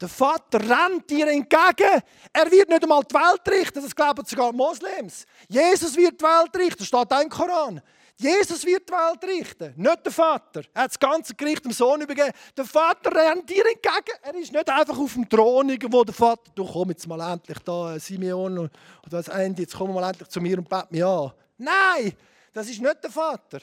Der 0.00 0.08
Vater 0.08 0.60
rennt 0.60 1.10
dir 1.10 1.28
entgegen. 1.28 2.02
Er 2.32 2.50
wird 2.50 2.68
nicht 2.68 2.82
einmal 2.82 3.02
die 3.04 3.14
Welt 3.14 3.48
richten, 3.48 3.82
das 3.82 3.94
glauben 3.94 4.24
sogar 4.24 4.52
Moslems. 4.52 5.26
Jesus 5.48 5.96
wird 5.96 6.20
die 6.20 6.24
Welt 6.24 6.56
richten, 6.56 6.84
steht 6.84 7.12
auch 7.12 7.20
im 7.20 7.28
Koran. 7.28 7.82
Jesus 8.20 8.66
wird 8.66 8.86
die 8.86 8.92
Welt 8.92 9.24
richten, 9.24 9.72
nicht 9.76 10.04
der 10.04 10.12
Vater. 10.12 10.60
Er 10.74 10.82
hat 10.82 10.90
das 10.90 10.98
ganze 10.98 11.34
Gericht 11.34 11.64
dem 11.64 11.72
Sohn 11.72 12.02
übergeben. 12.02 12.32
Der 12.54 12.66
Vater 12.66 13.10
rennt 13.14 13.48
dir 13.48 13.64
entgegen. 13.64 14.18
Er 14.20 14.34
ist 14.34 14.52
nicht 14.52 14.68
einfach 14.68 14.98
auf 14.98 15.14
dem 15.14 15.26
Thron, 15.26 15.74
wo 15.90 16.04
der 16.04 16.12
Vater, 16.12 16.50
du 16.54 16.66
komm 16.66 16.90
jetzt 16.90 17.08
mal 17.08 17.32
endlich 17.32 17.58
da, 17.60 17.98
Simeon 17.98 18.58
und 18.58 18.70
das 19.08 19.28
Ende, 19.28 19.62
jetzt 19.62 19.74
komm 19.74 19.94
mal 19.94 20.06
endlich 20.06 20.28
zu 20.28 20.38
mir 20.38 20.58
und 20.58 20.68
bett 20.68 20.92
mich 20.92 21.02
an. 21.02 21.32
Nein, 21.56 22.12
das 22.52 22.68
ist 22.68 22.82
nicht 22.82 23.02
der 23.02 23.10
Vater. 23.10 23.60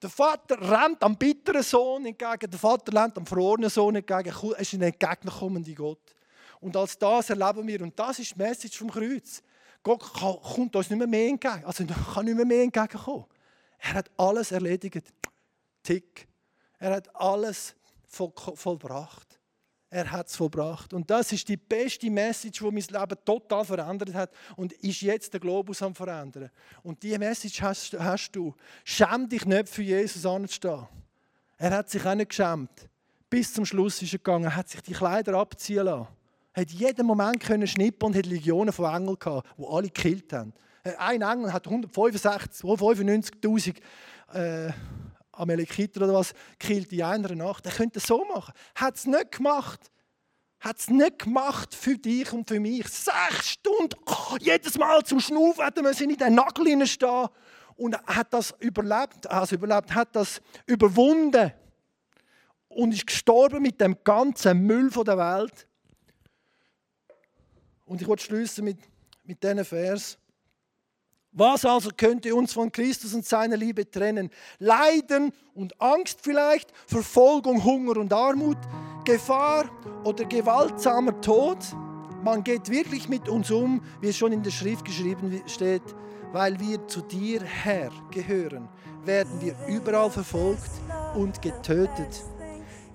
Der 0.00 0.08
Vater 0.08 0.58
rennt 0.58 1.02
am 1.02 1.14
bitteren 1.14 1.62
Sohn 1.62 2.06
entgegen, 2.06 2.50
der 2.50 2.58
Vater 2.58 2.98
rennt 2.98 3.18
am 3.18 3.26
verlorenen 3.26 3.68
Sohn 3.68 3.94
entgegen. 3.94 4.32
Er 4.32 4.58
ist 4.58 4.72
ein 4.72 4.82
entgegenkommender 4.82 5.72
Gott. 5.72 6.16
Und 6.60 6.74
als 6.74 6.98
das 6.98 7.28
erleben 7.28 7.66
wir, 7.66 7.82
und 7.82 7.98
das 7.98 8.20
ist 8.20 8.34
die 8.34 8.38
Message 8.38 8.78
vom 8.78 8.90
Kreuz. 8.90 9.42
Gott 9.82 10.00
kommt 10.00 10.74
uns 10.74 10.88
nicht 10.88 10.98
mehr, 10.98 11.06
mehr 11.06 11.28
entgegen, 11.28 11.62
also 11.66 11.84
kann 12.14 12.24
nicht 12.24 12.36
mehr, 12.36 12.46
mehr 12.46 12.62
entgegenkommen. 12.62 13.26
Er 13.78 13.94
hat 13.94 14.10
alles 14.16 14.52
erledigt. 14.52 15.12
Tick. 15.82 16.28
Er 16.78 16.94
hat 16.96 17.14
alles 17.14 17.74
voll, 18.06 18.32
vollbracht. 18.54 19.38
Er 19.90 20.10
hat 20.10 20.28
es 20.28 20.36
vollbracht. 20.36 20.92
Und 20.92 21.10
das 21.10 21.32
ist 21.32 21.48
die 21.48 21.56
beste 21.56 22.10
Message, 22.10 22.58
die 22.58 22.64
mein 22.64 22.74
Leben 22.74 23.24
total 23.24 23.64
verändert 23.64 24.12
hat 24.12 24.30
und 24.56 24.72
ist 24.74 25.00
jetzt 25.00 25.32
der 25.32 25.40
Globus 25.40 25.82
am 25.82 25.94
verändern. 25.94 26.50
Und 26.82 27.02
diese 27.02 27.18
Message 27.18 27.62
hast, 27.62 27.98
hast 27.98 28.32
du. 28.32 28.54
Schäm 28.84 29.28
dich 29.28 29.46
nicht 29.46 29.68
für 29.68 29.82
Jesus 29.82 30.26
anzustehen. 30.26 30.86
Er 31.56 31.70
hat 31.70 31.88
sich 31.88 32.04
auch 32.04 32.14
nicht 32.14 32.28
geschämt. 32.28 32.88
Bis 33.30 33.52
zum 33.52 33.64
Schluss 33.64 34.00
ist 34.02 34.12
er 34.12 34.18
gegangen, 34.18 34.44
er 34.44 34.56
hat 34.56 34.68
sich 34.68 34.80
die 34.82 34.92
Kleider 34.92 35.34
abziehen 35.34 35.84
lassen. 35.84 36.08
Er 36.52 36.62
hat 36.62 36.70
jeden 36.70 37.06
Moment 37.06 37.40
können 37.40 37.66
schnippen 37.66 38.06
und 38.06 38.16
hat 38.16 38.26
Legionen 38.26 38.72
von 38.72 38.94
Engeln 38.94 39.18
gehabt, 39.18 39.48
die 39.56 39.64
alle 39.66 39.88
gekillt 39.88 40.32
haben. 40.32 40.52
Ein 40.96 41.22
Engel 41.22 41.52
hat 41.52 41.66
195.000 41.66 43.76
äh, 44.32 44.70
Amalekiter 45.32 46.02
oder 46.02 46.14
was 46.14 46.32
gekillt 46.58 46.92
in 46.92 47.02
einer 47.02 47.34
Nacht. 47.34 47.66
Er 47.66 47.72
könnte 47.72 47.98
es 47.98 48.06
so 48.06 48.24
machen. 48.24 48.54
Hat 48.74 48.96
es 48.96 49.06
nicht 49.06 49.32
gemacht. 49.32 49.90
Hat 50.60 50.78
es 50.78 50.90
nicht 50.90 51.20
gemacht 51.20 51.74
für 51.74 51.96
dich 51.96 52.32
und 52.32 52.48
für 52.48 52.58
mich. 52.58 52.88
Sechs 52.88 53.50
Stunden, 53.50 53.94
oh, 54.06 54.36
jedes 54.40 54.76
Mal 54.76 55.04
zum 55.04 55.20
Schnaufen 55.20 55.64
hätten 55.64 55.84
wir 55.84 56.00
in 56.00 56.16
den 56.16 56.34
Nagel 56.34 56.86
stehen 56.86 57.28
und 57.76 57.96
hat 58.06 58.32
das 58.32 58.52
überlebt, 58.58 59.28
also 59.28 59.54
überlebt, 59.54 59.94
hat 59.94 60.16
das 60.16 60.40
überwunden 60.66 61.52
und 62.68 62.92
ist 62.92 63.06
gestorben 63.06 63.62
mit 63.62 63.80
dem 63.80 63.96
ganzen 64.02 64.66
Müll 64.66 64.90
der 64.90 65.16
Welt. 65.16 65.68
Und 67.84 68.02
ich 68.02 68.08
wollte 68.08 68.24
schließen 68.24 68.64
mit, 68.64 68.78
mit 69.24 69.42
diesen 69.42 69.64
Vers. 69.64 70.18
Was 71.32 71.64
also 71.64 71.90
könnte 71.96 72.34
uns 72.34 72.52
von 72.52 72.72
Christus 72.72 73.14
und 73.14 73.24
seiner 73.24 73.56
Liebe 73.56 73.88
trennen? 73.88 74.30
Leiden 74.58 75.32
und 75.54 75.80
Angst 75.80 76.20
vielleicht, 76.22 76.72
Verfolgung, 76.86 77.62
Hunger 77.62 77.98
und 77.98 78.12
Armut, 78.12 78.56
Gefahr 79.04 79.70
oder 80.04 80.24
gewaltsamer 80.24 81.20
Tod? 81.20 81.58
Man 82.24 82.42
geht 82.42 82.68
wirklich 82.70 83.08
mit 83.08 83.28
uns 83.28 83.50
um, 83.50 83.82
wie 84.00 84.08
es 84.08 84.16
schon 84.16 84.32
in 84.32 84.42
der 84.42 84.50
Schrift 84.50 84.84
geschrieben 84.84 85.42
steht, 85.46 85.82
weil 86.32 86.58
wir 86.58 86.86
zu 86.88 87.02
dir, 87.02 87.42
Herr, 87.42 87.90
gehören, 88.10 88.68
werden 89.04 89.40
wir 89.40 89.54
überall 89.68 90.10
verfolgt 90.10 90.70
und 91.14 91.40
getötet. 91.40 92.24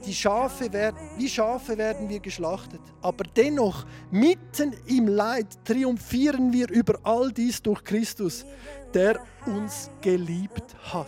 Die 0.06 0.14
Schafe 0.14 0.72
werden, 0.74 0.98
wie 1.18 1.30
Schafe 1.30 1.78
werden 1.78 2.10
wir 2.10 2.20
geschlachtet. 2.20 2.82
Aber 3.02 3.24
dennoch, 3.24 3.86
mitten 4.12 4.76
im 4.86 5.08
Leid, 5.08 5.48
triumphieren 5.64 6.52
wir 6.52 6.70
über 6.70 7.00
all 7.04 7.32
dies 7.32 7.62
durch 7.62 7.84
Christus, 7.84 8.46
der 8.94 9.20
uns 9.46 9.90
geliebt 10.02 10.76
hat. 10.92 11.08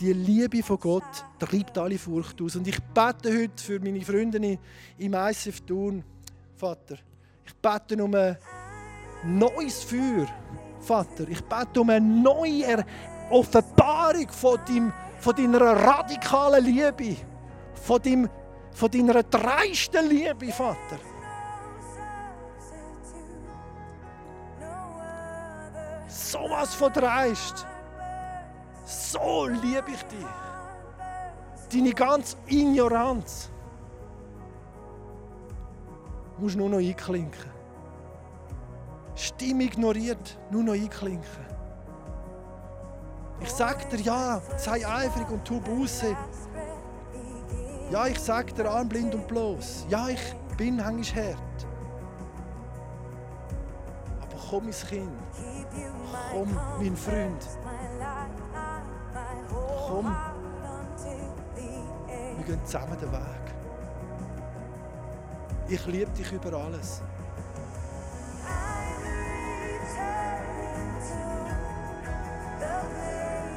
Die 0.00 0.12
Liebe 0.12 0.62
von 0.62 0.78
Gott 0.80 1.24
treibt 1.38 1.78
alle 1.78 1.98
Furcht 1.98 2.42
aus. 2.42 2.56
Und 2.56 2.66
ich 2.66 2.82
bete 2.82 3.42
heute 3.42 3.62
für 3.62 3.78
meine 3.78 4.00
Freunde 4.00 4.58
im 4.98 5.14
ICF 5.14 5.60
Thun, 5.60 6.02
Vater. 6.56 6.96
Ich 7.46 7.54
bete 7.54 8.02
um 8.02 8.14
ein 8.14 8.36
neues 9.24 9.84
Feuer 9.84 10.26
Vater. 10.80 11.28
Ich 11.28 11.42
bete 11.42 11.80
um 11.80 11.90
eine 11.90 12.04
neue 12.04 12.84
Offenbarung 13.30 14.28
von, 14.28 14.58
deinem, 14.66 14.92
von 15.24 15.34
deiner 15.34 15.60
radikalen 15.60 16.62
Liebe, 16.62 17.16
von, 17.72 18.02
deinem, 18.02 18.28
von 18.72 18.90
deiner 18.90 19.22
dreisten 19.22 20.06
Liebe, 20.06 20.52
Vater. 20.52 20.98
So 26.06 26.40
was 26.50 26.74
von 26.74 26.92
dreist. 26.92 27.66
So 28.84 29.46
liebe 29.46 29.92
ich 29.92 30.02
dich. 30.02 30.26
Deine 31.72 31.94
ganze 31.94 32.36
Ignoranz. 32.46 33.50
Du 36.36 36.42
musst 36.42 36.56
nur 36.56 36.68
noch 36.68 36.78
einklinken. 36.78 37.50
Stimme 39.14 39.64
ignoriert, 39.64 40.38
nur 40.50 40.64
noch 40.64 40.74
einklinken. 40.74 41.43
Ich 43.40 43.50
sag 43.50 43.88
dir 43.90 44.00
ja, 44.00 44.40
sei 44.56 44.86
eifrig 44.86 45.28
und 45.30 45.44
tu 45.44 45.60
Buße. 45.60 46.16
Ja, 47.90 48.06
ich 48.06 48.18
sag 48.18 48.54
dir 48.54 48.70
arm, 48.70 48.88
blind 48.88 49.14
und 49.14 49.28
bloß. 49.28 49.86
Ja, 49.88 50.08
ich 50.08 50.34
bin 50.56 50.76
manchmal 50.76 51.34
hart. 51.34 51.66
Aber 54.20 54.36
komm, 54.50 54.64
mein 54.64 54.72
Kind. 54.72 55.10
Komm, 56.32 56.58
mein 56.78 56.96
Freund. 56.96 57.48
Komm. 59.86 60.16
Wir 62.36 62.44
gehen 62.44 62.64
zusammen 62.64 62.98
den 62.98 63.12
Weg. 63.12 63.44
Ich 65.68 65.86
liebe 65.86 66.10
dich 66.12 66.32
über 66.32 66.58
alles. 66.58 67.02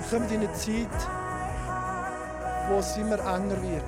Kommen 0.10 0.30
in 0.30 0.40
eine 0.40 0.54
Zeit, 0.54 0.88
wo 2.70 2.80
es 2.80 2.96
immer 2.96 3.20
enger 3.20 3.62
wird. 3.62 3.84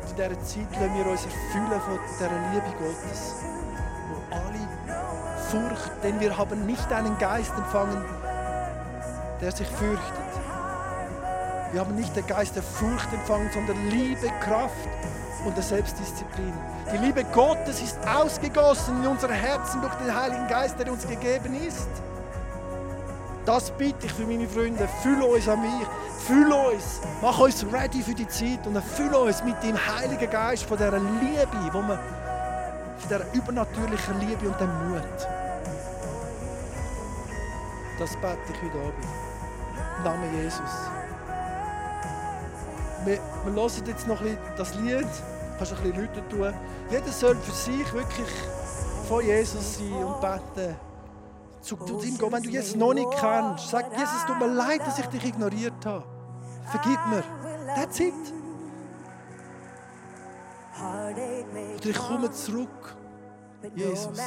Und 0.00 0.10
in 0.10 0.16
dieser 0.16 0.44
Zeit 0.44 0.80
lassen 0.80 0.94
wir 0.96 1.06
uns 1.06 1.24
erfüllen 1.26 1.80
von 1.82 1.98
dieser 2.08 2.30
Liebe 2.52 2.76
Gottes, 2.78 3.34
wo 4.08 4.34
alle 4.34 4.66
Furcht, 5.50 5.92
denn 6.02 6.18
wir 6.20 6.38
haben 6.38 6.64
nicht 6.64 6.90
einen 6.90 7.18
Geist 7.18 7.52
empfangen, 7.54 8.02
der 9.42 9.52
sich 9.52 9.68
fürchtet. 9.68 10.32
Wir 11.72 11.80
haben 11.80 11.94
nicht 11.94 12.16
den 12.16 12.26
Geist 12.26 12.56
der 12.56 12.62
Furcht 12.62 13.12
empfangen, 13.12 13.50
sondern 13.52 13.76
Liebe, 13.90 14.28
Kraft 14.40 14.88
und 15.44 15.54
der 15.54 15.64
Selbstdisziplin. 15.64 16.54
Die 16.90 16.96
Liebe 16.96 17.24
Gottes 17.24 17.82
ist 17.82 17.98
ausgegossen 18.08 19.02
in 19.02 19.08
unser 19.10 19.30
Herzen 19.30 19.82
durch 19.82 19.94
den 19.96 20.14
Heiligen 20.14 20.48
Geist, 20.48 20.78
der 20.78 20.90
uns 20.90 21.06
gegeben 21.06 21.54
ist. 21.66 21.88
Das 23.44 23.70
bitte 23.72 24.06
ich 24.06 24.12
für 24.12 24.24
meine 24.24 24.48
Freunde. 24.48 24.88
Fühl 25.02 25.20
uns 25.20 25.48
an 25.48 25.60
mich. 25.60 25.86
Fühl 26.26 26.52
uns. 26.52 27.00
Mach 27.20 27.38
uns 27.40 27.66
ready 27.72 28.00
für 28.02 28.14
die 28.14 28.28
Zeit 28.28 28.64
und 28.66 28.80
fühl 28.82 29.12
uns 29.12 29.42
mit 29.42 29.60
dem 29.62 29.76
Heiligen 29.76 30.30
Geist 30.30 30.64
von 30.64 30.76
dieser 30.76 30.98
Liebe, 30.98 31.72
wo 31.72 31.80
man, 31.80 31.98
von 32.98 33.08
dieser 33.08 33.34
übernatürlichen 33.34 34.20
Liebe 34.20 34.48
und 34.48 34.60
dem 34.60 34.88
Mut. 34.88 35.02
Das 37.98 38.16
bete 38.16 38.38
ich 38.52 38.62
heute 38.62 38.78
Abend. 38.78 39.06
Im 39.98 40.04
Namen 40.04 40.42
Jesus. 40.42 40.60
Wir, 43.04 43.18
wir 43.44 43.52
hören 43.52 43.86
jetzt 43.86 44.06
noch 44.06 44.20
ein 44.20 44.26
bisschen 44.26 44.56
das 44.56 44.74
Lied. 44.76 45.00
Du 45.00 45.58
kannst 45.58 45.72
ein 45.72 45.82
bisschen 45.82 46.00
Leute 46.00 46.28
tun. 46.28 46.54
Jeder 46.90 47.12
soll 47.12 47.36
für 47.36 47.52
sich 47.52 47.92
wirklich 47.92 48.28
von 49.08 49.24
Jesus 49.24 49.78
sein 49.78 50.04
und 50.04 50.20
beten 50.20 50.76
zu, 51.62 51.76
zu 51.76 52.02
ihm 52.02 52.18
gehen. 52.18 52.32
Wenn 52.32 52.42
du 52.42 52.50
Jesus 52.50 52.74
noch 52.76 52.92
nicht 52.92 53.10
kennst, 53.18 53.70
sag, 53.70 53.90
Jesus, 53.92 54.26
tut 54.26 54.38
mir 54.38 54.48
leid, 54.48 54.80
dass 54.86 54.98
ich 54.98 55.06
dich 55.06 55.24
ignoriert 55.24 55.86
habe. 55.86 56.04
Vergib 56.70 56.98
mir. 57.06 57.22
That's 57.74 58.00
it. 58.00 58.14
Oder 61.76 61.86
ich 61.86 61.98
komme 61.98 62.30
zurück, 62.30 62.96
Jesus, 63.74 64.20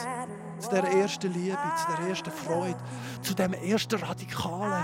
zu 0.60 0.70
der 0.70 0.84
ersten 0.84 1.34
Liebe, 1.34 1.58
zu 1.58 1.98
der 1.98 2.10
ersten 2.10 2.32
Freude, 2.32 2.78
zu 3.22 3.34
dem 3.34 3.54
ersten 3.54 4.00
radikalen 4.00 4.84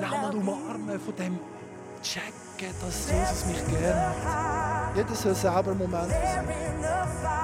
Namen 0.00 0.38
umarmen, 0.38 1.00
von 1.00 1.14
dem 1.16 1.38
checken, 2.02 2.74
dass 2.80 3.10
Jesus 3.10 3.46
mich 3.46 3.66
gerne 3.68 4.24
hat. 4.24 4.96
Jeder 4.96 5.14
soll 5.14 5.34
selber 5.34 5.70
einen 5.70 5.78
Moment 5.78 6.10
sich. 6.10 7.43